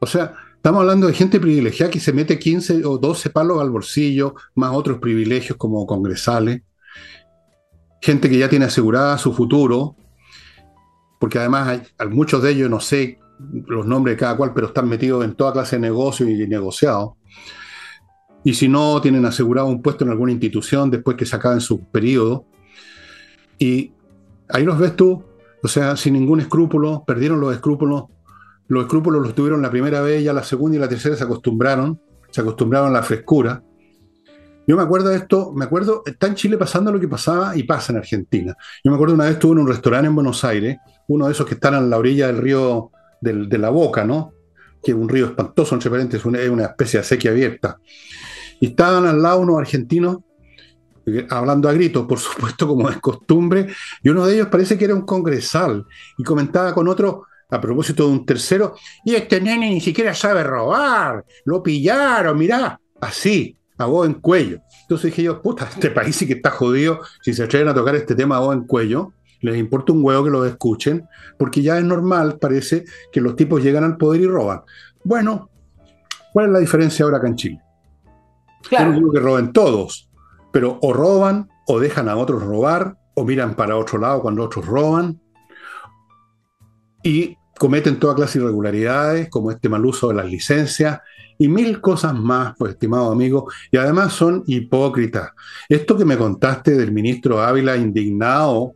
O 0.00 0.06
sea, 0.06 0.34
estamos 0.56 0.80
hablando 0.80 1.06
de 1.06 1.14
gente 1.14 1.40
privilegiada 1.40 1.90
que 1.90 2.00
se 2.00 2.12
mete 2.12 2.38
15 2.38 2.84
o 2.84 2.98
12 2.98 3.30
palos 3.30 3.60
al 3.60 3.70
bolsillo, 3.70 4.34
más 4.54 4.72
otros 4.74 4.98
privilegios 4.98 5.56
como 5.56 5.86
congresales 5.86 6.62
gente 8.00 8.28
que 8.28 8.38
ya 8.38 8.48
tiene 8.48 8.64
asegurada 8.64 9.18
su 9.18 9.32
futuro, 9.32 9.96
porque 11.18 11.38
además 11.38 11.82
hay, 11.98 12.08
muchos 12.08 12.42
de 12.42 12.52
ellos, 12.52 12.70
no 12.70 12.80
sé 12.80 13.18
los 13.66 13.86
nombres 13.86 14.16
de 14.16 14.20
cada 14.20 14.36
cual, 14.36 14.52
pero 14.54 14.66
están 14.66 14.88
metidos 14.88 15.24
en 15.24 15.34
toda 15.34 15.52
clase 15.52 15.76
de 15.76 15.80
negocios 15.80 16.28
y 16.28 16.46
negociados. 16.46 17.12
Y 18.42 18.54
si 18.54 18.68
no, 18.68 19.00
tienen 19.00 19.24
asegurado 19.26 19.68
un 19.68 19.82
puesto 19.82 20.04
en 20.04 20.10
alguna 20.10 20.32
institución 20.32 20.90
después 20.90 21.16
que 21.16 21.26
se 21.26 21.36
acaben 21.36 21.60
su 21.60 21.84
periodo. 21.84 22.46
Y 23.58 23.92
ahí 24.48 24.64
los 24.64 24.78
ves 24.78 24.96
tú, 24.96 25.22
o 25.62 25.68
sea, 25.68 25.96
sin 25.96 26.14
ningún 26.14 26.40
escrúpulo, 26.40 27.04
perdieron 27.06 27.40
los 27.40 27.52
escrúpulos. 27.52 28.04
Los 28.68 28.84
escrúpulos 28.84 29.22
los 29.22 29.34
tuvieron 29.34 29.60
la 29.62 29.70
primera 29.70 30.00
vez, 30.00 30.22
ya 30.24 30.32
la 30.32 30.44
segunda 30.44 30.76
y 30.76 30.80
la 30.80 30.88
tercera 30.88 31.16
se 31.16 31.24
acostumbraron, 31.24 32.00
se 32.30 32.40
acostumbraron 32.40 32.88
a 32.88 32.92
la 32.92 33.02
frescura. 33.02 33.62
Yo 34.66 34.76
me 34.76 34.82
acuerdo 34.82 35.08
de 35.08 35.16
esto, 35.16 35.52
me 35.52 35.64
acuerdo, 35.64 36.02
está 36.06 36.28
en 36.28 36.36
Chile 36.36 36.56
pasando 36.56 36.92
lo 36.92 37.00
que 37.00 37.08
pasaba 37.08 37.56
y 37.56 37.64
pasa 37.64 37.92
en 37.92 37.98
Argentina. 37.98 38.56
Yo 38.84 38.90
me 38.90 38.94
acuerdo 38.94 39.14
una 39.14 39.24
vez 39.24 39.34
estuve 39.34 39.52
en 39.52 39.58
un 39.58 39.68
restaurante 39.68 40.06
en 40.06 40.14
Buenos 40.14 40.44
Aires, 40.44 40.78
uno 41.08 41.26
de 41.26 41.32
esos 41.32 41.44
que 41.44 41.54
están 41.54 41.74
en 41.74 41.90
la 41.90 41.98
orilla 41.98 42.28
del 42.28 42.38
río 42.38 42.90
de 43.20 43.58
la 43.58 43.70
Boca, 43.70 44.04
¿no? 44.04 44.32
Que 44.82 44.92
es 44.92 44.96
un 44.96 45.08
río 45.08 45.26
espantoso, 45.26 45.74
entre 45.74 45.90
paréntesis, 45.90 46.26
es 46.26 46.50
una 46.50 46.64
especie 46.64 47.00
de 47.00 47.04
sequía 47.04 47.30
abierta. 47.30 47.78
Y 48.60 48.68
estaban 48.68 49.06
al 49.06 49.20
lado 49.22 49.40
unos 49.40 49.58
argentinos 49.58 50.18
eh, 51.06 51.26
hablando 51.30 51.68
a 51.68 51.72
gritos, 51.72 52.06
por 52.06 52.18
supuesto, 52.20 52.66
como 52.66 52.88
es 52.90 52.98
costumbre, 52.98 53.68
y 54.02 54.08
uno 54.08 54.26
de 54.26 54.34
ellos 54.34 54.48
parece 54.48 54.76
que 54.76 54.84
era 54.84 54.94
un 54.94 55.02
congresal, 55.02 55.86
y 56.18 56.22
comentaba 56.22 56.74
con 56.74 56.88
otro, 56.88 57.24
a 57.50 57.60
propósito 57.60 58.06
de 58.06 58.12
un 58.12 58.26
tercero, 58.26 58.76
y 59.04 59.14
este 59.14 59.40
nene 59.40 59.70
ni 59.70 59.80
siquiera 59.80 60.14
sabe 60.14 60.42
robar, 60.42 61.24
lo 61.44 61.62
pillaron, 61.62 62.38
mirá, 62.38 62.80
así 63.00 63.56
a 63.80 63.86
vos 63.86 64.06
en 64.06 64.14
cuello. 64.14 64.60
Entonces 64.82 65.10
dije 65.10 65.22
yo, 65.22 65.40
puta, 65.40 65.64
este 65.64 65.90
país 65.90 66.14
sí 66.14 66.26
que 66.26 66.34
está 66.34 66.50
jodido 66.50 67.00
si 67.22 67.32
se 67.32 67.44
atreven 67.44 67.68
a 67.68 67.74
tocar 67.74 67.94
este 67.96 68.14
tema 68.14 68.36
a 68.36 68.40
vos 68.40 68.54
en 68.54 68.64
cuello. 68.64 69.14
Les 69.40 69.56
importa 69.56 69.92
un 69.92 70.04
huevo 70.04 70.24
que 70.24 70.30
lo 70.30 70.44
escuchen, 70.44 71.06
porque 71.38 71.62
ya 71.62 71.78
es 71.78 71.84
normal, 71.84 72.38
parece, 72.38 72.84
que 73.10 73.20
los 73.20 73.36
tipos 73.36 73.62
llegan 73.62 73.84
al 73.84 73.96
poder 73.96 74.20
y 74.20 74.26
roban. 74.26 74.62
Bueno, 75.02 75.50
¿cuál 76.32 76.46
es 76.46 76.52
la 76.52 76.58
diferencia 76.58 77.04
ahora 77.04 77.18
acá 77.18 77.28
en 77.28 77.36
Chile? 77.36 77.60
Claro. 78.68 78.86
Yo 78.86 78.90
no 78.90 78.96
digo 78.98 79.12
que 79.12 79.20
roben 79.20 79.52
todos, 79.52 80.10
pero 80.52 80.78
o 80.82 80.92
roban, 80.92 81.48
o 81.66 81.80
dejan 81.80 82.08
a 82.08 82.16
otros 82.16 82.42
robar, 82.42 82.96
o 83.14 83.24
miran 83.24 83.54
para 83.54 83.76
otro 83.76 83.98
lado 83.98 84.20
cuando 84.20 84.44
otros 84.44 84.66
roban, 84.66 85.20
y 87.02 87.36
cometen 87.58 87.98
toda 87.98 88.14
clase 88.14 88.38
de 88.38 88.44
irregularidades, 88.44 89.28
como 89.30 89.50
este 89.50 89.68
mal 89.68 89.84
uso 89.84 90.08
de 90.08 90.14
las 90.14 90.26
licencias, 90.26 91.00
y 91.38 91.48
mil 91.48 91.80
cosas 91.80 92.14
más, 92.14 92.54
pues, 92.58 92.72
estimado 92.72 93.10
amigo, 93.10 93.50
y 93.70 93.78
además 93.78 94.12
son 94.12 94.42
hipócritas. 94.46 95.30
Esto 95.70 95.96
que 95.96 96.04
me 96.04 96.18
contaste 96.18 96.76
del 96.76 96.92
ministro 96.92 97.40
Ávila 97.40 97.78
indignado 97.78 98.74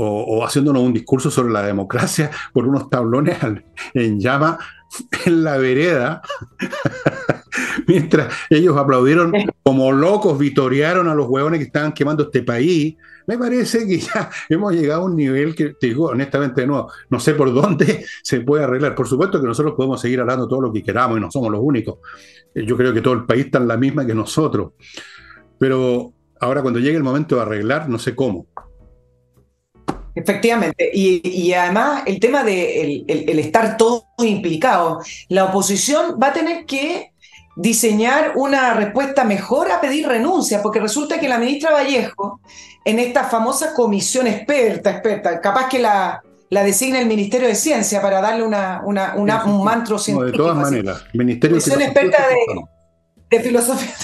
o, 0.00 0.44
haciéndonos 0.44 0.82
un 0.82 0.92
discurso 0.92 1.30
sobre 1.30 1.52
la 1.52 1.62
democracia 1.62 2.30
por 2.52 2.66
unos 2.66 2.88
tablones 2.88 3.36
en 3.94 4.20
llama 4.20 4.58
en 5.26 5.44
la 5.44 5.58
vereda, 5.58 6.22
mientras 7.86 8.32
ellos 8.48 8.76
aplaudieron 8.76 9.32
como 9.62 9.92
locos, 9.92 10.38
vitorearon 10.38 11.08
a 11.08 11.14
los 11.14 11.28
huevones 11.28 11.58
que 11.58 11.66
estaban 11.66 11.92
quemando 11.92 12.24
este 12.24 12.42
país, 12.42 12.96
me 13.26 13.36
parece 13.36 13.86
que 13.86 13.98
ya 13.98 14.30
hemos 14.48 14.72
llegado 14.72 15.02
a 15.02 15.04
un 15.04 15.16
nivel 15.16 15.54
que, 15.54 15.74
digo 15.80 16.06
honestamente 16.06 16.66
nuevo, 16.66 16.90
no 17.10 17.20
sé 17.20 17.34
por 17.34 17.52
dónde 17.52 18.04
se 18.22 18.40
puede 18.40 18.64
arreglar. 18.64 18.94
Por 18.94 19.06
supuesto 19.06 19.40
que 19.40 19.46
nosotros 19.46 19.74
podemos 19.76 20.00
seguir 20.00 20.20
hablando 20.20 20.48
todo 20.48 20.62
lo 20.62 20.72
que 20.72 20.82
queramos 20.82 21.18
y 21.18 21.20
no 21.20 21.30
somos 21.30 21.50
los 21.50 21.60
únicos. 21.62 21.98
Eh, 22.54 22.64
yo 22.64 22.76
creo 22.76 22.94
que 22.94 23.02
todo 23.02 23.14
el 23.14 23.26
país 23.26 23.46
está 23.46 23.58
en 23.58 23.68
la 23.68 23.76
misma 23.76 24.06
que 24.06 24.14
nosotros. 24.14 24.72
Pero 25.58 26.14
ahora 26.40 26.62
cuando 26.62 26.80
llegue 26.80 26.96
el 26.96 27.02
momento 27.02 27.36
de 27.36 27.42
arreglar, 27.42 27.90
no 27.90 27.98
sé 27.98 28.14
cómo. 28.14 28.46
Efectivamente, 30.14 30.90
y, 30.92 31.52
además 31.52 32.02
el 32.06 32.18
tema 32.18 32.42
de 32.42 33.04
el, 33.06 33.38
estar 33.38 33.76
todo 33.76 34.06
implicado, 34.18 35.00
la 35.28 35.44
oposición 35.44 36.18
va 36.20 36.28
a 36.28 36.32
tener 36.32 36.64
que 36.64 37.12
diseñar 37.56 38.32
una 38.36 38.74
respuesta 38.74 39.24
mejor 39.24 39.70
a 39.70 39.80
pedir 39.80 40.06
renuncia, 40.06 40.62
porque 40.62 40.80
resulta 40.80 41.18
que 41.18 41.28
la 41.28 41.38
ministra 41.38 41.72
Vallejo, 41.72 42.40
en 42.84 42.98
esta 42.98 43.24
famosa 43.24 43.74
comisión 43.74 44.26
experta, 44.26 44.90
experta, 44.90 45.40
capaz 45.40 45.68
que 45.68 45.80
la, 45.80 46.22
la 46.50 46.62
designa 46.62 47.00
el 47.00 47.06
Ministerio 47.06 47.48
de 47.48 47.54
Ciencia 47.54 48.00
para 48.00 48.20
darle 48.20 48.44
una, 48.44 48.82
una, 48.84 49.14
un 49.44 49.64
mantro 49.64 49.98
científico. 49.98 50.32
de 50.32 50.38
todas 50.38 50.56
maneras, 50.56 51.04
Ministerio 51.12 51.56
comisión 51.56 51.82
experta 51.82 52.24
de, 53.28 53.40
filosofía, 53.40 53.94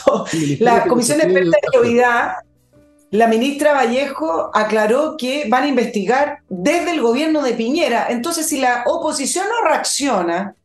la 0.61 0.84
comisión 0.84 1.20
experta 1.20 1.57
de 1.62 1.68
seguridad, 1.72 2.32
la 3.14 3.28
ministra 3.28 3.74
Vallejo 3.74 4.50
aclaró 4.52 5.16
que 5.16 5.46
van 5.48 5.62
a 5.62 5.68
investigar 5.68 6.38
desde 6.48 6.90
el 6.90 7.00
gobierno 7.00 7.42
de 7.42 7.52
Piñera. 7.52 8.08
Entonces, 8.10 8.48
si 8.48 8.58
la 8.58 8.82
oposición 8.86 9.46
no 9.48 9.68
reacciona, 9.68 10.56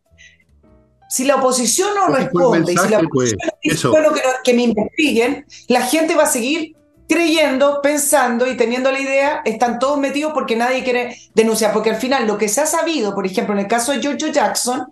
si 1.08 1.26
la 1.26 1.36
oposición 1.36 1.89
no 1.93 2.08
responde 2.08 2.74
y 2.74 2.78
si 2.78 2.89
la 2.89 3.02
oposición 3.02 3.52
dice, 3.62 3.88
bueno, 3.89 4.10
que, 4.43 4.54
me 4.56 4.64
investiguen, 4.64 5.45
la 5.68 5.84
gente 5.84 6.16
va 6.16 6.24
a 6.24 6.26
seguir 6.26 6.76
creyendo, 7.08 7.84
pensando 7.84 8.47
y 8.47 8.58
teniendo 8.58 8.91
la 8.91 9.00
idea, 9.00 9.41
están 9.45 9.78
todos 9.78 10.00
metidos 10.00 10.34
porque 10.34 10.56
nadie 10.56 10.84
quiere 10.84 11.16
denunciar. 11.36 11.72
Porque 11.72 11.91
al 11.91 11.97
final 11.97 12.26
lo 12.26 12.39
que 12.39 12.50
se 12.50 12.62
ha 12.62 12.66
sabido, 12.66 13.14
por 13.14 13.28
ejemplo, 13.28 13.54
en 13.54 13.60
el 13.60 13.68
caso 13.68 13.91
de 13.91 14.02
George 14.02 14.32
Jackson, 14.32 14.91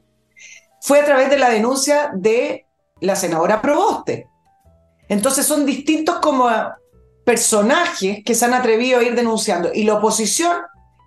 fue 0.80 1.00
a 1.00 1.06
través 1.06 1.32
de 1.32 1.40
la 1.40 1.50
denuncia 1.50 2.12
de 2.14 2.68
la 3.02 3.16
senadora 3.16 3.64
Proboste. 3.64 4.28
Entonces 5.10 5.44
son 5.44 5.66
distintos 5.66 6.20
como 6.20 6.48
personajes 7.28 8.24
que 8.24 8.34
se 8.34 8.46
han 8.46 8.54
atrevido 8.54 9.00
a 9.00 9.04
ir 9.04 9.14
denunciando. 9.14 9.70
Y 9.74 9.84
la 9.84 9.96
oposición 9.96 10.54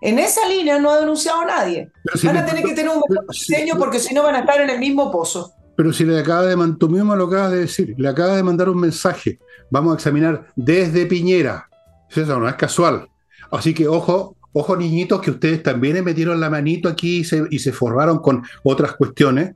en 0.03 0.19
esa 0.19 0.47
línea 0.47 0.79
no 0.79 0.91
ha 0.91 1.01
denunciado 1.01 1.41
a 1.41 1.45
nadie. 1.47 1.91
van 2.23 2.37
a 2.37 2.45
tener 2.45 2.63
que 2.63 2.75
tener 2.75 2.91
un 2.91 3.03
mejor 3.09 3.27
diseño 3.27 3.77
porque 3.79 3.99
si 3.99 4.13
no 4.13 4.23
van 4.23 4.35
a 4.35 4.41
estar 4.41 4.61
en 4.61 4.69
el 4.69 4.79
mismo 4.79 5.11
pozo. 5.11 5.55
Pero 5.79 5.95
si 5.95 6.05
le 6.05 6.21
acaba 6.21 6.45
de 6.45 6.75
tú 6.79 6.91
mismo 6.91 7.17
lo 7.17 7.25
acabas 7.25 7.53
de 7.53 7.61
decir, 7.61 7.95
le 7.97 8.07
acaba 8.07 8.37
de 8.37 8.43
mandar 8.43 8.69
un 8.69 8.79
mensaje. 8.79 9.39
Vamos 9.71 9.93
a 9.93 9.95
examinar 9.95 10.47
desde 10.57 11.07
Piñera. 11.07 11.71
Eso 12.11 12.39
no 12.39 12.47
es 12.47 12.55
casual. 12.57 13.09
Así 13.51 13.73
que 13.73 13.89
ojo, 13.89 14.37
ojo 14.53 14.77
niñitos, 14.77 15.23
que 15.23 15.31
ustedes 15.31 15.63
también 15.63 16.05
metieron 16.05 16.39
la 16.39 16.51
manito 16.51 16.91
aquí 16.91 17.21
y 17.21 17.25
se, 17.25 17.45
y 17.51 17.61
se 17.61 17.73
formaron 17.73 18.19
con 18.19 18.43
otras 18.63 18.93
cuestiones, 18.93 19.55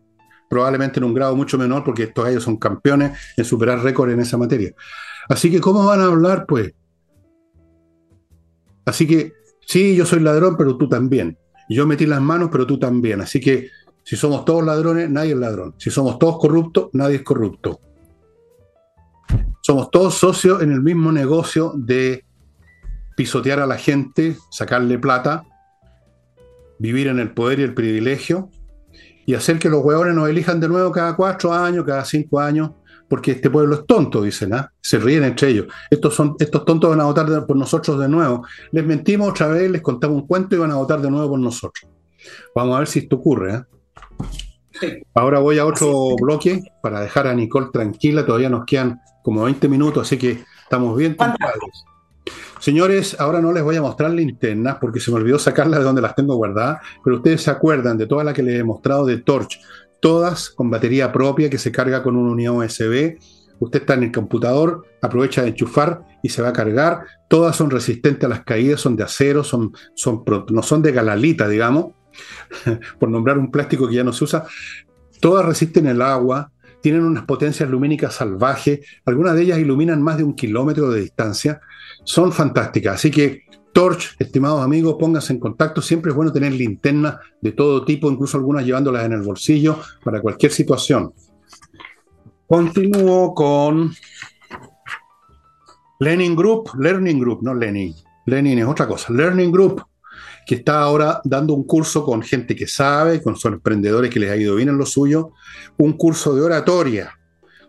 probablemente 0.48 0.98
en 0.98 1.04
un 1.04 1.12
grado 1.12 1.36
mucho 1.36 1.58
menor, 1.58 1.84
porque 1.84 2.04
estos 2.04 2.26
ellos 2.26 2.44
son 2.44 2.56
campeones 2.56 3.18
en 3.36 3.44
superar 3.44 3.82
récord 3.82 4.10
en 4.10 4.20
esa 4.20 4.38
materia. 4.38 4.72
Así 5.28 5.50
que, 5.50 5.60
¿cómo 5.60 5.84
van 5.86 6.00
a 6.00 6.06
hablar, 6.06 6.46
pues? 6.46 6.72
Así 8.84 9.06
que 9.06 9.32
Sí, 9.66 9.96
yo 9.96 10.04
soy 10.04 10.20
ladrón, 10.20 10.56
pero 10.56 10.76
tú 10.76 10.88
también. 10.88 11.38
Yo 11.68 11.86
metí 11.86 12.06
las 12.06 12.20
manos, 12.20 12.50
pero 12.52 12.66
tú 12.66 12.78
también. 12.78 13.20
Así 13.20 13.40
que 13.40 13.70
Si 14.06 14.16
somos 14.16 14.44
todos 14.44 14.62
ladrones, 14.62 15.08
nadie 15.08 15.32
es 15.32 15.38
ladrón. 15.38 15.74
Si 15.78 15.90
somos 15.90 16.18
todos 16.18 16.38
corruptos, 16.38 16.90
nadie 16.92 17.16
es 17.16 17.22
corrupto. 17.22 17.80
Somos 19.62 19.90
todos 19.90 20.14
socios 20.14 20.62
en 20.62 20.72
el 20.72 20.82
mismo 20.82 21.10
negocio 21.10 21.72
de 21.74 22.22
pisotear 23.16 23.60
a 23.60 23.66
la 23.66 23.78
gente, 23.78 24.36
sacarle 24.50 24.98
plata, 24.98 25.44
vivir 26.78 27.06
en 27.06 27.18
el 27.18 27.32
poder 27.32 27.60
y 27.60 27.62
el 27.62 27.72
privilegio 27.72 28.50
y 29.24 29.32
hacer 29.32 29.58
que 29.58 29.70
los 29.70 29.82
huevones 29.82 30.14
nos 30.14 30.28
elijan 30.28 30.60
de 30.60 30.68
nuevo 30.68 30.92
cada 30.92 31.16
cuatro 31.16 31.54
años, 31.54 31.86
cada 31.86 32.04
cinco 32.04 32.40
años, 32.40 32.72
porque 33.08 33.32
este 33.32 33.50
pueblo 33.50 33.74
es 33.74 33.86
tonto, 33.86 34.22
dicen, 34.22 34.54
¿ah? 34.54 34.72
Se 34.80 34.98
ríen 34.98 35.24
entre 35.24 35.50
ellos. 35.50 35.66
Estos, 35.90 36.14
son, 36.14 36.36
estos 36.38 36.64
tontos 36.64 36.90
van 36.90 37.00
a 37.00 37.04
votar 37.04 37.46
por 37.46 37.56
nosotros 37.56 37.98
de 37.98 38.08
nuevo. 38.08 38.44
Les 38.72 38.84
mentimos 38.84 39.30
otra 39.30 39.48
vez, 39.48 39.70
les 39.70 39.82
contamos 39.82 40.22
un 40.22 40.26
cuento 40.26 40.56
y 40.56 40.58
van 40.58 40.70
a 40.70 40.76
votar 40.76 41.00
de 41.00 41.10
nuevo 41.10 41.30
por 41.30 41.38
nosotros. 41.38 41.90
Vamos 42.54 42.76
a 42.76 42.78
ver 42.80 42.88
si 42.88 43.00
esto 43.00 43.16
ocurre, 43.16 43.54
¿eh? 43.54 43.62
Ahora 45.14 45.38
voy 45.38 45.58
a 45.58 45.66
otro 45.66 46.16
bloque 46.20 46.62
para 46.82 47.00
dejar 47.00 47.26
a 47.26 47.34
Nicole 47.34 47.68
tranquila. 47.72 48.26
Todavía 48.26 48.50
nos 48.50 48.64
quedan 48.64 49.00
como 49.22 49.44
20 49.44 49.68
minutos, 49.68 50.06
así 50.06 50.18
que 50.18 50.44
estamos 50.62 50.96
bien 50.96 51.14
compadres. 51.14 51.84
Señores, 52.58 53.16
ahora 53.20 53.40
no 53.40 53.52
les 53.52 53.62
voy 53.62 53.76
a 53.76 53.82
mostrar 53.82 54.10
linternas 54.10 54.78
porque 54.80 54.98
se 54.98 55.10
me 55.10 55.18
olvidó 55.18 55.38
sacarlas 55.38 55.80
de 55.80 55.84
donde 55.84 56.00
las 56.00 56.14
tengo 56.14 56.34
guardadas, 56.36 56.80
pero 57.04 57.16
ustedes 57.16 57.42
se 57.42 57.50
acuerdan 57.50 57.98
de 57.98 58.06
todas 58.06 58.24
las 58.24 58.34
que 58.34 58.42
les 58.42 58.58
he 58.58 58.64
mostrado 58.64 59.04
de 59.04 59.18
Torch, 59.18 59.60
todas 60.04 60.50
con 60.50 60.68
batería 60.68 61.10
propia 61.10 61.48
que 61.48 61.56
se 61.56 61.72
carga 61.72 62.02
con 62.02 62.14
una 62.14 62.30
unión 62.30 62.56
USB. 62.56 63.16
Usted 63.58 63.80
está 63.80 63.94
en 63.94 64.02
el 64.02 64.12
computador, 64.12 64.84
aprovecha 65.00 65.40
de 65.40 65.48
enchufar 65.48 66.04
y 66.22 66.28
se 66.28 66.42
va 66.42 66.50
a 66.50 66.52
cargar. 66.52 67.06
Todas 67.26 67.56
son 67.56 67.70
resistentes 67.70 68.22
a 68.22 68.28
las 68.28 68.44
caídas, 68.44 68.82
son 68.82 68.96
de 68.96 69.04
acero, 69.04 69.42
son, 69.42 69.72
son, 69.94 70.22
no 70.50 70.62
son 70.62 70.82
de 70.82 70.92
galalita, 70.92 71.48
digamos, 71.48 71.94
por 72.98 73.08
nombrar 73.08 73.38
un 73.38 73.50
plástico 73.50 73.88
que 73.88 73.94
ya 73.94 74.04
no 74.04 74.12
se 74.12 74.24
usa. 74.24 74.44
Todas 75.22 75.46
resisten 75.46 75.86
el 75.86 76.02
agua, 76.02 76.52
tienen 76.82 77.02
unas 77.02 77.24
potencias 77.24 77.70
lumínicas 77.70 78.12
salvajes, 78.12 78.80
algunas 79.06 79.34
de 79.34 79.44
ellas 79.44 79.58
iluminan 79.58 80.02
más 80.02 80.18
de 80.18 80.24
un 80.24 80.34
kilómetro 80.34 80.90
de 80.90 81.00
distancia 81.00 81.62
son 82.04 82.30
fantásticas. 82.30 82.96
Así 82.96 83.10
que 83.10 83.44
Torch, 83.74 84.14
estimados 84.20 84.62
amigos, 84.62 84.96
pónganse 84.98 85.32
en 85.32 85.40
contacto. 85.40 85.82
Siempre 85.82 86.10
es 86.10 86.16
bueno 86.16 86.32
tener 86.32 86.52
linternas 86.52 87.16
de 87.40 87.52
todo 87.52 87.84
tipo, 87.84 88.10
incluso 88.10 88.38
algunas 88.38 88.64
llevándolas 88.64 89.04
en 89.04 89.12
el 89.12 89.22
bolsillo 89.22 89.80
para 90.02 90.22
cualquier 90.22 90.52
situación. 90.52 91.12
Continúo 92.46 93.34
con 93.34 93.92
Learning 95.98 96.36
Group, 96.36 96.70
Learning 96.78 97.18
Group, 97.18 97.42
no 97.42 97.52
Lenin. 97.52 97.92
Lenin 98.26 98.60
es 98.60 98.66
otra 98.66 98.86
cosa. 98.86 99.12
Learning 99.12 99.50
Group, 99.50 99.82
que 100.46 100.54
está 100.54 100.80
ahora 100.80 101.20
dando 101.24 101.52
un 101.52 101.64
curso 101.64 102.04
con 102.04 102.22
gente 102.22 102.54
que 102.54 102.68
sabe, 102.68 103.20
con 103.20 103.34
sus 103.34 103.52
emprendedores 103.52 104.08
que 104.08 104.20
les 104.20 104.30
ha 104.30 104.36
ido 104.36 104.54
bien 104.54 104.68
en 104.68 104.78
lo 104.78 104.86
suyo, 104.86 105.32
un 105.78 105.94
curso 105.94 106.32
de 106.32 106.42
oratoria, 106.42 107.18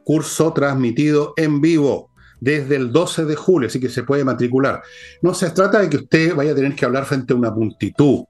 curso 0.04 0.54
transmitido 0.54 1.34
en 1.36 1.62
vivo 1.62 2.12
desde 2.46 2.76
el 2.76 2.92
12 2.92 3.26
de 3.26 3.36
julio, 3.36 3.68
así 3.68 3.80
que 3.80 3.90
se 3.90 4.04
puede 4.04 4.24
matricular. 4.24 4.84
No 5.24 5.34
se 5.34 5.50
trata 5.50 5.80
de 5.80 5.90
que 5.90 5.98
usted 5.98 6.36
vaya 6.36 6.52
a 6.52 6.56
tener 6.56 6.76
que 6.76 6.86
hablar 6.86 7.06
frente 7.06 7.34
a 7.34 7.36
una 7.36 7.50
multitud, 7.50 8.24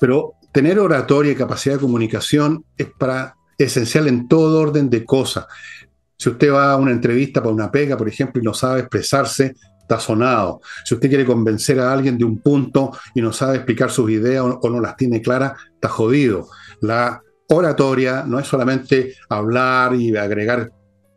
pero 0.00 0.34
tener 0.52 0.78
oratoria 0.78 1.32
y 1.32 1.34
capacidad 1.34 1.74
de 1.74 1.80
comunicación 1.80 2.64
es 2.78 2.86
para 2.96 3.34
esencial 3.58 4.06
en 4.06 4.28
todo 4.28 4.60
orden 4.60 4.88
de 4.88 5.04
cosas. 5.04 5.46
Si 6.16 6.28
usted 6.28 6.52
va 6.52 6.72
a 6.72 6.76
una 6.76 6.92
entrevista 6.92 7.42
para 7.42 7.52
una 7.52 7.72
pega, 7.72 7.96
por 7.96 8.08
ejemplo, 8.08 8.40
y 8.40 8.44
no 8.44 8.54
sabe 8.54 8.80
expresarse, 8.80 9.56
está 9.80 9.98
sonado. 9.98 10.60
Si 10.84 10.94
usted 10.94 11.08
quiere 11.08 11.26
convencer 11.26 11.80
a 11.80 11.92
alguien 11.92 12.16
de 12.16 12.24
un 12.24 12.38
punto 12.38 12.92
y 13.16 13.20
no 13.20 13.32
sabe 13.32 13.56
explicar 13.56 13.90
sus 13.90 14.10
ideas 14.12 14.44
o 14.44 14.70
no 14.70 14.80
las 14.80 14.96
tiene 14.96 15.20
claras, 15.20 15.54
está 15.74 15.88
jodido. 15.88 16.46
La 16.82 17.20
oratoria 17.48 18.22
no 18.24 18.38
es 18.38 18.46
solamente 18.46 19.16
hablar 19.28 19.96
y 19.96 20.16
agregar 20.16 20.70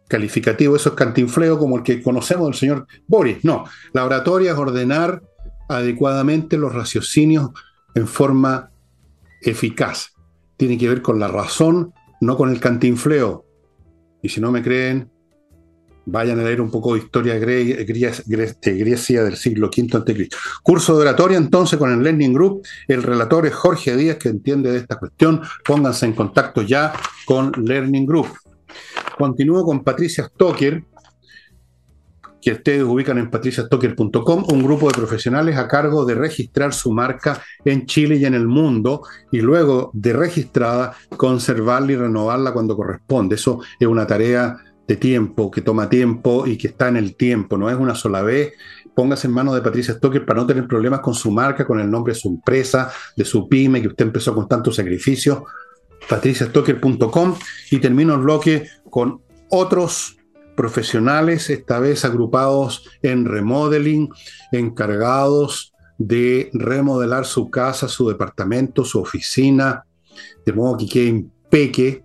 calificativo, 0.07 0.75
eso 0.75 0.89
es 0.89 0.95
cantinfleo 0.95 1.59
como 1.59 1.77
el 1.77 1.83
que 1.83 2.01
conocemos 2.01 2.47
del 2.47 2.55
señor 2.55 2.87
Boris. 3.07 3.43
No, 3.43 3.65
la 3.93 4.05
oratoria 4.05 4.51
es 4.51 4.57
ordenar 4.57 5.21
adecuadamente 5.69 6.57
los 6.57 6.73
raciocinios 6.73 7.51
en 7.93 8.07
forma 8.07 8.71
eficaz. 9.41 10.13
Tiene 10.55 10.77
que 10.77 10.89
ver 10.89 11.01
con 11.01 11.19
la 11.19 11.27
razón, 11.27 11.93
no 12.21 12.37
con 12.37 12.49
el 12.49 12.59
cantinfleo. 12.59 13.45
Y 14.21 14.29
si 14.29 14.41
no 14.41 14.51
me 14.51 14.63
creen, 14.63 15.11
vayan 16.05 16.39
a 16.39 16.43
leer 16.43 16.61
un 16.61 16.71
poco 16.71 16.93
de 16.93 17.01
historia 17.01 17.33
de 17.37 17.85
Grecia 17.85 19.23
del 19.23 19.35
siglo 19.35 19.67
V 19.67 19.97
a.C. 19.97 20.29
Curso 20.63 20.95
de 20.95 21.01
oratoria 21.01 21.37
entonces 21.37 21.77
con 21.77 21.91
el 21.91 22.01
Learning 22.01 22.33
Group. 22.33 22.65
El 22.87 23.03
relator 23.03 23.45
es 23.45 23.53
Jorge 23.53 23.95
Díaz, 23.95 24.17
que 24.17 24.29
entiende 24.29 24.71
de 24.71 24.77
esta 24.77 24.97
cuestión. 24.97 25.41
Pónganse 25.65 26.05
en 26.05 26.13
contacto 26.13 26.61
ya 26.61 26.93
con 27.25 27.51
Learning 27.51 28.05
Group. 28.05 28.29
Continúo 29.18 29.63
con 29.65 29.84
Patricia 29.84 30.26
Stoker, 30.26 30.84
que 32.41 32.51
ustedes 32.51 32.84
ubican 32.84 33.18
en 33.18 33.30
patriciastocker.com, 33.30 34.45
un 34.49 34.63
grupo 34.63 34.88
de 34.88 34.93
profesionales 34.93 35.57
a 35.57 35.68
cargo 35.68 36.05
de 36.05 36.15
registrar 36.15 36.74
su 36.74 36.91
marca 36.93 37.41
en 37.65 37.86
Chile 37.86 38.18
y 38.18 38.26
en 38.26 38.36
el 38.36 38.47
mundo, 38.47 39.01
y 39.32 39.41
luego 39.41 39.91
de 39.93 40.13
registrada, 40.13 40.93
conservarla 41.18 41.91
y 41.91 41.95
renovarla 41.95 42.53
cuando 42.53 42.76
corresponde. 42.76 43.36
Eso 43.36 43.61
es 43.80 43.88
una 43.88 44.05
tarea 44.05 44.57
de 44.88 44.95
tiempo, 44.95 45.51
que 45.51 45.61
toma 45.61 45.89
tiempo 45.89 46.47
y 46.47 46.57
que 46.57 46.68
está 46.68 46.88
en 46.88 46.97
el 46.97 47.15
tiempo, 47.15 47.57
no 47.57 47.70
es 47.70 47.76
una 47.76 47.95
sola 47.95 48.22
vez. 48.22 48.53
Póngase 48.95 49.28
en 49.28 49.34
manos 49.34 49.53
de 49.53 49.61
Patricia 49.61 49.93
Stoker 49.95 50.26
para 50.26 50.39
no 50.39 50.47
tener 50.47 50.68
problemas 50.68 51.01
con 51.01 51.13
su 51.13 51.30
marca, 51.30 51.65
con 51.65 51.80
el 51.80 51.91
nombre 51.91 52.13
de 52.13 52.20
su 52.20 52.30
empresa, 52.30 52.91
de 53.15 53.26
su 53.26 53.49
pyme, 53.49 53.82
que 53.82 53.89
usted 53.89 54.05
empezó 54.05 54.34
con 54.34 54.47
tanto 54.47 54.72
sacrificio 54.72 55.45
patriciastocker.com 56.07 57.36
y 57.72 57.80
termino 57.80 58.15
el 58.15 58.22
bloque 58.22 58.70
con 58.89 59.21
otros 59.49 60.17
profesionales, 60.55 61.49
esta 61.49 61.79
vez 61.79 62.03
agrupados 62.03 62.89
en 63.01 63.25
remodeling, 63.25 64.09
encargados 64.51 65.73
de 65.97 66.49
remodelar 66.53 67.25
su 67.25 67.49
casa, 67.49 67.88
su 67.88 68.07
departamento, 68.07 68.83
su 68.83 68.99
oficina, 68.99 69.85
de 70.45 70.53
modo 70.53 70.77
que 70.77 70.88
quede 70.88 71.07
impeque, 71.07 72.03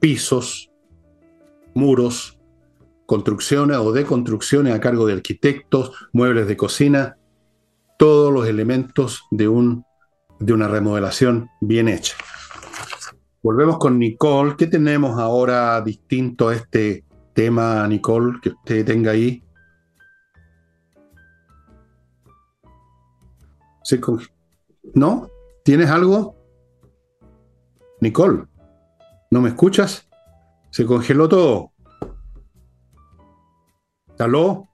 pisos, 0.00 0.70
muros, 1.74 2.38
construcciones 3.06 3.76
o 3.78 3.92
deconstrucciones 3.92 4.74
a 4.74 4.80
cargo 4.80 5.06
de 5.06 5.14
arquitectos, 5.14 5.92
muebles 6.12 6.46
de 6.46 6.56
cocina, 6.56 7.16
todos 7.98 8.32
los 8.32 8.48
elementos 8.48 9.22
de, 9.30 9.48
un, 9.48 9.84
de 10.38 10.52
una 10.52 10.68
remodelación 10.68 11.48
bien 11.60 11.88
hecha. 11.88 12.16
Volvemos 13.42 13.78
con 13.78 13.98
Nicole. 13.98 14.54
¿Qué 14.56 14.66
tenemos 14.66 15.18
ahora 15.18 15.80
distinto 15.80 16.48
a 16.48 16.54
este 16.54 17.04
tema, 17.32 17.86
Nicole, 17.88 18.38
que 18.42 18.50
usted 18.50 18.84
tenga 18.84 19.12
ahí? 19.12 19.42
¿No? 24.94 25.28
¿Tienes 25.64 25.88
algo? 25.90 26.36
Nicole, 28.00 28.44
¿no 29.30 29.40
me 29.40 29.48
escuchas? 29.48 30.06
Se 30.70 30.84
congeló 30.84 31.28
todo. 31.28 31.72
¿Aló? 34.18 34.68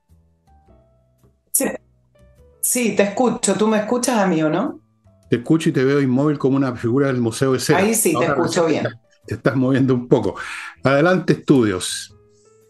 Sí. 1.52 1.66
sí, 2.60 2.96
te 2.96 3.04
escucho. 3.04 3.54
¿Tú 3.54 3.68
me 3.68 3.78
escuchas 3.78 4.18
a 4.18 4.26
mí 4.26 4.42
o 4.42 4.50
no? 4.50 4.85
Te 5.28 5.36
escucho 5.36 5.68
y 5.68 5.72
te 5.72 5.84
veo 5.84 6.00
inmóvil 6.00 6.38
como 6.38 6.56
una 6.56 6.74
figura 6.76 7.08
del 7.08 7.18
Museo 7.18 7.52
de 7.52 7.60
Cera. 7.60 7.80
Ahí 7.80 7.94
sí, 7.94 8.14
te 8.18 8.24
escucho 8.24 8.66
bien. 8.66 8.86
Te 9.26 9.34
estás 9.34 9.56
moviendo 9.56 9.94
un 9.94 10.08
poco. 10.08 10.36
Adelante, 10.84 11.32
estudios. 11.32 12.14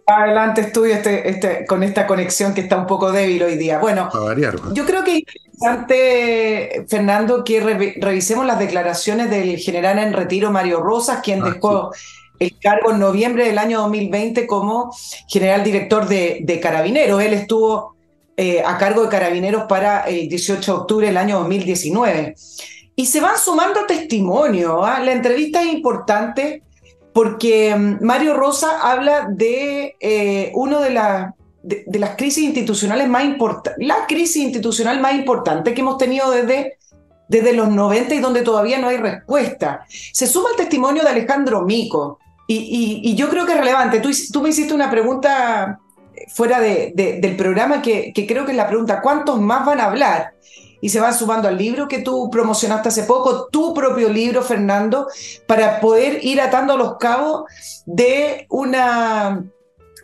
Adelante, 0.07 0.61
estudio 0.61 0.95
este, 0.95 1.29
este, 1.29 1.67
con 1.67 1.83
esta 1.83 2.07
conexión 2.07 2.55
que 2.55 2.61
está 2.61 2.77
un 2.77 2.87
poco 2.87 3.11
débil 3.11 3.43
hoy 3.43 3.57
día. 3.57 3.79
Bueno, 3.79 4.09
yo 4.73 4.87
creo 4.87 5.03
que 5.03 5.17
es 5.17 5.23
interesante, 5.35 6.87
Fernando, 6.89 7.43
que 7.43 7.61
revisemos 8.01 8.47
las 8.47 8.59
declaraciones 8.59 9.29
del 9.31 9.59
general 9.59 9.99
en 9.99 10.13
retiro 10.13 10.53
Mario 10.53 10.81
Rosas, 10.81 11.21
quien 11.25 11.43
ah, 11.43 11.51
dejó 11.51 11.91
el 12.39 12.57
cargo 12.61 12.93
en 12.93 13.01
noviembre 13.01 13.47
del 13.47 13.59
año 13.59 13.81
2020 13.81 14.47
como 14.47 14.95
general 15.29 15.65
director 15.65 16.07
de, 16.07 16.39
de 16.43 16.61
Carabineros. 16.61 17.21
Él 17.21 17.33
estuvo 17.33 17.96
eh, 18.39 18.63
a 18.63 18.77
cargo 18.77 19.03
de 19.03 19.09
carabineros 19.09 19.65
para 19.65 20.03
el 20.03 20.29
18 20.29 20.73
de 20.73 20.79
octubre 20.79 21.07
del 21.07 21.17
año 21.17 21.39
2019. 21.39 22.35
Y 22.95 23.07
se 23.07 23.21
van 23.21 23.39
sumando 23.39 23.87
testimonios. 23.87 24.79
¿ah? 24.83 25.01
La 25.03 25.13
entrevista 25.13 25.63
es 25.63 25.69
importante 25.69 26.63
porque 27.15 27.75
mm, 27.75 28.05
Mario 28.05 28.35
Rosa 28.35 28.81
habla 28.83 29.29
de 29.31 29.97
eh, 30.01 30.53
una 30.55 30.81
de, 30.81 31.85
de, 31.87 31.99
las 31.99 32.17
crisis 32.17 32.45
institucionales 32.45 33.09
más 33.09 33.25
importantes, 33.25 33.87
la 33.87 34.07
crisis 34.07 34.43
institucional 34.43 35.01
más 35.01 35.15
importante 35.15 35.73
que 35.73 35.81
hemos 35.81 35.97
tenido 35.97 36.31
desde, 36.31 36.77
desde 37.29 37.55
los 37.55 37.71
90 37.71 38.17
y 38.17 38.19
donde 38.19 38.43
todavía 38.43 38.79
no 38.79 38.89
hay 38.89 38.99
respuesta. 38.99 39.87
Se 39.89 40.27
suma 40.27 40.51
el 40.51 40.57
testimonio 40.57 41.03
de 41.03 41.09
Alejandro 41.09 41.63
Mico. 41.63 42.19
Y, 42.47 43.15
yo 43.17 43.31
creo 43.31 43.47
que 43.47 43.53
es 43.53 43.59
relevante. 43.59 44.01
Tú, 44.01 44.11
tú 44.31 44.43
me 44.43 44.51
hiciste 44.51 44.75
una 44.75 44.91
pregunta 44.91 45.81
fuera 46.29 46.61
de, 46.61 46.93
del 47.21 47.37
programa 47.37 47.83
que, 47.83 48.13
creo 48.29 48.45
que 48.45 48.53
es 48.53 48.57
la 48.57 48.69
pregunta, 48.69 49.01
¿cuántos 49.01 49.41
más 49.41 49.65
van 49.67 49.81
a 49.81 49.87
hablar? 49.87 50.33
y 50.79 50.91
se 50.91 51.01
van 51.01 51.15
sumando 51.15 51.49
al 51.49 51.57
libro 51.57 51.89
que 51.89 52.01
tú 52.01 52.29
promocionaste 52.31 52.91
hace 52.91 53.05
poco, 53.05 53.49
tu 53.49 53.73
propio 53.73 54.11
libro, 54.11 54.43
Fernando, 54.43 55.09
para 55.47 55.81
poder 55.81 56.23
ir 56.23 56.41
atando 56.41 56.77
los 56.77 56.99
cabos 56.99 57.45
de 57.87 58.47
una 58.51 59.43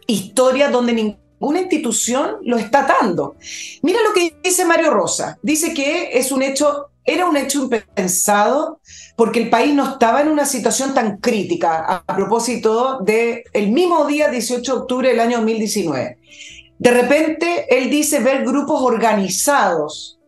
historia 0.07 0.71
donde 0.71 0.95
ninguna 0.95 1.61
institución 1.61 2.39
lo 2.43 2.57
está 2.57 2.81
atando. 2.81 3.37
Mira 3.83 4.01
lo 4.03 4.15
que 4.15 4.35
dice 4.43 4.65
Mario 4.65 4.91
Rosa. 4.91 5.39
Dice 5.43 5.75
que 5.75 6.19
es 6.19 6.33
un 6.33 6.43
hecho, 6.43 6.89
era 7.05 7.27
un 7.27 7.37
hecho 7.37 7.63
impensado 7.63 8.81
porque 9.17 9.43
el 9.43 9.51
país 9.51 9.75
no 9.75 9.93
estaba 9.93 10.21
en 10.21 10.29
una 10.29 10.45
situación 10.45 10.95
tan 10.95 11.19
crítica 11.19 12.03
a, 12.07 12.15
propósito 12.15 13.01
del 13.01 13.43
el 13.53 13.71
mismo 13.71 14.05
día 14.07 14.29
18 14.29 14.73
de 14.73 14.79
octubre 14.79 15.09
del 15.09 15.21
año 15.21 15.39
2019. 15.39 16.19
De 16.79 16.91
repente, 16.91 17.67
él 17.77 17.91
dice 17.91 18.21
ver 18.21 18.45
grupos 18.45 18.83
organizados, 18.83 20.19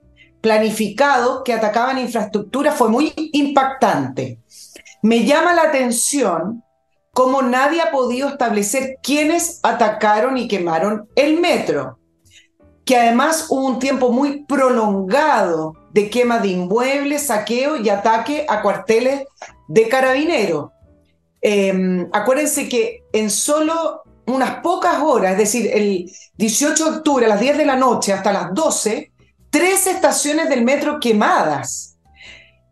planificados, 0.40 1.42
que 1.44 1.52
atacaban 1.52 1.98
infraestructura, 1.98 2.72
fue 2.72 2.88
muy 2.88 3.12
impactante. 3.32 4.38
Me 5.02 5.24
llama 5.24 5.54
la 5.54 5.62
atención 5.62 6.62
cómo 7.12 7.42
nadie 7.42 7.80
ha 7.80 7.90
podido 7.90 8.28
establecer 8.28 8.98
quiénes 9.02 9.60
atacaron 9.62 10.36
y 10.36 10.48
quemaron 10.48 11.08
el 11.14 11.40
metro, 11.40 11.98
que 12.84 12.96
además 12.96 13.46
hubo 13.48 13.66
un 13.66 13.78
tiempo 13.78 14.12
muy 14.12 14.44
prolongado 14.44 15.74
de 15.94 16.10
quema 16.10 16.40
de 16.40 16.48
inmuebles, 16.48 17.28
saqueo 17.28 17.76
y 17.76 17.88
ataque 17.88 18.44
a 18.48 18.60
cuarteles 18.60 19.22
de 19.68 19.88
carabineros. 19.88 20.70
Em, 21.40 22.08
acuérdense 22.12 22.68
que 22.68 23.04
en 23.12 23.30
solo 23.30 24.02
unas 24.26 24.56
pocas 24.56 25.00
horas, 25.00 25.32
es 25.32 25.38
decir, 25.38 25.70
el 25.72 26.10
18 26.36 26.84
de 26.84 26.96
octubre 26.98 27.26
a 27.26 27.28
las 27.28 27.40
10 27.40 27.58
de 27.58 27.66
la 27.66 27.76
noche 27.76 28.12
hasta 28.12 28.32
las 28.32 28.52
12, 28.52 29.12
tres 29.50 29.86
estaciones 29.86 30.48
del 30.48 30.64
metro 30.64 30.98
quemadas. 30.98 31.96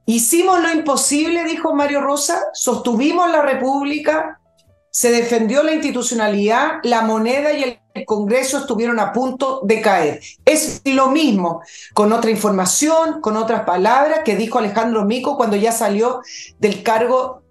Hicimos 0.04 0.60
lo 0.60 0.72
imposible, 0.72 1.44
dijo 1.44 1.74
Mario 1.74 2.00
Rosa, 2.00 2.42
sostuvimos 2.54 3.30
la 3.30 3.42
República, 3.42 4.40
se 4.90 5.12
defendió 5.12 5.62
la 5.62 5.74
institucionalidad, 5.74 6.80
la 6.82 7.02
moneda 7.02 7.52
y 7.52 7.62
el 7.62 7.81
Congreso 8.06 8.58
estuvieron 8.58 8.98
a 8.98 9.12
punto 9.12 9.60
de 9.64 9.80
caer. 9.80 10.20
Es 10.44 10.82
lo 10.84 11.08
mismo, 11.08 11.62
con 11.94 12.12
otra 12.12 12.30
información, 12.30 13.20
con 13.20 13.36
otras 13.36 13.64
palabras, 13.64 14.20
que 14.24 14.36
dijo 14.36 14.58
Alejandro 14.58 15.04
Mico 15.04 15.36
cuando 15.36 15.56
ya 15.56 15.72
salió 15.72 16.22
del 16.58 16.82
cargo 16.82 17.42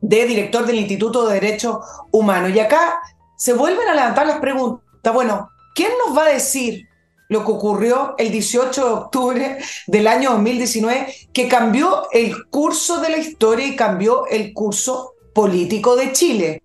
de 0.00 0.24
director 0.26 0.64
del 0.64 0.78
Instituto 0.78 1.26
de 1.26 1.34
Derechos 1.34 1.78
Humanos. 2.10 2.52
Y 2.54 2.60
acá 2.60 3.00
se 3.36 3.52
vuelven 3.52 3.88
a 3.88 3.94
levantar 3.94 4.26
las 4.26 4.38
preguntas. 4.38 4.82
Bueno, 5.12 5.50
¿quién 5.74 5.90
nos 6.06 6.16
va 6.16 6.26
a 6.26 6.32
decir 6.32 6.86
lo 7.28 7.44
que 7.44 7.52
ocurrió 7.52 8.14
el 8.18 8.30
18 8.32 8.84
de 8.84 8.92
octubre 8.92 9.58
del 9.86 10.06
año 10.08 10.32
2019, 10.32 11.14
que 11.32 11.48
cambió 11.48 12.08
el 12.12 12.48
curso 12.48 13.00
de 13.00 13.10
la 13.10 13.18
historia 13.18 13.66
y 13.66 13.76
cambió 13.76 14.26
el 14.26 14.52
curso 14.52 15.14
político 15.32 15.96
de 15.96 16.12
Chile? 16.12 16.62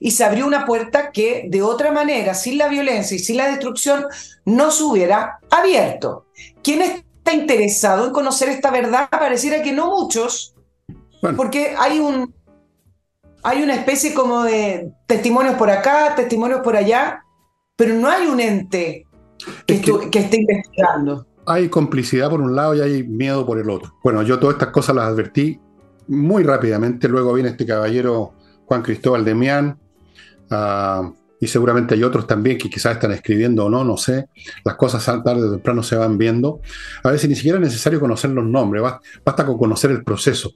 Y 0.00 0.10
se 0.12 0.24
abrió 0.24 0.46
una 0.46 0.64
puerta 0.64 1.10
que 1.12 1.46
de 1.48 1.62
otra 1.62 1.92
manera, 1.92 2.34
sin 2.34 2.58
la 2.58 2.68
violencia 2.68 3.16
y 3.16 3.20
sin 3.20 3.36
la 3.36 3.48
destrucción, 3.48 4.06
no 4.44 4.70
se 4.70 4.82
hubiera 4.82 5.38
abierto. 5.50 6.26
¿Quién 6.62 6.82
está 6.82 7.32
interesado 7.32 8.06
en 8.06 8.12
conocer 8.12 8.48
esta 8.48 8.70
verdad? 8.70 9.08
Pareciera 9.10 9.62
que 9.62 9.72
no 9.72 9.90
muchos, 9.90 10.54
porque 11.36 11.74
hay 11.78 11.98
un, 11.98 12.34
hay 13.42 13.62
una 13.62 13.74
especie 13.74 14.14
como 14.14 14.42
de 14.44 14.90
testimonios 15.06 15.54
por 15.56 15.70
acá, 15.70 16.14
testimonios 16.14 16.60
por 16.60 16.76
allá, 16.76 17.24
pero 17.76 17.94
no 17.94 18.08
hay 18.08 18.26
un 18.26 18.40
ente 18.40 19.06
que, 19.66 19.74
esté 19.74 20.40
investigando. 20.40 21.26
Hay 21.46 21.68
complicidad 21.68 22.28
por 22.28 22.40
un 22.40 22.54
lado 22.54 22.74
y 22.74 22.80
hay 22.80 23.02
miedo 23.04 23.46
por 23.46 23.58
el 23.58 23.70
otro. 23.70 23.94
Bueno, 24.02 24.22
yo 24.22 24.38
todas 24.38 24.54
estas 24.54 24.68
cosas 24.68 24.96
las 24.96 25.06
advertí 25.06 25.60
muy 26.08 26.42
rápidamente. 26.42 27.08
Luego 27.08 27.32
viene 27.32 27.50
este 27.50 27.64
caballero 27.64 28.34
Juan 28.68 28.82
Cristóbal 28.82 29.24
Demián, 29.24 29.78
uh, 30.50 31.12
y 31.40 31.46
seguramente 31.46 31.94
hay 31.94 32.02
otros 32.02 32.26
también 32.26 32.58
que 32.58 32.68
quizás 32.68 32.94
están 32.94 33.12
escribiendo 33.12 33.64
o 33.64 33.70
no, 33.70 33.84
no 33.84 33.96
sé. 33.96 34.28
Las 34.64 34.74
cosas 34.74 35.04
tarde 35.04 35.44
o 35.44 35.52
temprano 35.52 35.82
se 35.82 35.96
van 35.96 36.18
viendo. 36.18 36.60
A 37.02 37.10
veces 37.10 37.30
ni 37.30 37.36
siquiera 37.36 37.58
es 37.58 37.64
necesario 37.64 38.00
conocer 38.00 38.30
los 38.30 38.44
nombres, 38.44 38.82
basta 39.24 39.46
con 39.46 39.56
conocer 39.56 39.90
el 39.90 40.02
proceso. 40.02 40.52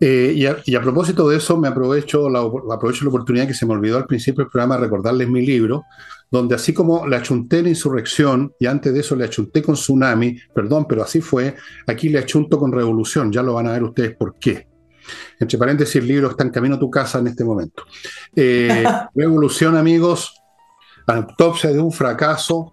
Eh, 0.00 0.32
y, 0.64 0.74
a, 0.76 0.80
propósito 0.80 1.28
de 1.28 1.36
eso, 1.36 1.58
me 1.58 1.68
aprovecho 1.68 2.30
la, 2.30 2.40
aprovecho 2.40 3.04
la 3.04 3.10
oportunidad 3.10 3.46
que 3.46 3.54
se 3.54 3.66
me 3.66 3.72
olvidó 3.72 3.96
al 3.96 4.06
principio 4.06 4.44
del 4.44 4.50
programa 4.50 4.76
recordarles 4.76 5.28
mi 5.28 5.44
libro, 5.44 5.84
donde 6.30 6.54
así 6.54 6.72
como 6.72 7.06
le 7.06 7.16
achunté 7.16 7.58
en 7.58 7.68
insurrección 7.68 8.54
y 8.58 8.66
antes 8.66 8.94
de 8.94 9.00
eso 9.00 9.16
le 9.16 9.24
achunté 9.24 9.60
con 9.60 9.74
tsunami, 9.74 10.38
perdón, 10.54 10.86
pero 10.88 11.02
así 11.02 11.20
fue, 11.20 11.56
aquí 11.86 12.08
le 12.08 12.20
achunto 12.20 12.58
con 12.58 12.72
revolución, 12.72 13.30
ya 13.30 13.42
lo 13.42 13.54
van 13.54 13.66
a 13.66 13.72
ver 13.72 13.82
ustedes 13.82 14.16
por 14.16 14.36
qué. 14.38 14.71
Entre 15.38 15.58
paréntesis, 15.58 15.96
el 15.96 16.08
libro 16.08 16.30
está 16.30 16.44
en 16.44 16.50
camino 16.50 16.76
a 16.76 16.78
tu 16.78 16.90
casa 16.90 17.18
en 17.18 17.28
este 17.28 17.44
momento. 17.44 17.84
Eh, 18.34 18.84
revolución, 19.14 19.76
amigos, 19.76 20.34
autopsia 21.06 21.70
de 21.70 21.80
un 21.80 21.92
fracaso 21.92 22.72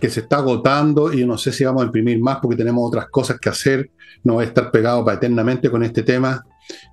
que 0.00 0.10
se 0.10 0.20
está 0.20 0.38
agotando 0.38 1.12
y 1.12 1.24
no 1.24 1.38
sé 1.38 1.52
si 1.52 1.64
vamos 1.64 1.82
a 1.82 1.86
imprimir 1.86 2.20
más 2.20 2.38
porque 2.38 2.56
tenemos 2.56 2.86
otras 2.86 3.08
cosas 3.08 3.38
que 3.38 3.48
hacer. 3.48 3.90
No 4.24 4.34
voy 4.34 4.44
a 4.44 4.48
estar 4.48 4.70
pegado 4.70 5.04
para 5.04 5.16
eternamente 5.16 5.70
con 5.70 5.82
este 5.82 6.02
tema 6.02 6.44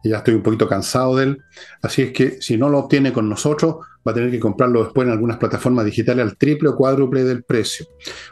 y 0.03 0.09
ya 0.09 0.17
estoy 0.17 0.35
un 0.35 0.43
poquito 0.43 0.67
cansado 0.67 1.15
de 1.17 1.23
él. 1.23 1.43
Así 1.81 2.03
es 2.03 2.11
que 2.11 2.41
si 2.41 2.57
no 2.57 2.69
lo 2.69 2.79
obtiene 2.79 3.11
con 3.11 3.27
nosotros, 3.27 3.77
va 4.05 4.11
a 4.11 4.15
tener 4.15 4.31
que 4.31 4.39
comprarlo 4.39 4.83
después 4.83 5.07
en 5.07 5.13
algunas 5.13 5.37
plataformas 5.37 5.85
digitales 5.85 6.23
al 6.25 6.37
triple 6.37 6.69
o 6.69 6.75
cuádruple 6.75 7.23
del 7.23 7.43
precio. 7.43 7.85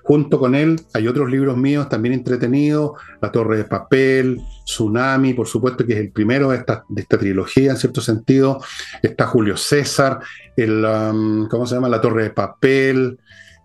Junto 0.04 0.40
con 0.40 0.56
él 0.56 0.80
hay 0.94 1.08
otros 1.08 1.30
libros 1.30 1.58
míos 1.58 1.88
también 1.90 2.14
entretenidos, 2.14 2.92
La 3.22 3.32
Torre 3.32 3.58
de 3.58 3.64
Papel, 3.66 4.42
Tsunami, 4.66 5.34
por 5.34 5.48
supuesto 5.48 5.86
que 5.86 5.94
es 5.94 6.00
el 6.00 6.12
primero 6.12 6.50
de 6.50 6.58
esta, 6.58 6.84
trilogía 7.08 7.72
en 7.72 7.78
cierto 7.78 8.02
sentido. 8.02 8.62
Está 9.02 9.28
Julio 9.28 9.58
César, 9.58 10.20
el, 10.56 10.84
um, 10.86 11.48
¿cómo 11.48 11.66
se 11.66 11.76
llama? 11.76 11.90
La 11.90 12.02
Torre 12.02 12.24
de 12.24 12.30
Papel. 12.32 13.18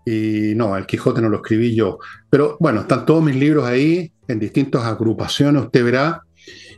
Y 0.05 0.53
no, 0.55 0.77
el 0.77 0.85
Quijote 0.85 1.21
no 1.21 1.27
lo 1.27 1.37
escribí 1.37 1.75
yo. 1.75 1.99
Pero 2.29 2.55
bueno, 2.61 2.81
están 2.81 3.05
todos 3.05 3.21
mis 3.21 3.35
libros 3.35 3.65
ahí 3.65 4.13
en 4.29 4.39
distintas 4.39 4.83
agrupaciones, 4.83 5.63
usted 5.63 5.83
verá. 5.83 6.23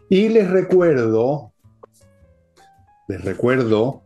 Y 0.09 0.29
les 0.29 0.49
recuerdo, 0.49 1.53
les 3.07 3.23
recuerdo 3.23 4.01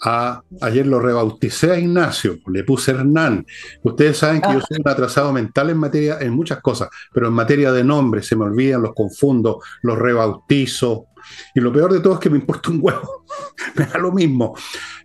ayer 0.00 0.86
lo 0.86 0.98
rebauticé 0.98 1.72
a 1.72 1.78
Ignacio, 1.78 2.38
le 2.46 2.64
puse 2.64 2.92
Hernán. 2.92 3.46
Ustedes 3.82 4.18
saben 4.18 4.40
que 4.40 4.52
yo 4.52 4.58
ah. 4.58 4.64
soy 4.66 4.78
un 4.80 4.88
atrasado 4.88 5.32
mental 5.32 5.70
en 5.70 5.76
materia, 5.76 6.18
en 6.20 6.32
muchas 6.32 6.60
cosas, 6.60 6.88
pero 7.12 7.28
en 7.28 7.34
materia 7.34 7.70
de 7.72 7.84
nombres 7.84 8.26
se 8.26 8.36
me 8.36 8.44
olvidan, 8.44 8.82
los 8.82 8.94
confundo, 8.94 9.60
los 9.82 9.98
rebautizo. 9.98 11.06
Y 11.54 11.60
lo 11.60 11.72
peor 11.72 11.92
de 11.92 12.00
todo 12.00 12.14
es 12.14 12.20
que 12.20 12.30
me 12.30 12.38
importa 12.38 12.70
un 12.70 12.78
huevo. 12.80 13.24
me 13.76 13.86
da 13.86 13.98
lo 13.98 14.10
mismo. 14.10 14.56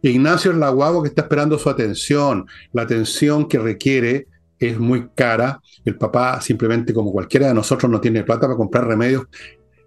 Ignacio 0.01 0.51
es 0.51 0.57
la 0.57 0.69
guagua 0.69 1.03
que 1.03 1.09
está 1.09 1.23
esperando 1.23 1.59
su 1.59 1.69
atención. 1.69 2.45
La 2.71 2.83
atención 2.83 3.47
que 3.47 3.59
requiere 3.59 4.27
es 4.57 4.79
muy 4.79 5.09
cara. 5.13 5.61
El 5.83 5.97
papá, 5.97 6.39
simplemente 6.39 6.93
como 6.93 7.11
cualquiera 7.11 7.47
de 7.47 7.53
nosotros, 7.53 7.91
no 7.91 7.99
tiene 7.99 8.23
plata 8.23 8.47
para 8.47 8.55
comprar 8.55 8.87
remedios 8.87 9.25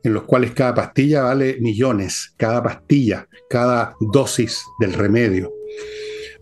en 0.02 0.14
los 0.14 0.24
cuales 0.24 0.52
cada 0.52 0.74
pastilla 0.74 1.22
vale 1.22 1.58
millones, 1.60 2.34
cada 2.36 2.62
pastilla, 2.62 3.26
cada 3.48 3.94
dosis 4.00 4.64
del 4.78 4.92
remedio. 4.92 5.52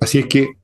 Así 0.01 0.19
es 0.19 0.27
que 0.27 0.55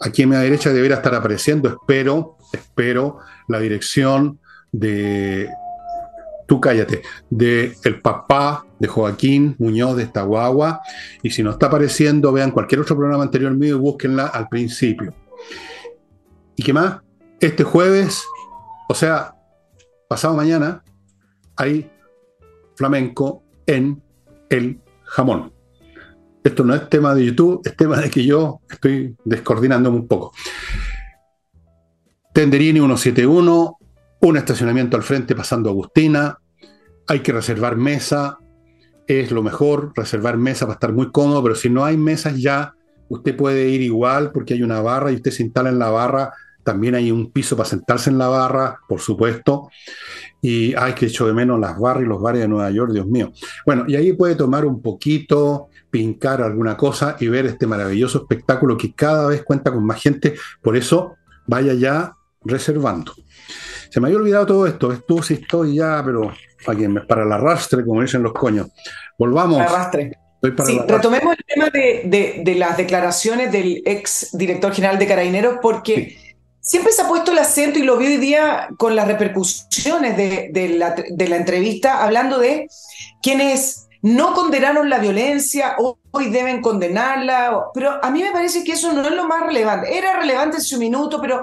aquí 0.00 0.22
en 0.22 0.30
mi 0.30 0.36
derecha 0.36 0.72
deberá 0.72 0.96
estar 0.96 1.14
apareciendo, 1.14 1.68
espero, 1.68 2.36
espero, 2.52 3.18
la 3.48 3.60
dirección 3.60 4.40
de, 4.72 5.48
tú 6.46 6.60
cállate, 6.60 7.02
de 7.30 7.74
el 7.84 8.00
papá 8.00 8.66
de 8.78 8.88
Joaquín 8.88 9.56
Muñoz 9.58 9.96
de 9.96 10.04
esta 10.04 10.22
guagua, 10.22 10.80
y 11.22 11.30
si 11.30 11.42
no 11.42 11.50
está 11.50 11.66
apareciendo, 11.66 12.32
vean 12.32 12.50
cualquier 12.50 12.80
otro 12.80 12.96
programa 12.96 13.24
anterior 13.24 13.54
mío 13.54 13.76
y 13.76 13.78
búsquenla 13.78 14.26
al 14.26 14.48
principio. 14.48 15.14
¿Y 16.56 16.62
qué 16.62 16.72
más? 16.72 17.00
Este 17.40 17.62
jueves, 17.62 18.24
o 18.88 18.94
sea, 18.94 19.34
pasado 20.08 20.34
mañana, 20.34 20.82
hay 21.56 21.90
flamenco 22.78 23.42
en 23.66 24.00
el 24.48 24.80
jamón. 25.04 25.52
Esto 26.44 26.64
no 26.64 26.74
es 26.74 26.88
tema 26.88 27.12
de 27.14 27.26
YouTube, 27.26 27.60
es 27.64 27.76
tema 27.76 28.00
de 28.00 28.08
que 28.08 28.24
yo 28.24 28.60
estoy 28.70 29.16
descoordinándome 29.24 29.96
un 29.96 30.06
poco. 30.06 30.32
Tenderini 32.32 32.78
171, 32.78 33.78
un 34.20 34.36
estacionamiento 34.36 34.96
al 34.96 35.02
frente 35.02 35.34
pasando 35.34 35.70
Agustina, 35.70 36.38
hay 37.08 37.20
que 37.20 37.32
reservar 37.32 37.76
mesa, 37.76 38.38
es 39.08 39.32
lo 39.32 39.42
mejor, 39.42 39.92
reservar 39.96 40.36
mesa 40.36 40.66
para 40.66 40.74
estar 40.74 40.92
muy 40.92 41.10
cómodo, 41.10 41.42
pero 41.42 41.56
si 41.56 41.68
no 41.68 41.84
hay 41.84 41.96
mesas 41.96 42.40
ya, 42.40 42.74
usted 43.08 43.34
puede 43.34 43.68
ir 43.70 43.82
igual 43.82 44.30
porque 44.30 44.54
hay 44.54 44.62
una 44.62 44.80
barra 44.80 45.10
y 45.10 45.16
usted 45.16 45.32
se 45.32 45.42
instala 45.42 45.68
en 45.68 45.80
la 45.80 45.90
barra, 45.90 46.32
también 46.68 46.94
hay 46.96 47.10
un 47.10 47.32
piso 47.32 47.56
para 47.56 47.66
sentarse 47.66 48.10
en 48.10 48.18
la 48.18 48.28
barra, 48.28 48.78
por 48.86 49.00
supuesto. 49.00 49.70
Y, 50.42 50.74
ay, 50.74 50.92
que 50.92 51.06
echo 51.06 51.26
de 51.26 51.32
menos 51.32 51.58
las 51.58 51.78
barras 51.78 52.02
y 52.02 52.06
los 52.06 52.20
bares 52.20 52.42
de 52.42 52.48
Nueva 52.48 52.70
York, 52.70 52.92
Dios 52.92 53.06
mío. 53.06 53.32
Bueno, 53.64 53.86
y 53.88 53.96
ahí 53.96 54.12
puede 54.12 54.34
tomar 54.34 54.66
un 54.66 54.82
poquito, 54.82 55.68
pincar 55.88 56.42
alguna 56.42 56.76
cosa 56.76 57.16
y 57.20 57.28
ver 57.28 57.46
este 57.46 57.66
maravilloso 57.66 58.18
espectáculo 58.18 58.76
que 58.76 58.92
cada 58.92 59.28
vez 59.28 59.44
cuenta 59.44 59.72
con 59.72 59.82
más 59.82 60.02
gente. 60.02 60.34
Por 60.60 60.76
eso, 60.76 61.14
vaya 61.46 61.72
ya 61.72 62.12
reservando. 62.42 63.14
Se 63.88 63.98
me 63.98 64.08
había 64.08 64.18
olvidado 64.18 64.44
todo 64.44 64.66
esto. 64.66 64.92
Esto 64.92 65.22
sí 65.22 65.34
estoy 65.40 65.76
ya, 65.76 66.02
pero 66.04 66.34
para 67.08 67.22
el 67.22 67.32
arrastre, 67.32 67.82
como 67.82 68.02
dicen 68.02 68.22
los 68.22 68.34
coños. 68.34 68.68
Volvamos. 69.16 69.58
Arrastre. 69.58 70.12
Sí, 70.66 70.80
retomemos 70.86 71.34
el 71.36 71.44
tema 71.46 71.70
de, 71.70 72.54
las 72.58 72.76
declaraciones 72.76 73.50
del 73.50 73.82
ex 73.86 74.36
director 74.36 74.72
general 74.74 74.98
de 74.98 75.06
Carabineros, 75.06 75.56
porque 75.62 76.27
siempre 76.68 76.92
se 76.92 77.02
ha 77.02 77.08
puesto 77.08 77.32
el 77.32 77.38
acento, 77.38 77.78
y 77.78 77.82
lo 77.82 77.96
vi 77.96 78.06
hoy 78.06 78.16
día 78.18 78.68
con 78.76 78.94
las 78.94 79.08
repercusiones 79.08 80.16
de, 80.16 80.68
la, 80.76 81.36
entrevista, 81.36 82.04
hablando 82.04 82.38
de 82.38 82.68
quienes 83.22 83.88
no 84.02 84.34
condenaron 84.34 84.90
la 84.90 84.98
violencia, 84.98 85.76
hoy 86.12 86.28
deben 86.28 86.60
condenarla, 86.60 87.70
pero 87.72 87.98
a 88.04 88.10
mí 88.10 88.22
me 88.22 88.30
parece 88.30 88.62
que 88.62 88.72
eso 88.72 88.92
no 88.92 89.02
es 89.02 89.10
lo 89.10 89.26
más 89.26 89.46
relevante. 89.46 89.96
Era 89.96 90.20
relevante 90.20 90.58
en 90.58 90.62
su 90.62 90.78
minuto, 90.78 91.20
pero 91.20 91.42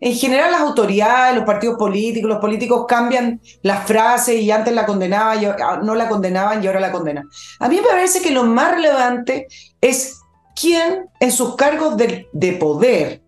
en 0.00 0.14
general 0.14 0.52
las 0.52 0.60
autoridades, 0.60 1.34
los 1.34 1.44
partidos 1.44 1.78
políticos, 1.78 2.28
los 2.28 2.38
políticos 2.38 2.84
cambian 2.86 3.40
las 3.62 3.86
frases 3.86 4.40
y 4.40 4.50
antes 4.50 4.74
la 4.74 4.84
condenaban, 4.84 5.42
ah, 5.60 5.80
no 5.82 5.94
la 5.94 6.08
condenaban 6.08 6.62
y 6.62 6.66
ahora 6.66 6.80
la 6.80 6.92
condenan. 6.92 7.28
A 7.58 7.68
mí 7.68 7.76
me 7.76 7.88
parece 7.88 8.20
que 8.20 8.30
lo 8.30 8.44
más 8.44 8.72
relevante 8.72 9.48
es 9.80 10.20
quién 10.54 11.06
en 11.18 11.32
sus 11.32 11.56
cargos 11.56 11.96
de 11.96 12.52
poder 12.52 13.25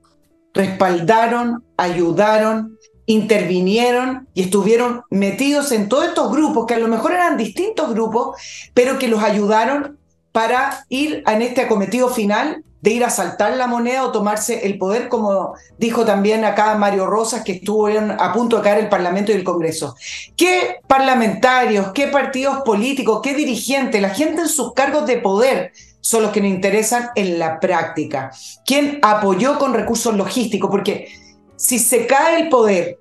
respaldaron, 0.59 1.65
ayudaron, 1.77 2.77
intervinieron 3.07 4.29
y 4.35 4.43
estuvieron 4.43 5.03
metidos 5.09 5.71
en 5.71 5.89
todos 5.89 6.07
estos 6.07 6.33
grupos, 6.33 6.67
que 6.67 6.75
a 6.75 6.79
lo 6.79 6.89
mejor 6.89 7.13
eran 7.13 7.37
distintos 7.37 7.95
grupos, 7.95 8.37
pero 8.75 8.99
que 8.99 9.07
los 9.07 9.23
ayudaron 9.23 9.99
para 10.33 10.85
ir 10.89 11.23
en 11.27 11.43
este 11.43 11.63
acometido 11.63 12.09
final 12.09 12.65
de 12.81 12.91
ir 12.91 13.05
a 13.05 13.11
saltar 13.11 13.57
la 13.57 13.67
moneda 13.67 14.05
o 14.05 14.13
tomarse 14.13 14.67
el 14.67 14.79
poder, 14.79 15.09
como 15.09 15.55
dijo 15.79 16.05
también 16.05 16.45
acá 16.45 16.77
Mario 16.77 17.07
Rosas, 17.07 17.43
que 17.43 17.53
estuvo 17.53 17.89
a 17.89 18.33
punto 18.33 18.57
de 18.57 18.63
caer 18.63 18.79
el 18.79 18.89
Parlamento 18.89 19.33
y 19.33 19.35
el 19.35 19.45
Congreso. 19.45 19.97
¿Qué 20.37 20.77
parlamentarios, 20.87 21.93
qué 21.93 22.07
partidos 22.09 22.63
políticos, 22.65 23.21
qué 23.23 23.35
dirigentes, 23.35 24.01
la 24.01 24.11
gente 24.11 24.43
en 24.43 24.49
sus 24.49 24.73
cargos 24.75 25.07
de 25.07 25.19
poder 25.19 25.73
son 26.01 26.23
los 26.23 26.31
que 26.31 26.41
nos 26.41 26.51
interesan 26.51 27.11
en 27.17 27.39
la 27.39 27.59
práctica? 27.59 28.31
¿Quién 28.65 29.01
apoyó 29.03 29.59
con 29.59 29.75
recursos 29.75 30.15
logísticos? 30.15 30.71
Porque 30.71 31.09
si 31.57 31.81
se 31.81 32.07
cae 32.07 32.43
el 32.43 32.49
poder, 32.49 32.99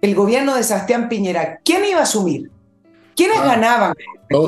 el 0.00 0.14
gobierno 0.14 0.54
de 0.54 0.62
Sebastián 0.62 1.08
Piñera, 1.08 1.60
¿quién 1.64 1.84
iba 1.84 2.00
a 2.00 2.04
asumir? 2.04 2.50
¿Quiénes 3.16 3.38
ah, 3.38 3.46
ganaban? 3.46 3.94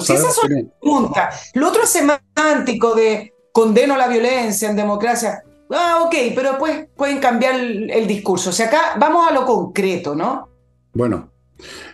Si 0.01 0.13
esas 0.13 0.35
son 0.35 0.51
las 0.51 0.65
preguntas. 0.81 1.51
Lo 1.55 1.69
otro 1.69 1.83
es 1.83 1.91
semántico 1.91 2.95
de 2.95 3.34
condeno 3.55 3.97
la 3.97 4.09
violencia 4.09 4.69
en 4.69 4.75
democracia. 4.75 5.45
Ah, 5.71 6.03
ok, 6.05 6.15
pero 6.35 6.59
pues 6.59 6.89
pueden 6.97 7.21
cambiar 7.21 7.55
el, 7.55 8.07
discurso. 8.09 8.51
O 8.51 8.53
sea, 8.53 8.67
acá 8.67 8.97
vamos 8.99 9.31
a 9.31 9.33
lo 9.33 9.47
concreto, 9.47 10.17
¿no? 10.17 10.49
Bueno, 10.93 11.31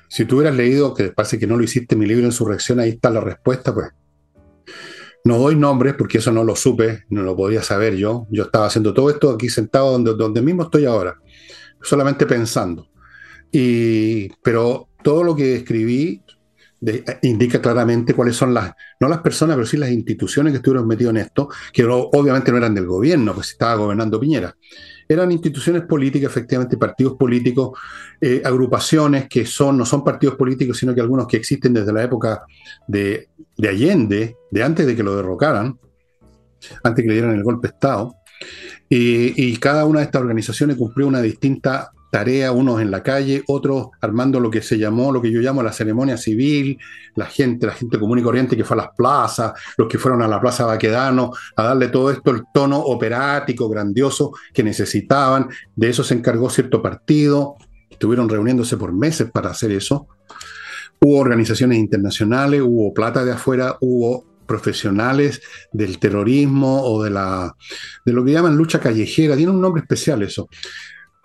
si 0.08 0.24
tú 0.24 0.36
hubieras 0.36 0.56
leído, 0.56 0.94
que 0.94 1.10
parece 1.10 1.38
que 1.38 1.46
no 1.46 1.58
lo 1.58 1.62
hiciste, 1.62 1.96
mi 1.96 2.06
libro 2.06 2.24
Insurrección, 2.24 2.80
ahí 2.80 2.88
está 2.90 3.10
la 3.10 3.20
respuesta, 3.20 3.74
pues. 3.74 3.88
No 5.22 5.36
doy 5.36 5.54
nombres 5.54 5.94
porque 5.98 6.16
eso 6.16 6.32
no 6.32 6.44
lo 6.44 6.56
supe, 6.56 7.04
no 7.10 7.22
lo 7.22 7.36
podía 7.36 7.62
saber 7.62 7.94
yo. 7.94 8.26
Yo 8.30 8.44
estaba 8.44 8.64
haciendo 8.66 8.94
todo 8.94 9.10
esto 9.10 9.28
aquí 9.28 9.50
sentado 9.50 9.92
donde, 9.92 10.14
donde 10.14 10.40
mismo 10.40 10.62
estoy 10.62 10.86
ahora 10.86 11.18
solamente 11.82 12.24
pensando. 12.24 12.88
Y, 13.52 14.30
pero 14.42 14.88
todo 15.02 15.22
lo 15.24 15.36
que 15.36 15.56
escribí 15.56 16.22
indica 17.22 17.60
claramente 17.60 18.14
cuáles 18.14 18.36
son 18.36 18.54
las, 18.54 18.72
no 18.98 19.08
las 19.08 19.20
personas, 19.20 19.56
pero 19.56 19.66
sí 19.66 19.76
las 19.76 19.90
instituciones 19.90 20.52
que 20.52 20.58
estuvieron 20.58 20.86
metidas 20.86 21.10
en 21.10 21.18
esto, 21.18 21.48
que 21.72 21.84
obviamente 21.84 22.50
no 22.50 22.58
eran 22.58 22.74
del 22.74 22.86
gobierno, 22.86 23.34
pues 23.34 23.50
estaba 23.50 23.74
gobernando 23.74 24.18
Piñera. 24.18 24.54
Eran 25.08 25.32
instituciones 25.32 25.82
políticas, 25.82 26.30
efectivamente, 26.30 26.76
partidos 26.76 27.16
políticos, 27.16 27.78
eh, 28.20 28.40
agrupaciones 28.44 29.28
que 29.28 29.44
son, 29.44 29.76
no 29.76 29.84
son 29.84 30.04
partidos 30.04 30.36
políticos, 30.36 30.78
sino 30.78 30.94
que 30.94 31.00
algunos 31.00 31.26
que 31.26 31.36
existen 31.36 31.74
desde 31.74 31.92
la 31.92 32.04
época 32.04 32.44
de, 32.86 33.28
de 33.56 33.68
Allende, 33.68 34.36
de 34.50 34.62
antes 34.62 34.86
de 34.86 34.94
que 34.94 35.02
lo 35.02 35.16
derrocaran, 35.16 35.78
antes 36.84 37.02
que 37.02 37.08
le 37.08 37.14
dieran 37.14 37.34
el 37.34 37.42
golpe 37.42 37.68
de 37.68 37.74
Estado, 37.74 38.14
y, 38.92 39.56
cada 39.58 39.84
una 39.84 40.00
de 40.00 40.06
estas 40.06 40.22
organizaciones 40.22 40.76
cumplió 40.76 41.06
una 41.06 41.22
distinta 41.22 41.92
tarea, 42.10 42.52
unos 42.52 42.80
en 42.80 42.90
la 42.90 43.02
calle, 43.02 43.42
otros 43.46 43.88
armando 44.00 44.40
lo 44.40 44.50
que 44.50 44.62
se 44.62 44.78
llamó, 44.78 45.12
lo 45.12 45.22
que 45.22 45.30
yo 45.30 45.40
llamo 45.40 45.62
la 45.62 45.72
ceremonia 45.72 46.16
civil, 46.16 46.78
la 47.14 47.26
gente, 47.26 47.66
la 47.66 47.72
gente 47.72 47.98
común 47.98 48.18
y 48.18 48.22
corriente 48.22 48.56
que 48.56 48.64
fue 48.64 48.76
a 48.76 48.82
las 48.82 48.90
plazas, 48.96 49.52
los 49.76 49.88
que 49.88 49.98
fueron 49.98 50.22
a 50.22 50.28
la 50.28 50.40
Plaza 50.40 50.66
Baquedano, 50.66 51.32
a 51.56 51.62
darle 51.62 51.88
todo 51.88 52.10
esto 52.10 52.32
el 52.32 52.42
tono 52.52 52.78
operático, 52.80 53.68
grandioso 53.68 54.32
que 54.52 54.62
necesitaban. 54.62 55.48
De 55.74 55.88
eso 55.88 56.04
se 56.04 56.14
encargó 56.14 56.50
cierto 56.50 56.82
partido, 56.82 57.56
estuvieron 57.88 58.28
reuniéndose 58.28 58.76
por 58.76 58.92
meses 58.92 59.30
para 59.30 59.50
hacer 59.50 59.70
eso. 59.70 60.08
Hubo 61.00 61.18
organizaciones 61.18 61.78
internacionales, 61.78 62.60
hubo 62.62 62.92
plata 62.92 63.24
de 63.24 63.32
afuera, 63.32 63.76
hubo 63.80 64.24
profesionales 64.50 65.40
del 65.72 66.00
terrorismo 66.00 66.82
o 66.82 67.04
de, 67.04 67.10
la, 67.10 67.54
de 68.04 68.12
lo 68.12 68.24
que 68.24 68.32
llaman 68.32 68.56
lucha 68.56 68.80
callejera. 68.80 69.36
Tiene 69.36 69.52
un 69.52 69.60
nombre 69.60 69.82
especial 69.82 70.22
eso. 70.22 70.48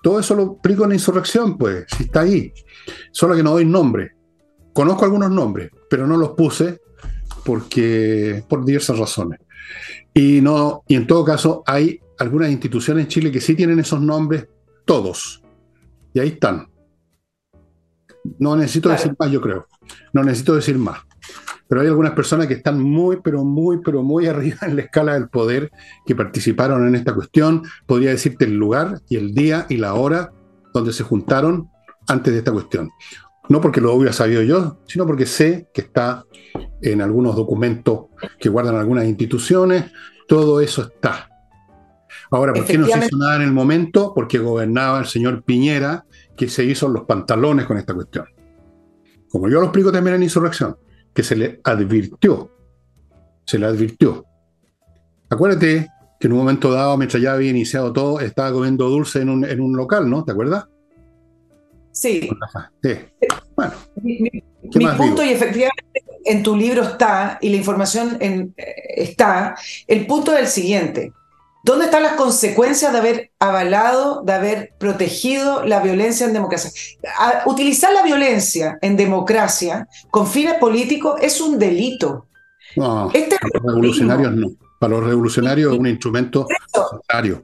Todo 0.06 0.20
eso 0.20 0.36
lo 0.36 0.43
explico 0.43 0.84
en 0.84 0.89
la 0.89 0.95
insurrección, 0.97 1.58
pues, 1.58 1.86
si 1.97 2.03
está 2.03 2.20
ahí. 2.20 2.53
Solo 3.12 3.36
que 3.36 3.41
no 3.41 3.53
doy 3.53 3.66
nombre. 3.66 4.12
Conozco 4.72 5.03
algunos 5.03 5.32
nombres, 5.32 5.72
pero 5.89 6.06
no 6.06 6.16
los 6.16 6.34
puse 6.34 6.80
porque 7.43 8.43
por 8.47 8.64
diversas 8.64 8.99
razones. 8.99 9.39
Y, 10.14 10.41
no, 10.41 10.84
y 10.88 10.93
en 10.93 11.08
todo 11.08 11.26
caso, 11.26 11.64
hay 11.66 11.99
algunas 12.20 12.51
instituciones 12.51 13.06
en 13.06 13.10
Chile 13.10 13.32
que 13.32 13.41
sí 13.41 13.56
tienen 13.56 13.80
esos 13.80 13.99
nombres, 13.99 14.47
todos. 14.86 15.41
Y 16.14 16.20
ahí 16.20 16.28
están. 16.28 16.68
No 18.38 18.56
necesito 18.56 18.89
decir 18.89 19.16
más, 19.18 19.32
yo 19.32 19.41
creo. 19.41 19.66
No 20.14 20.24
necesito 20.24 20.53
decir 20.53 20.78
más 20.78 20.99
pero 21.68 21.82
hay 21.82 21.88
algunas 21.88 22.13
personas 22.13 22.47
que 22.47 22.53
están 22.55 22.82
muy, 22.82 23.18
pero 23.24 23.43
muy, 23.43 23.80
pero 23.84 24.03
muy 24.03 24.28
arriba 24.28 24.59
en 24.63 24.76
la 24.76 24.84
escala 24.84 25.13
del 25.13 25.30
poder 25.30 25.72
que 26.05 26.16
participaron 26.16 26.88
en 26.88 26.95
esta 26.95 27.13
cuestión. 27.13 27.63
Podría 27.86 28.11
decirte 28.11 28.45
el 28.45 28.55
lugar 28.55 29.01
y 29.09 29.18
el 29.18 29.34
día 29.34 29.66
y 29.70 29.78
la 29.78 29.93
hora 29.95 30.32
donde 30.74 30.93
se 30.93 31.03
juntaron 31.03 31.70
antes 32.07 32.34
de 32.34 32.39
esta 32.39 32.51
cuestión. 32.51 32.91
No 33.47 33.61
porque 33.61 33.80
lo 33.82 33.93
hubiera 33.93 34.13
sabido 34.13 34.41
yo, 34.41 34.80
sino 34.88 35.05
porque 35.05 35.26
sé 35.26 35.70
que 35.74 35.82
está 35.82 36.26
en 36.82 37.01
algunos 37.01 37.36
documentos 37.36 38.05
que 38.39 38.49
guardan 38.49 38.76
algunas 38.76 39.05
instituciones. 39.05 39.91
Todo 40.28 40.61
eso 40.61 40.82
está. 40.82 41.30
Ahora, 42.32 42.53
¿por 42.53 42.66
qué 42.66 42.78
no 42.78 42.88
se 42.88 42.97
hizo 42.97 43.18
nada 43.18 43.36
en 43.36 43.43
el 43.43 43.51
momento? 43.51 44.13
Porque 44.16 44.39
gobernaba 44.39 44.99
el 44.99 45.05
señor 45.05 45.43
Piñera, 45.43 46.05
que 46.36 46.49
se 46.49 46.66
hizo 46.66 46.89
los 46.89 47.03
pantalones 47.03 47.66
con 47.66 47.78
esta 47.78 47.93
cuestión. 47.93 48.26
Como 49.30 49.47
yo 49.47 49.59
lo 49.59 49.66
explico 49.66 49.91
también 49.91 50.16
en 50.16 50.24
Insurrección 50.24 50.76
que 51.16 51.24
se 51.24 51.36
le 51.36 51.61
advirtió. 51.63 52.51
Se 53.45 53.57
le 53.57 53.66
advirtió. 53.66 54.26
Acuérdate 55.30 55.88
que 56.20 56.28
en 56.28 56.34
un 56.34 56.39
momento 56.39 56.72
dado, 56.72 56.97
mientras 56.97 57.24
ya 57.24 57.34
había 57.34 57.49
iniciado 57.49 57.93
todo, 57.93 58.20
estaba 58.20 58.51
comiendo 58.51 58.89
dulce 58.89 59.22
en 59.22 59.30
un, 59.30 59.45
en 59.45 59.61
un 59.61 59.76
local, 59.76 60.09
¿no? 60.09 60.24
¿Te 60.24 60.34
acuerdas? 60.34 60.66
Sí. 61.91 62.30
Bueno. 63.55 63.74
Mi, 64.03 64.30
punto, 64.97 65.24
y 65.24 65.30
efectivamente 65.30 66.03
en 66.26 66.43
tu 66.43 66.55
libro 66.55 66.84
está, 66.84 67.38
y 67.41 67.49
la 67.49 67.55
información 67.55 68.18
en, 68.20 68.53
eh, 68.57 68.74
está, 68.97 69.55
el 69.88 70.05
punto 70.05 70.34
es 70.34 70.41
el 70.41 70.47
siguiente. 70.47 71.13
¿Dónde 71.66 71.86
están 71.86 72.03
las 72.03 72.13
consecuencias 72.13 72.91
de 72.93 72.99
haber 72.99 73.32
avalado, 73.39 74.22
de 74.22 74.34
haber 74.34 74.74
protegido 74.78 75.66
la 75.66 75.80
violencia 75.80 76.28
en 76.28 76.34
democracia? 76.34 76.70
utilizar 77.47 77.91
la 77.91 78.03
violencia 78.03 78.78
en 78.84 78.95
democracia 78.95 79.88
con 80.11 80.28
fines 80.28 80.59
políticos 80.59 81.16
es 81.24 81.41
un 81.41 81.57
delito. 81.57 82.28
No, 82.76 83.09
este 83.11 83.38
para 83.39 83.63
los 83.63 83.74
revolucionarios 83.74 84.34
no. 84.34 84.47
Para 84.80 84.93
los 84.93 85.03
revolucionarios 85.05 85.74
es 85.74 85.80
un 85.80 85.88
instrumento 85.88 86.45
necesario. 86.47 87.43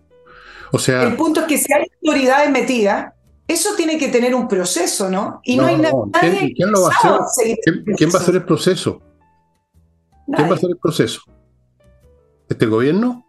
O 0.71 0.77
sea, 0.77 1.01
el 1.01 1.15
punto 1.15 1.41
es 1.41 1.47
que 1.47 1.57
si 1.57 1.73
hay 1.73 1.85
autoridades 2.03 2.51
metidas, 2.51 3.13
eso 3.47 3.71
tiene 3.75 3.97
que 3.97 4.09
tener 4.09 4.35
un 4.35 4.47
proceso, 4.47 5.09
¿no? 5.09 5.41
Y 5.43 5.57
no, 5.57 5.65
hay 5.65 5.77
nadie. 5.77 6.53
¿Quién, 6.55 6.71
lo 6.71 6.83
va 6.83 6.89
a 6.89 7.23
hacer? 7.23 7.57
¿Quién, 7.97 8.11
va 8.11 8.19
a 8.19 8.21
hacer 8.21 8.35
el 8.35 8.45
proceso? 8.45 9.01
¿Quién 10.27 10.47
va 10.47 10.51
a 10.51 10.57
hacer 10.57 10.69
el 10.69 10.77
proceso? 10.77 11.21
¿Este 12.47 12.67
gobierno? 12.67 13.25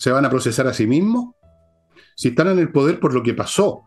Se 0.00 0.10
van 0.10 0.24
a 0.24 0.30
procesar 0.30 0.66
a 0.66 0.72
sí 0.72 0.86
mismos? 0.86 1.34
Si 2.16 2.28
están 2.28 2.48
en 2.48 2.58
el 2.58 2.72
poder 2.72 2.98
por 2.98 3.12
lo 3.12 3.22
que 3.22 3.34
pasó, 3.34 3.82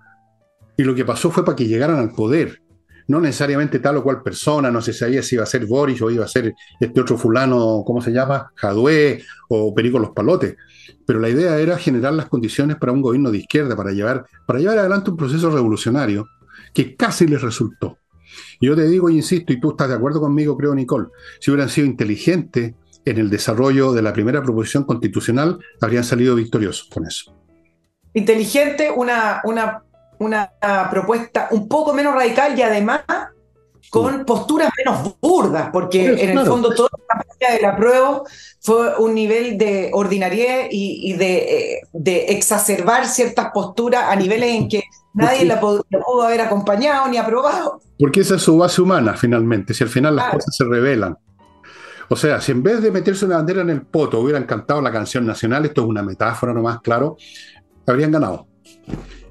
y 0.78 0.84
lo 0.84 0.94
que 0.94 1.06
pasó 1.06 1.32
fue 1.32 1.44
para 1.44 1.56
que 1.56 1.68
llegaran 1.68 1.98
al 1.98 2.12
poder, 2.12 2.62
no 3.08 3.20
necesariamente 3.20 3.80
tal 3.80 3.98
o 3.98 4.04
cual 4.04 4.22
persona, 4.22 4.70
no 4.70 4.80
se 4.80 4.94
sabía 4.94 5.24
si 5.24 5.36
iba 5.36 5.44
a 5.44 5.48
ser 5.48 5.66
Boris 5.66 6.02
o 6.04 6.12
iba 6.12 6.24
a 6.24 6.28
ser 6.28 6.54
este 6.80 7.02
otro 7.02 7.18
fulano, 7.18 7.84
¿cómo 7.86 8.00
se 8.00 8.12
llama? 8.12 8.52
Jadue 8.56 9.24
o 9.50 9.74
Perico 9.74 9.98
Los 9.98 10.12
Palotes. 10.12 10.56
Pero 11.06 11.20
la 11.20 11.30
idea 11.30 11.58
era 11.60 11.78
generar 11.78 12.14
las 12.14 12.30
condiciones 12.30 12.78
para 12.78 12.92
un 12.92 13.02
gobierno 13.02 13.32
de 13.32 13.40
izquierda, 13.40 13.76
para 13.76 13.92
llevar, 13.92 14.26
para 14.46 14.60
llevar 14.60 14.78
adelante 14.78 15.10
un 15.10 15.18
proceso 15.18 15.50
revolucionario 15.50 16.28
que 16.74 16.96
casi 16.96 17.28
les 17.28 17.42
resultó. 17.42 17.98
Yo 18.62 18.76
te 18.76 18.88
digo 18.88 19.10
y 19.10 19.16
insisto, 19.16 19.52
y 19.52 19.60
tú 19.60 19.72
estás 19.72 19.90
de 19.90 19.96
acuerdo 19.96 20.22
conmigo, 20.22 20.56
creo, 20.56 20.74
Nicole, 20.74 21.08
si 21.40 21.52
hubieran 21.52 21.70
sido 21.70 21.88
inteligentes, 21.88 22.74
en 23.06 23.18
el 23.18 23.30
desarrollo 23.30 23.94
de 23.94 24.02
la 24.02 24.14
primera 24.14 24.42
proposición 24.42 24.84
constitucional 24.84 25.60
habrían 25.82 26.04
salido 26.04 26.36
victoriosos 26.36 26.90
con 26.90 27.06
eso. 27.06 27.36
Inteligente, 28.14 28.92
una, 28.92 29.42
una 29.44 29.84
una 30.24 30.52
propuesta 30.90 31.50
un 31.52 31.68
poco 31.68 31.94
menos 31.94 32.14
radical 32.14 32.58
y 32.58 32.62
además 32.62 33.02
con 33.90 34.26
posturas 34.26 34.72
menos 34.78 35.16
burdas, 35.22 35.70
porque 35.72 36.06
en 36.24 36.38
el 36.38 36.46
fondo 36.48 36.74
toda 36.74 36.90
la 36.92 37.16
campaña 37.16 37.54
del 37.54 37.66
apruebo 37.66 38.24
fue 38.60 38.98
un 38.98 39.14
nivel 39.14 39.58
de 39.58 39.92
ordinariedad 39.94 40.66
y, 40.72 41.14
de, 41.14 41.38
eh, 41.38 41.82
de, 41.92 42.26
exacerbar 42.30 43.06
ciertas 43.06 43.52
posturas 43.54 44.06
a 44.08 44.16
niveles 44.16 44.56
en 44.56 44.68
que 44.68 44.84
nadie 45.14 45.46
la, 45.46 45.60
pudo, 45.60 45.86
haber 46.24 46.42
acompañado 46.42 47.08
ni 47.08 47.18
aprobado. 47.18 47.82
Porque 48.00 48.22
esa 48.22 48.36
es 48.36 48.42
su 48.42 48.58
base 48.58 48.82
humana, 48.82 49.16
finalmente, 49.16 49.76
si 49.76 49.84
al 49.84 49.90
final 49.92 50.16
las 50.16 50.32
cosas 50.32 50.56
se 50.56 50.64
revelan. 50.64 51.16
O 52.10 52.16
sea, 52.16 52.42
si 52.42 52.52
en 52.52 52.64
vez 52.64 52.82
de 52.82 52.92
meterse 52.92 53.26
una 53.26 53.38
bandera 53.38 53.62
en 53.62 53.70
el 53.70 53.82
poto 53.82 54.20
hubieran 54.20 54.46
cantado 54.46 54.82
la 54.82 54.92
canción 54.92 55.26
nacional, 55.26 55.66
esto 55.66 55.82
es 55.82 55.88
una 55.88 56.04
metáfora 56.04 56.54
nomás, 56.54 56.82
claro, 56.82 57.18
habrían 57.88 58.12
ganado. 58.12 58.48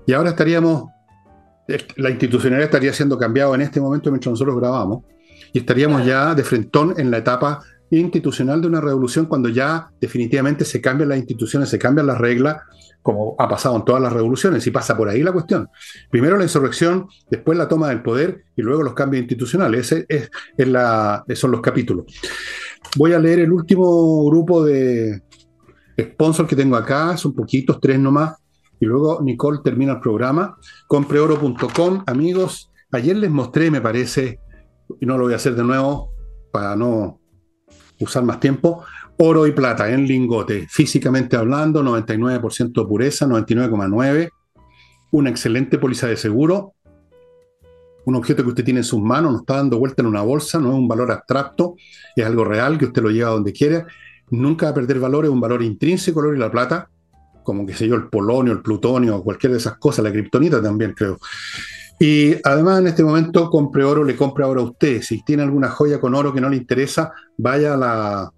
Y 0.06 0.12
ahora 0.12 0.30
estaríamos 0.30 0.84
la 1.96 2.10
institucionalidad 2.10 2.66
estaría 2.66 2.92
siendo 2.92 3.18
cambiada 3.18 3.54
en 3.54 3.62
este 3.62 3.80
momento 3.80 4.10
mientras 4.10 4.32
nosotros 4.32 4.56
grabamos 4.56 5.04
y 5.52 5.60
estaríamos 5.60 6.04
ya 6.04 6.34
de 6.34 6.42
frentón 6.42 6.94
en 6.98 7.10
la 7.10 7.18
etapa 7.18 7.62
institucional 7.90 8.60
de 8.60 8.68
una 8.68 8.80
revolución 8.80 9.26
cuando 9.26 9.48
ya 9.48 9.90
definitivamente 10.00 10.64
se 10.64 10.80
cambian 10.80 11.10
las 11.10 11.18
instituciones, 11.18 11.68
se 11.68 11.78
cambian 11.78 12.06
las 12.06 12.18
reglas, 12.18 12.56
como 13.02 13.34
ha 13.38 13.48
pasado 13.48 13.76
en 13.76 13.84
todas 13.84 14.00
las 14.00 14.12
revoluciones, 14.12 14.66
y 14.66 14.70
pasa 14.70 14.96
por 14.96 15.08
ahí 15.08 15.22
la 15.22 15.32
cuestión. 15.32 15.68
Primero 16.10 16.36
la 16.36 16.44
insurrección, 16.44 17.08
después 17.30 17.58
la 17.58 17.68
toma 17.68 17.88
del 17.88 18.02
poder 18.02 18.44
y 18.56 18.62
luego 18.62 18.82
los 18.82 18.94
cambios 18.94 19.22
institucionales. 19.22 19.92
Ese 19.92 20.06
es, 20.08 20.68
la, 20.68 21.24
esos 21.26 21.40
son 21.40 21.50
los 21.50 21.60
capítulos. 21.60 22.06
Voy 22.96 23.12
a 23.12 23.18
leer 23.18 23.40
el 23.40 23.52
último 23.52 24.24
grupo 24.26 24.64
de 24.64 25.22
sponsors 26.00 26.48
que 26.48 26.56
tengo 26.56 26.76
acá, 26.76 27.16
son 27.16 27.34
poquitos, 27.34 27.80
tres 27.80 27.98
nomás 27.98 28.36
y 28.82 28.86
luego 28.86 29.20
Nicole 29.22 29.60
termina 29.62 29.92
el 29.92 30.00
programa. 30.00 30.58
Compreoro.com, 30.88 32.02
amigos. 32.04 32.72
Ayer 32.90 33.16
les 33.16 33.30
mostré, 33.30 33.70
me 33.70 33.80
parece, 33.80 34.40
y 35.00 35.06
no 35.06 35.16
lo 35.16 35.24
voy 35.24 35.34
a 35.34 35.36
hacer 35.36 35.54
de 35.54 35.62
nuevo 35.62 36.10
para 36.50 36.74
no 36.74 37.20
usar 38.00 38.24
más 38.24 38.40
tiempo, 38.40 38.84
oro 39.18 39.46
y 39.46 39.52
plata 39.52 39.90
en 39.90 40.06
lingote, 40.06 40.66
físicamente 40.68 41.36
hablando, 41.36 41.82
99% 41.82 42.72
de 42.72 42.88
pureza, 42.88 43.26
99,9%, 43.26 44.30
una 45.12 45.30
excelente 45.30 45.78
póliza 45.78 46.06
de 46.06 46.16
seguro, 46.16 46.72
un 48.04 48.16
objeto 48.16 48.42
que 48.42 48.48
usted 48.48 48.64
tiene 48.64 48.80
en 48.80 48.84
sus 48.84 49.00
manos, 49.00 49.32
no 49.32 49.38
está 49.40 49.56
dando 49.56 49.78
vuelta 49.78 50.02
en 50.02 50.08
una 50.08 50.22
bolsa, 50.22 50.58
no 50.58 50.70
es 50.70 50.74
un 50.74 50.88
valor 50.88 51.12
abstracto, 51.12 51.76
es 52.16 52.24
algo 52.24 52.44
real 52.44 52.78
que 52.78 52.86
usted 52.86 53.02
lo 53.02 53.10
lleva 53.10 53.30
donde 53.30 53.52
quiera, 53.52 53.86
nunca 54.30 54.66
va 54.66 54.72
a 54.72 54.74
perder 54.74 54.98
valor, 54.98 55.24
es 55.24 55.30
un 55.30 55.40
valor 55.40 55.62
intrínseco, 55.62 56.20
el 56.20 56.26
oro 56.26 56.36
y 56.36 56.40
la 56.40 56.50
plata, 56.50 56.88
como 57.44 57.66
que 57.66 57.74
sé 57.74 57.86
yo, 57.86 57.94
el 57.94 58.08
polonio, 58.08 58.52
el 58.52 58.62
plutonio, 58.62 59.22
cualquiera 59.22 59.52
de 59.52 59.58
esas 59.58 59.76
cosas, 59.76 60.04
la 60.04 60.12
kriptonita 60.12 60.62
también 60.62 60.94
creo. 60.94 61.18
Y 61.98 62.34
además 62.42 62.80
en 62.80 62.88
este 62.88 63.04
momento 63.04 63.48
compre 63.48 63.84
oro, 63.84 64.02
le 64.02 64.16
compre 64.16 64.44
oro 64.44 64.62
a 64.62 64.64
usted. 64.64 65.02
Si 65.02 65.22
tiene 65.22 65.44
alguna 65.44 65.68
joya 65.68 66.00
con 66.00 66.14
oro 66.14 66.32
que 66.32 66.40
no 66.40 66.48
le 66.48 66.56
interesa, 66.56 67.12
vaya 67.38 67.74
a 67.74 67.76
la, 67.76 68.32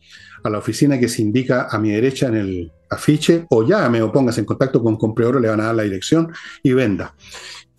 a 0.45 0.51
la 0.51 0.59
oficina 0.59 1.01
que 1.01 1.09
se 1.09 1.23
indica 1.23 1.67
a 1.71 1.79
mi 1.79 1.91
derecha 1.91 2.29
en 2.29 2.37
el 2.37 2.73
afiche 2.91 3.47
o 3.51 3.65
llame 3.65 4.01
o 4.03 4.13
póngase 4.13 4.41
en 4.41 4.47
contacto 4.47 4.83
con 4.83 4.97
Compre 4.97 5.27
Oro, 5.27 5.41
le 5.41 5.49
van 5.49 5.61
a 5.61 5.65
dar 5.65 5.75
la 5.75 5.83
dirección 5.83 6.33
y 6.63 6.73
venda. 6.73 7.15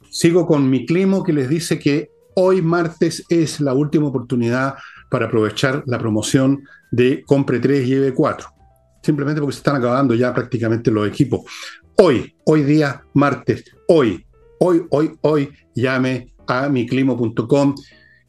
Sigo 0.09 0.45
con 0.45 0.69
mi 0.69 0.85
climo 0.85 1.23
que 1.23 1.31
les 1.31 1.47
dice 1.47 1.79
que 1.79 2.09
hoy 2.35 2.61
martes 2.61 3.23
es 3.29 3.61
la 3.61 3.73
última 3.73 4.07
oportunidad 4.07 4.75
para 5.09 5.27
aprovechar 5.27 5.83
la 5.85 5.99
promoción 5.99 6.63
de 6.91 7.23
Compre 7.25 7.59
3 7.59 7.85
y 7.85 7.87
lleve 7.87 8.13
4 8.13 8.55
simplemente 9.05 9.39
porque 9.39 9.53
se 9.53 9.59
están 9.59 9.75
acabando 9.75 10.15
ya 10.15 10.33
prácticamente 10.33 10.89
los 10.89 11.07
equipos. 11.07 11.41
Hoy, 11.97 12.35
hoy 12.45 12.63
día, 12.63 13.03
martes, 13.13 13.63
hoy, 13.87 14.25
hoy, 14.59 14.83
hoy, 14.89 15.11
hoy, 15.21 15.51
llame 15.75 16.33
a 16.47 16.67
miclimo.com 16.67 17.75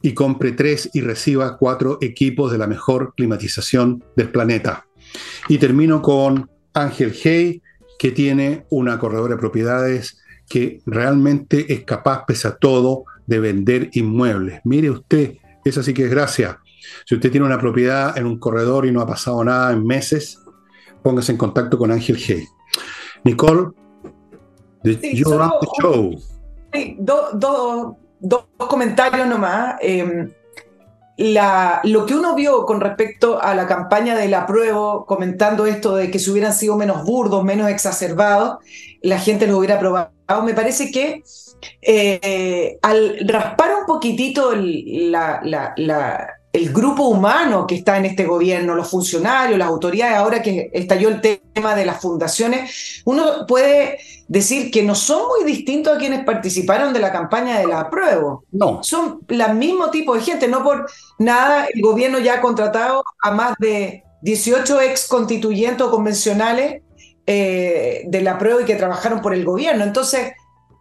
y 0.07 0.14
compre 0.14 0.52
tres 0.52 0.88
y 0.94 1.00
reciba 1.00 1.57
cuatro 1.59 1.98
equipos 2.00 2.52
de 2.52 2.59
la 2.59 2.68
mejor 2.68 3.12
climatización 3.16 4.04
del 4.14 4.30
planeta. 4.30 4.86
Y 5.48 5.59
termino 5.59 6.00
con 6.00 6.48
Ángel 6.74 7.12
Hey, 7.12 7.61
que 7.98 8.12
tiene 8.12 8.66
una 8.70 9.00
corredora 9.00 9.34
de 9.34 9.40
propiedades 9.40 10.22
que 10.48 10.80
realmente 10.86 11.72
es 11.74 11.82
capaz, 11.82 12.24
pese 12.24 12.46
a 12.46 12.54
todo, 12.54 13.02
de 13.26 13.40
vender 13.40 13.90
inmuebles. 13.94 14.61
Mire 14.62 14.90
usted, 14.90 15.38
eso 15.64 15.82
sí 15.82 15.92
que 15.92 16.04
es 16.04 16.11
gracia. 16.12 16.61
Si 17.04 17.16
usted 17.16 17.32
tiene 17.32 17.44
una 17.44 17.59
propiedad 17.59 18.16
en 18.16 18.26
un 18.26 18.38
corredor 18.38 18.86
y 18.86 18.92
no 18.92 19.00
ha 19.00 19.09
pasado 19.09 19.42
nada 19.42 19.72
en 19.72 19.84
meses, 19.84 20.38
póngase 21.02 21.32
en 21.32 21.38
contacto 21.38 21.78
con 21.78 21.90
Ángel 21.90 22.16
G. 22.16 22.46
Nicole, 23.24 23.72
the 24.84 25.16
Show. 25.16 26.16
dos 27.00 27.96
comentarios 28.57 29.27
nomás. 29.27 29.77
Em, 29.81 30.31
lo 31.18 32.07
que 32.07 32.14
uno 32.14 32.35
vio 32.35 32.66
con 32.66 32.81
respecto 32.81 33.41
a 33.41 33.55
la 33.55 33.66
campaña 33.66 34.14
del 34.14 34.35
apruebo, 34.35 35.07
comentando 35.07 35.66
esto 35.66 35.97
de 35.97 36.11
que 36.11 36.18
si 36.18 36.31
hubieran 36.31 36.53
sido 36.53 36.77
menos 36.77 37.05
burdos, 37.05 37.43
menos 37.43 37.70
exacerbados, 37.70 38.59
la 39.03 39.18
gente 39.18 39.47
lo 39.47 39.59
hubiera 39.59 39.77
aprobado, 39.77 40.11
me 40.45 40.55
parece 40.55 40.91
que 40.91 41.22
eh, 41.81 42.79
al 42.83 43.16
raspar 43.27 43.70
un 43.81 43.87
poquitito 43.87 44.53
la, 44.55 46.36
el 46.57 46.72
grupo 46.72 47.04
humano 47.04 47.66
que 47.66 47.74
está 47.74 47.98
en 47.98 48.07
este 48.07 48.24
gobierno, 48.24 48.74
los 48.74 48.88
funcionarios, 48.88 49.59
las 49.59 49.68
autoridades, 49.68 50.16
ahora 50.16 50.40
que 50.42 50.70
estalló 50.72 51.11
el 51.11 51.20
tema 51.20 51.74
de 51.74 51.84
las 51.84 52.00
fundaciones, 52.00 53.02
uno 53.04 53.46
puede 53.46 53.98
decir 54.26 54.70
que 54.70 54.82
no 54.82 54.94
son 54.94 55.28
muy 55.28 55.44
distintos 55.44 55.94
a 55.94 55.98
quienes 55.98 56.24
participaron 56.24 56.92
de 56.92 57.00
la 57.00 57.12
campaña 57.12 57.59
de 57.59 57.66
la 57.66 57.80
apruebo. 57.80 58.44
No. 58.52 58.82
Son 58.82 59.20
el 59.28 59.54
mismo 59.54 59.90
tipo 59.90 60.14
de 60.14 60.22
gente, 60.22 60.48
no 60.48 60.64
por 60.64 60.88
nada 61.18 61.66
el 61.72 61.82
gobierno 61.82 62.18
ya 62.18 62.34
ha 62.34 62.40
contratado 62.40 63.04
a 63.22 63.30
más 63.30 63.54
de 63.59 64.02
18 64.22 64.80
ex 64.80 65.07
constituyentes 65.09 65.82
o 65.82 65.90
convencionales 65.90 66.82
eh, 67.26 68.04
de 68.07 68.22
la 68.22 68.32
apruebo 68.32 68.61
y 68.61 68.64
que 68.64 68.76
trabajaron 68.76 69.20
por 69.20 69.34
el 69.34 69.44
gobierno. 69.44 69.84
Entonces, 69.84 70.32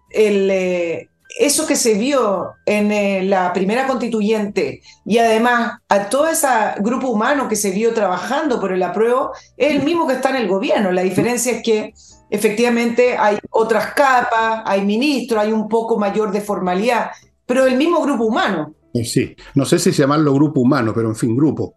el... 0.09 0.49
Eh, 0.49 1.09
eso 1.37 1.67
que 1.67 1.75
se 1.75 1.95
vio 1.95 2.53
en 2.65 2.91
eh, 2.91 3.23
la 3.23 3.51
primera 3.51 3.87
constituyente 3.87 4.81
y 5.05 5.17
además 5.17 5.79
a 5.89 6.09
todo 6.09 6.27
ese 6.27 6.47
grupo 6.79 7.09
humano 7.09 7.47
que 7.47 7.55
se 7.55 7.71
vio 7.71 7.93
trabajando 7.93 8.59
por 8.59 8.71
el 8.71 8.81
apruebo 8.81 9.31
es 9.57 9.75
el 9.75 9.83
mismo 9.83 10.07
que 10.07 10.13
está 10.13 10.29
en 10.29 10.37
el 10.37 10.47
gobierno. 10.47 10.91
La 10.91 11.01
diferencia 11.01 11.51
es 11.51 11.63
que 11.63 11.93
efectivamente 12.29 13.17
hay 13.17 13.37
otras 13.51 13.93
capas, 13.93 14.63
hay 14.65 14.85
ministros, 14.85 15.43
hay 15.43 15.51
un 15.51 15.67
poco 15.67 15.97
mayor 15.97 16.31
de 16.31 16.41
formalidad, 16.41 17.11
pero 17.45 17.65
el 17.65 17.75
mismo 17.75 18.01
grupo 18.01 18.25
humano. 18.25 18.73
Eh, 18.93 19.03
sí, 19.03 19.35
no 19.55 19.65
sé 19.65 19.77
si 19.77 19.91
llamarlo 19.91 20.33
grupo 20.33 20.61
humano, 20.61 20.93
pero 20.95 21.09
en 21.09 21.15
fin, 21.15 21.35
grupo. 21.35 21.75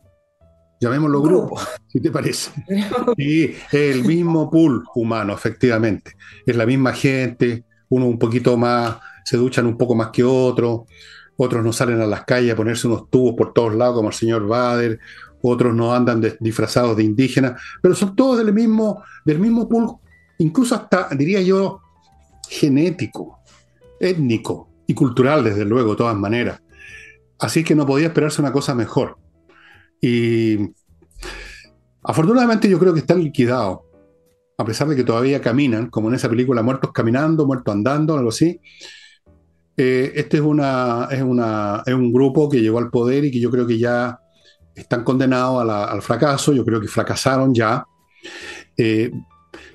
Llamémoslo 0.81 1.21
grupo, 1.21 1.57
grupo 1.57 1.61
si 1.89 1.99
te 1.99 2.13
parece. 2.13 2.53
Sí, 3.17 3.57
el 3.73 4.05
mismo 4.05 4.49
pool 4.49 4.85
humano, 4.95 5.33
efectivamente. 5.33 6.13
Es 6.47 6.55
la 6.55 6.65
misma 6.65 6.93
gente, 6.93 7.65
uno 7.89 8.07
un 8.07 8.19
poquito 8.19 8.57
más 8.57 8.99
se 9.29 9.37
duchan 9.37 9.67
un 9.67 9.77
poco 9.77 9.95
más 9.95 10.09
que 10.09 10.25
otros, 10.25 10.85
otros 11.37 11.63
no 11.63 11.71
salen 11.71 12.01
a 12.01 12.07
las 12.07 12.25
calles 12.25 12.55
a 12.55 12.57
ponerse 12.57 12.87
unos 12.87 13.11
tubos 13.11 13.35
por 13.37 13.53
todos 13.53 13.75
lados 13.75 13.97
como 13.97 14.09
el 14.09 14.15
señor 14.15 14.47
Bader, 14.47 14.99
otros 15.43 15.75
no 15.75 15.95
andan 15.95 16.23
disfrazados 16.41 16.97
de 16.97 17.05
indígenas, 17.05 17.61
pero 17.83 17.95
son 17.95 18.17
todos 18.17 18.39
del 18.39 18.55
mismo, 18.55 19.03
del 19.27 19.39
mismo 19.39 19.69
pool, 19.69 19.99
incluso 20.39 20.75
hasta, 20.75 21.11
diría 21.11 21.43
yo, 21.43 21.83
genético, 22.49 23.41
étnico 24.01 24.71
y 24.87 24.95
cultural, 24.95 25.45
desde 25.45 25.67
luego, 25.67 25.91
de 25.91 25.97
todas 25.97 26.17
maneras. 26.17 26.63
Así 27.39 27.63
que 27.63 27.75
no 27.75 27.85
podía 27.85 28.07
esperarse 28.07 28.41
una 28.41 28.51
cosa 28.51 28.75
mejor. 28.75 29.19
Y 30.01 30.73
afortunadamente 32.03 32.67
yo 32.67 32.79
creo 32.79 32.95
que 32.95 33.01
están 33.01 33.23
liquidados, 33.23 33.81
a 34.57 34.65
pesar 34.65 34.89
de 34.89 34.97
que 34.97 35.05
todavía 35.05 35.43
caminan, 35.43 35.91
como 35.91 36.09
en 36.09 36.15
esa 36.15 36.31
película 36.31 36.63
Muertos 36.63 36.93
Caminando, 36.93 37.47
Muertos 37.47 37.75
Andando, 37.75 38.17
algo 38.17 38.31
así. 38.31 38.59
Eh, 39.81 40.13
este 40.17 40.39
es, 40.39 40.43
una, 40.43 41.07
es, 41.09 41.23
una, 41.23 41.85
es 41.87 41.95
un 41.95 42.13
grupo 42.13 42.49
que 42.49 42.61
llegó 42.61 42.79
al 42.79 42.91
poder 42.91 43.25
y 43.25 43.31
que 43.31 43.39
yo 43.39 43.49
creo 43.49 43.65
que 43.65 43.79
ya 43.79 44.19
están 44.75 45.05
condenados 45.05 45.69
al 45.71 46.03
fracaso, 46.03 46.53
yo 46.53 46.65
creo 46.65 46.81
que 46.81 46.89
fracasaron 46.89 47.55
ya. 47.55 47.85
Eh, 48.77 49.13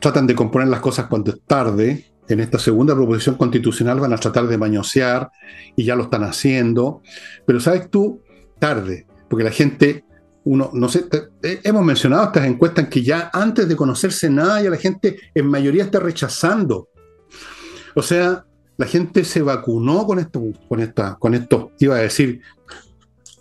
tratan 0.02 0.28
de 0.28 0.36
componer 0.36 0.68
las 0.68 0.82
cosas 0.82 1.08
cuando 1.08 1.32
es 1.32 1.42
tarde. 1.48 2.06
En 2.28 2.42
esta 2.42 2.60
segunda 2.60 2.94
proposición 2.94 3.36
constitucional 3.36 4.02
van 4.02 4.12
a 4.12 4.18
tratar 4.18 4.48
de 4.48 4.58
mañosear 4.58 5.32
y 5.78 5.86
ya 5.86 5.96
lo 5.96 6.04
están 6.04 6.26
haciendo. 6.26 7.02
Pero 7.46 7.62
sabes 7.62 7.90
tú, 7.90 8.22
tarde, 8.60 9.08
porque 9.30 9.46
la 9.46 9.52
gente, 9.52 10.04
uno, 10.44 10.70
no 10.74 10.90
sé, 10.90 11.06
eh, 11.44 11.62
hemos 11.64 11.84
mencionado 11.84 12.26
estas 12.26 12.46
encuestas 12.46 12.90
que 12.90 13.04
ya 13.04 13.30
antes 13.32 13.70
de 13.70 13.76
conocerse 13.78 14.30
nada, 14.30 14.62
ya 14.62 14.70
la 14.70 14.78
gente 14.78 15.18
en 15.34 15.48
mayoría 15.48 15.86
está 15.86 16.00
rechazando. 16.02 16.90
O 17.96 18.02
sea, 18.02 18.46
la 18.78 18.86
gente 18.86 19.24
se 19.24 19.42
vacunó 19.42 20.06
con 20.06 20.20
esto, 20.20 20.42
con 20.68 20.80
esta, 20.80 21.16
con 21.16 21.34
esto, 21.34 21.72
iba 21.80 21.96
a 21.96 22.00
decir, 22.00 22.42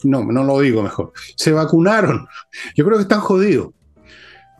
no, 0.05 0.25
no 0.25 0.45
lo 0.45 0.61
digo 0.61 0.83
mejor, 0.83 1.13
se 1.37 1.53
vacunaron. 1.53 2.27
Yo 2.75 2.85
creo 2.85 2.99
que 2.99 3.03
están 3.03 3.21
jodidos. 3.21 3.71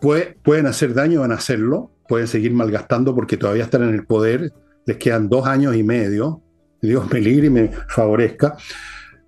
pueden 0.01 0.67
hacer 0.67 0.95
daño, 0.95 1.21
van 1.21 1.33
a 1.33 1.37
hacerlo, 1.37 1.91
pueden 2.09 2.29
seguir 2.29 2.53
malgastando 2.53 3.15
porque 3.15 3.37
todavía 3.37 3.65
están 3.65 3.83
en 3.83 3.95
el 3.95 4.07
poder, 4.07 4.53
les 4.87 4.97
quedan 4.97 5.29
dos 5.29 5.47
años 5.47 5.77
y 5.77 5.83
medio, 5.83 6.43
Dios 6.81 7.11
me 7.11 7.21
libre 7.21 7.47
y 7.47 7.51
me 7.51 7.71
favorezca, 7.89 8.57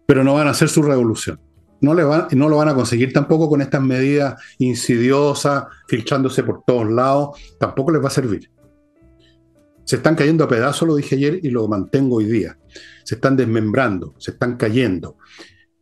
pero 0.07 0.25
no 0.25 0.35
van 0.35 0.49
a 0.49 0.51
hacer 0.51 0.69
su 0.69 0.83
revolución. 0.83 1.41
No, 1.81 1.93
le 1.93 2.03
van, 2.03 2.29
no 2.33 2.49
lo 2.49 2.57
van 2.57 2.69
a 2.69 2.75
conseguir 2.75 3.13
tampoco 3.13 3.49
con 3.49 3.61
estas 3.61 3.83
medidas 3.83 4.43
insidiosas, 4.59 5.65
filtrándose 5.87 6.43
por 6.43 6.63
todos 6.65 6.91
lados, 6.91 7.39
tampoco 7.61 7.93
les 7.93 8.03
va 8.03 8.09
a 8.09 8.11
servir. 8.11 8.51
Se 9.85 9.97
están 9.97 10.15
cayendo 10.15 10.45
a 10.45 10.49
pedazos, 10.49 10.89
lo 10.89 10.97
dije 10.97 11.17
ayer 11.17 11.41
y 11.43 11.51
lo 11.51 11.69
mantengo 11.69 12.17
hoy 12.17 12.25
día. 12.25 12.59
Se 13.05 13.17
están 13.17 13.37
desmembrando, 13.37 14.15
se 14.19 14.33
están 14.33 14.57
cayendo. 14.57 15.19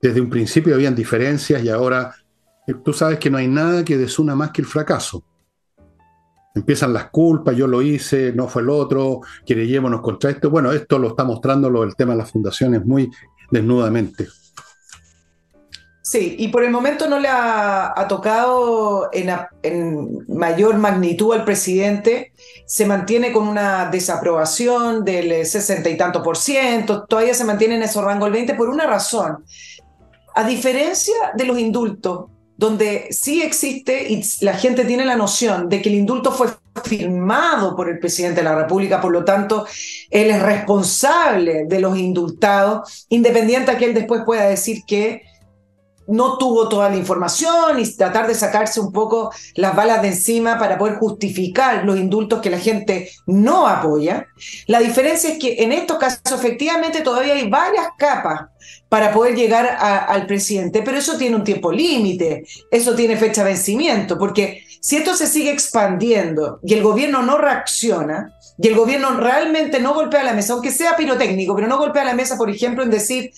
Desde 0.00 0.20
un 0.20 0.28
principio 0.28 0.74
habían 0.74 0.94
diferencias 0.94 1.62
y 1.62 1.68
ahora 1.68 2.14
eh, 2.66 2.74
tú 2.84 2.92
sabes 2.92 3.18
que 3.18 3.30
no 3.30 3.38
hay 3.38 3.48
nada 3.48 3.84
que 3.84 3.96
desuna 3.96 4.34
más 4.34 4.50
que 4.50 4.62
el 4.62 4.66
fracaso. 4.66 5.24
Empiezan 6.54 6.92
las 6.92 7.10
culpas, 7.10 7.56
yo 7.56 7.66
lo 7.66 7.80
hice, 7.80 8.32
no 8.32 8.48
fue 8.48 8.62
el 8.62 8.68
otro, 8.68 9.20
querellémonos 9.46 10.02
contra 10.02 10.30
esto. 10.30 10.50
Bueno, 10.50 10.72
esto 10.72 10.98
lo 10.98 11.08
está 11.08 11.24
mostrando 11.24 11.82
el 11.82 11.94
tema 11.94 12.12
de 12.12 12.18
las 12.18 12.30
fundaciones 12.30 12.84
muy 12.84 13.10
desnudamente. 13.50 14.26
Sí, 16.12 16.36
y 16.38 16.48
por 16.48 16.62
el 16.62 16.70
momento 16.70 17.08
no 17.08 17.18
le 17.18 17.28
ha, 17.30 17.94
tocado 18.06 19.08
en, 19.14 20.26
mayor 20.28 20.76
magnitud 20.76 21.32
al 21.32 21.42
presidente. 21.42 22.34
Se 22.66 22.84
mantiene 22.84 23.32
con 23.32 23.48
una 23.48 23.88
desaprobación 23.90 25.06
del 25.06 25.46
sesenta 25.46 25.88
y 25.88 25.96
tanto 25.96 26.22
por 26.22 26.36
ciento, 26.36 27.04
todavía 27.04 27.32
se 27.32 27.46
mantiene 27.46 27.76
en 27.76 27.84
ese 27.84 27.98
rango 28.02 28.26
el 28.26 28.32
20 28.32 28.52
por 28.56 28.68
una 28.68 28.86
razón. 28.86 29.42
A 30.34 30.44
diferencia 30.44 31.14
de 31.34 31.46
los 31.46 31.58
indultos, 31.58 32.26
donde 32.58 33.08
sí 33.10 33.40
existe 33.40 34.12
y 34.12 34.22
la 34.42 34.52
gente 34.52 34.84
tiene 34.84 35.06
la 35.06 35.16
noción 35.16 35.70
de 35.70 35.80
que 35.80 35.88
el 35.88 35.94
indulto 35.94 36.30
fue 36.30 36.48
firmado 36.84 37.74
por 37.74 37.88
el 37.88 37.98
presidente 37.98 38.42
de 38.42 38.48
la 38.50 38.54
República, 38.54 39.00
por 39.00 39.12
lo 39.12 39.24
tanto, 39.24 39.66
él 40.10 40.28
es 40.28 40.42
responsable 40.42 41.64
de 41.64 41.80
los 41.80 41.96
indultados, 41.96 43.06
independiente 43.08 43.70
a 43.70 43.78
que 43.78 43.86
él 43.86 43.94
después 43.94 44.24
pueda 44.26 44.44
decir 44.44 44.82
que 44.86 45.31
no 46.06 46.38
tuvo 46.38 46.68
toda 46.68 46.88
la 46.88 46.96
información 46.96 47.78
y 47.78 47.96
tratar 47.96 48.26
de 48.26 48.34
sacarse 48.34 48.80
un 48.80 48.92
poco 48.92 49.32
las 49.54 49.74
balas 49.74 50.02
de 50.02 50.08
encima 50.08 50.58
para 50.58 50.78
poder 50.78 50.96
justificar 50.96 51.84
los 51.84 51.98
indultos 51.98 52.40
que 52.40 52.50
la 52.50 52.58
gente 52.58 53.10
no 53.26 53.66
apoya. 53.66 54.26
La 54.66 54.80
diferencia 54.80 55.30
es 55.30 55.38
que 55.38 55.62
en 55.62 55.72
estos 55.72 55.98
casos 55.98 56.22
efectivamente 56.32 57.00
todavía 57.00 57.34
hay 57.34 57.48
varias 57.48 57.86
capas 57.96 58.42
para 58.88 59.12
poder 59.12 59.34
llegar 59.34 59.66
al 59.66 60.26
presidente, 60.26 60.82
pero 60.82 60.98
eso 60.98 61.16
tiene 61.16 61.36
un 61.36 61.44
tiempo 61.44 61.72
límite, 61.72 62.44
eso 62.70 62.94
tiene 62.94 63.16
fecha 63.16 63.42
de 63.42 63.50
vencimiento, 63.50 64.18
porque 64.18 64.64
si 64.80 64.96
esto 64.96 65.14
se 65.14 65.26
sigue 65.26 65.50
expandiendo 65.50 66.60
y 66.62 66.74
el 66.74 66.82
gobierno 66.82 67.22
no 67.22 67.38
reacciona, 67.38 68.34
y 68.58 68.68
el 68.68 68.76
gobierno 68.76 69.16
realmente 69.16 69.80
no 69.80 69.94
golpea 69.94 70.22
la 70.22 70.34
mesa, 70.34 70.52
aunque 70.52 70.70
sea 70.70 70.96
pirotécnico, 70.96 71.54
pero 71.54 71.66
no 71.66 71.78
golpea 71.78 72.04
la 72.04 72.14
mesa, 72.14 72.36
por 72.36 72.50
ejemplo, 72.50 72.84
en 72.84 72.90
decir, 72.90 73.32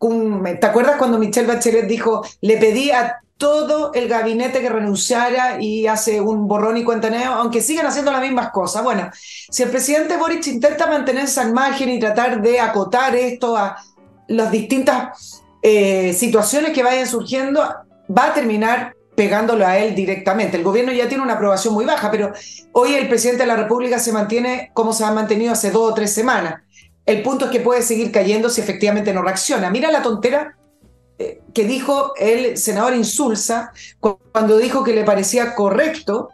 ¿Te 0.00 0.66
acuerdas 0.66 0.96
cuando 0.96 1.18
Michelle 1.18 1.46
Bachelet 1.46 1.86
dijo, 1.86 2.24
le 2.40 2.56
pedí 2.56 2.90
a 2.90 3.20
todo 3.36 3.92
el 3.92 4.08
gabinete 4.08 4.60
que 4.60 4.68
renunciara 4.68 5.60
y 5.60 5.86
hace 5.86 6.20
un 6.20 6.48
borrón 6.48 6.78
y 6.78 6.84
cuentaneo, 6.84 7.32
aunque 7.32 7.60
sigan 7.60 7.86
haciendo 7.86 8.10
las 8.10 8.22
mismas 8.22 8.50
cosas? 8.50 8.82
Bueno, 8.82 9.10
si 9.12 9.62
el 9.62 9.70
presidente 9.70 10.16
Boric 10.16 10.46
intenta 10.46 10.86
mantenerse 10.86 11.40
al 11.40 11.52
margen 11.52 11.90
y 11.90 11.98
tratar 11.98 12.40
de 12.40 12.60
acotar 12.60 13.14
esto 13.14 13.56
a 13.56 13.76
las 14.28 14.50
distintas 14.50 15.42
eh, 15.62 16.14
situaciones 16.14 16.72
que 16.72 16.82
vayan 16.82 17.06
surgiendo, 17.06 17.62
va 18.16 18.26
a 18.26 18.34
terminar 18.34 18.94
pegándolo 19.14 19.66
a 19.66 19.76
él 19.76 19.94
directamente. 19.94 20.56
El 20.56 20.64
gobierno 20.64 20.92
ya 20.92 21.08
tiene 21.08 21.22
una 21.22 21.34
aprobación 21.34 21.74
muy 21.74 21.84
baja, 21.84 22.10
pero 22.10 22.32
hoy 22.72 22.94
el 22.94 23.06
presidente 23.06 23.42
de 23.42 23.48
la 23.48 23.56
República 23.56 23.98
se 23.98 24.12
mantiene 24.12 24.70
como 24.72 24.94
se 24.94 25.04
ha 25.04 25.10
mantenido 25.10 25.52
hace 25.52 25.70
dos 25.70 25.90
o 25.90 25.94
tres 25.94 26.14
semanas. 26.14 26.62
El 27.06 27.22
punto 27.22 27.46
es 27.46 27.50
que 27.50 27.60
puede 27.60 27.82
seguir 27.82 28.12
cayendo 28.12 28.50
si 28.50 28.60
efectivamente 28.60 29.12
no 29.12 29.22
reacciona. 29.22 29.70
Mira 29.70 29.90
la 29.90 30.02
tontera 30.02 30.56
eh, 31.18 31.40
que 31.52 31.64
dijo 31.64 32.14
el 32.16 32.56
senador 32.56 32.94
Insulza 32.94 33.72
cuando 34.32 34.58
dijo 34.58 34.84
que 34.84 34.94
le 34.94 35.04
parecía 35.04 35.54
correcto 35.54 36.30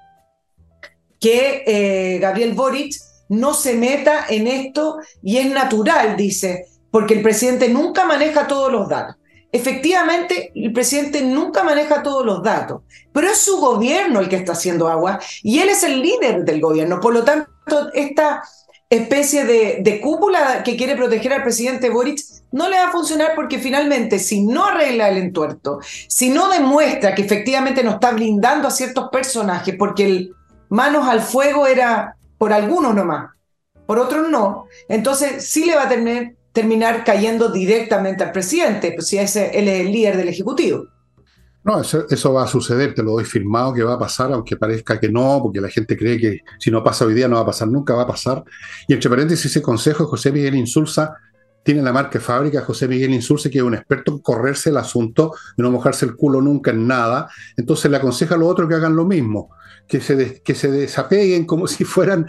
que 1.21 1.65
eh, 1.67 2.19
Gabriel 2.21 2.55
Boric 2.55 2.95
no 3.29 3.55
se 3.55 3.75
meta 3.75 4.27
en 4.29 4.47
esto 4.47 4.99
y 5.23 5.39
es 5.39 5.51
natural, 5.51 6.17
dice, 6.17 6.67
porque 6.91 7.15
el 7.15 7.23
presidente 7.23 7.69
nunca 7.69 8.05
maneja 8.05 8.47
todos 8.47 8.71
los 8.71 8.89
datos. 8.89 9.17
Efectivamente, 9.51 10.53
el 10.55 10.73
presidente 10.73 11.23
nunca 11.23 11.65
maneja 11.65 12.03
todos 12.03 12.25
los 12.25 12.43
datos, 12.43 12.83
pero 13.13 13.29
es 13.29 13.39
su 13.39 13.59
gobierno 13.59 14.21
el 14.21 14.29
que 14.29 14.37
está 14.37 14.53
haciendo 14.53 14.89
agua 14.89 15.19
y 15.43 15.61
él 15.61 15.69
es 15.69 15.83
el 15.83 16.01
líder 16.01 16.45
del 16.45 16.61
gobierno. 16.61 17.01
Por 17.01 17.15
lo 17.15 17.25
tanto, 17.25 17.91
esta 17.95 18.43
especie 18.89 19.45
de, 19.45 20.01
cúpula 20.01 20.63
que 20.63 20.77
quiere 20.77 20.97
proteger 20.97 21.33
al 21.33 21.43
presidente 21.43 21.91
Boric 21.91 22.21
no 22.53 22.69
le 22.69 22.77
va 22.77 22.89
a 22.89 22.93
funcionar 22.93 23.33
porque 23.35 23.59
finalmente 23.59 24.19
si 24.19 24.43
no 24.43 24.67
arregla 24.67 25.09
el 25.09 25.19
entuerto, 25.19 25.81
si 26.09 26.31
no 26.31 26.49
demuestra 26.49 27.15
que 27.15 27.23
efectivamente 27.23 27.83
no 27.83 27.93
está 27.93 28.13
blindando 28.13 28.69
a 28.69 28.71
ciertos 28.71 29.09
personajes, 29.11 29.75
porque 29.77 30.05
el 30.05 30.35
manos 30.69 31.09
al 31.09 31.21
fuego 31.21 31.67
era 31.67 32.17
por 32.39 32.53
algunos 32.53 32.95
nomás, 32.95 33.31
por 33.87 33.99
otros 33.99 34.29
no, 34.29 34.67
entonces 34.89 35.45
sí 35.45 35.65
le 35.65 35.75
va 35.75 35.85
a 35.85 36.33
terminar 36.53 37.05
cayendo 37.05 37.49
directamente 37.49 38.23
al 38.23 38.33
presidente, 38.33 38.93
pues 38.93 39.09
si 39.09 39.19
ese, 39.19 39.59
él 39.59 39.69
es 39.69 39.81
el 39.81 39.93
líder 39.93 40.17
del 40.17 40.29
Ejecutivo. 40.29 40.85
No, 41.67 41.81
eso, 41.81 42.33
va 42.33 42.45
a 42.45 42.47
suceder, 42.47 42.95
te 42.95 43.03
lo 43.03 43.11
doy 43.11 43.25
firmado 43.25 43.75
que 43.75 43.83
va 43.83 43.95
a 43.95 43.99
pasar, 43.99 44.33
aunque 44.33 44.57
parezca 44.57 45.01
que 45.01 45.09
no, 45.09 45.41
porque 45.43 45.61
la 45.61 45.69
gente 45.69 45.97
cree 45.97 46.17
que 46.17 46.43
si 46.61 46.71
no 46.71 46.85
pasa 46.85 47.05
hoy 47.05 47.13
día 47.13 47.27
no 47.27 47.35
va 47.35 47.43
a 47.43 47.47
pasar 47.47 47.67
nunca, 47.67 47.93
va 47.93 48.03
a 48.03 48.07
pasar. 48.07 48.45
Y 48.87 48.93
entre 48.93 49.11
paréntesis, 49.11 49.47
ese 49.47 49.61
consejo 49.61 50.07
José 50.07 50.31
Miguel 50.31 50.55
Insulza 50.55 51.17
tiene 51.65 51.83
la 51.83 51.93
marca 51.93 52.21
fábrica 52.21 52.61
José 52.61 52.87
Miguel 52.87 53.13
Insulza, 53.13 53.51
que 53.51 53.59
es 53.59 53.65
un 53.65 53.75
experto 53.75 54.13
en 54.13 54.21
correrse 54.21 54.71
el 54.71 54.77
asunto, 54.77 55.33
de 55.57 55.65
no 55.65 55.73
mojarse 55.73 56.07
el 56.07 56.15
culo 56.15 56.41
nunca 56.41 56.71
en 56.71 56.87
nada. 56.87 57.29
Entonces 57.57 57.91
le 57.91 57.97
aconseja 57.97 58.37
a 58.37 58.39
los 58.39 58.49
otros 58.49 58.69
que 58.69 58.77
hagan 58.77 58.95
lo 58.95 59.05
mismo, 59.05 59.51
que 59.89 60.01
se, 60.01 60.41
que 60.45 60.55
se 60.55 60.71
desapeguen 60.71 61.47
como 61.47 61.67
si 61.67 61.83
fueran 61.83 62.29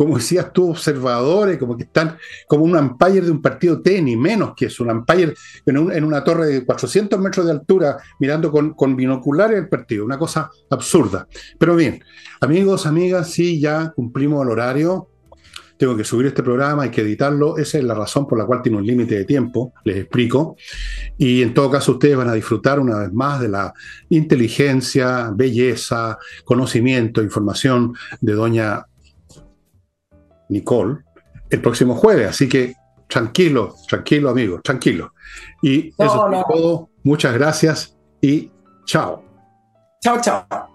como 0.00 0.16
decías 0.16 0.50
tú, 0.50 0.70
observadores, 0.70 1.58
como 1.58 1.76
que 1.76 1.82
están 1.82 2.16
como 2.48 2.64
un 2.64 2.74
umpire 2.74 3.20
de 3.20 3.30
un 3.30 3.42
partido 3.42 3.82
tenis, 3.82 4.16
menos 4.16 4.54
que 4.56 4.64
es 4.64 4.80
un 4.80 4.90
umpire 4.90 5.34
en, 5.66 6.04
una 6.04 6.24
torre 6.24 6.46
de 6.46 6.64
400 6.64 7.20
metros 7.20 7.44
de 7.44 7.52
altura, 7.52 7.98
mirando 8.18 8.50
con, 8.50 8.72
con, 8.72 8.96
binoculares 8.96 9.58
el 9.58 9.68
partido, 9.68 10.06
una 10.06 10.18
cosa 10.18 10.50
absurda. 10.70 11.28
Pero 11.58 11.76
bien, 11.76 12.02
amigos, 12.40 12.86
amigas, 12.86 13.30
sí, 13.30 13.60
ya 13.60 13.92
cumplimos 13.94 14.42
el 14.42 14.52
horario. 14.52 15.06
Tengo 15.76 15.94
que 15.94 16.04
subir 16.04 16.28
este 16.28 16.42
programa, 16.42 16.84
hay 16.84 16.90
que 16.90 17.02
editarlo. 17.02 17.58
Esa 17.58 17.76
es 17.76 17.84
la 17.84 17.94
razón 17.94 18.26
por 18.26 18.38
la 18.38 18.46
cual 18.46 18.62
tiene 18.62 18.78
un 18.78 18.86
límite 18.86 19.16
de 19.16 19.26
tiempo, 19.26 19.74
les 19.84 19.98
explico. 19.98 20.56
Y 21.18 21.42
en 21.42 21.52
todo 21.52 21.70
caso, 21.70 21.92
ustedes 21.92 22.16
van 22.16 22.28
a 22.30 22.34
disfrutar 22.34 22.80
una 22.80 23.00
vez 23.00 23.12
más 23.12 23.38
de 23.38 23.50
la 23.50 23.74
inteligencia, 24.08 25.30
belleza, 25.34 26.16
conocimiento, 26.46 27.22
información 27.22 27.92
de 28.22 28.32
doña 28.32 28.86
Nicole, 30.50 30.98
el 31.48 31.60
próximo 31.60 31.94
jueves. 31.94 32.28
Así 32.28 32.48
que 32.48 32.74
tranquilo, 33.08 33.74
tranquilo, 33.88 34.30
amigo, 34.30 34.60
tranquilo. 34.60 35.12
Y 35.62 35.88
eso 35.98 36.32
es 36.32 36.44
todo. 36.48 36.90
Muchas 37.02 37.34
gracias 37.34 37.96
y 38.20 38.50
chao. 38.84 39.24
Chao, 40.00 40.20
chao. 40.20 40.69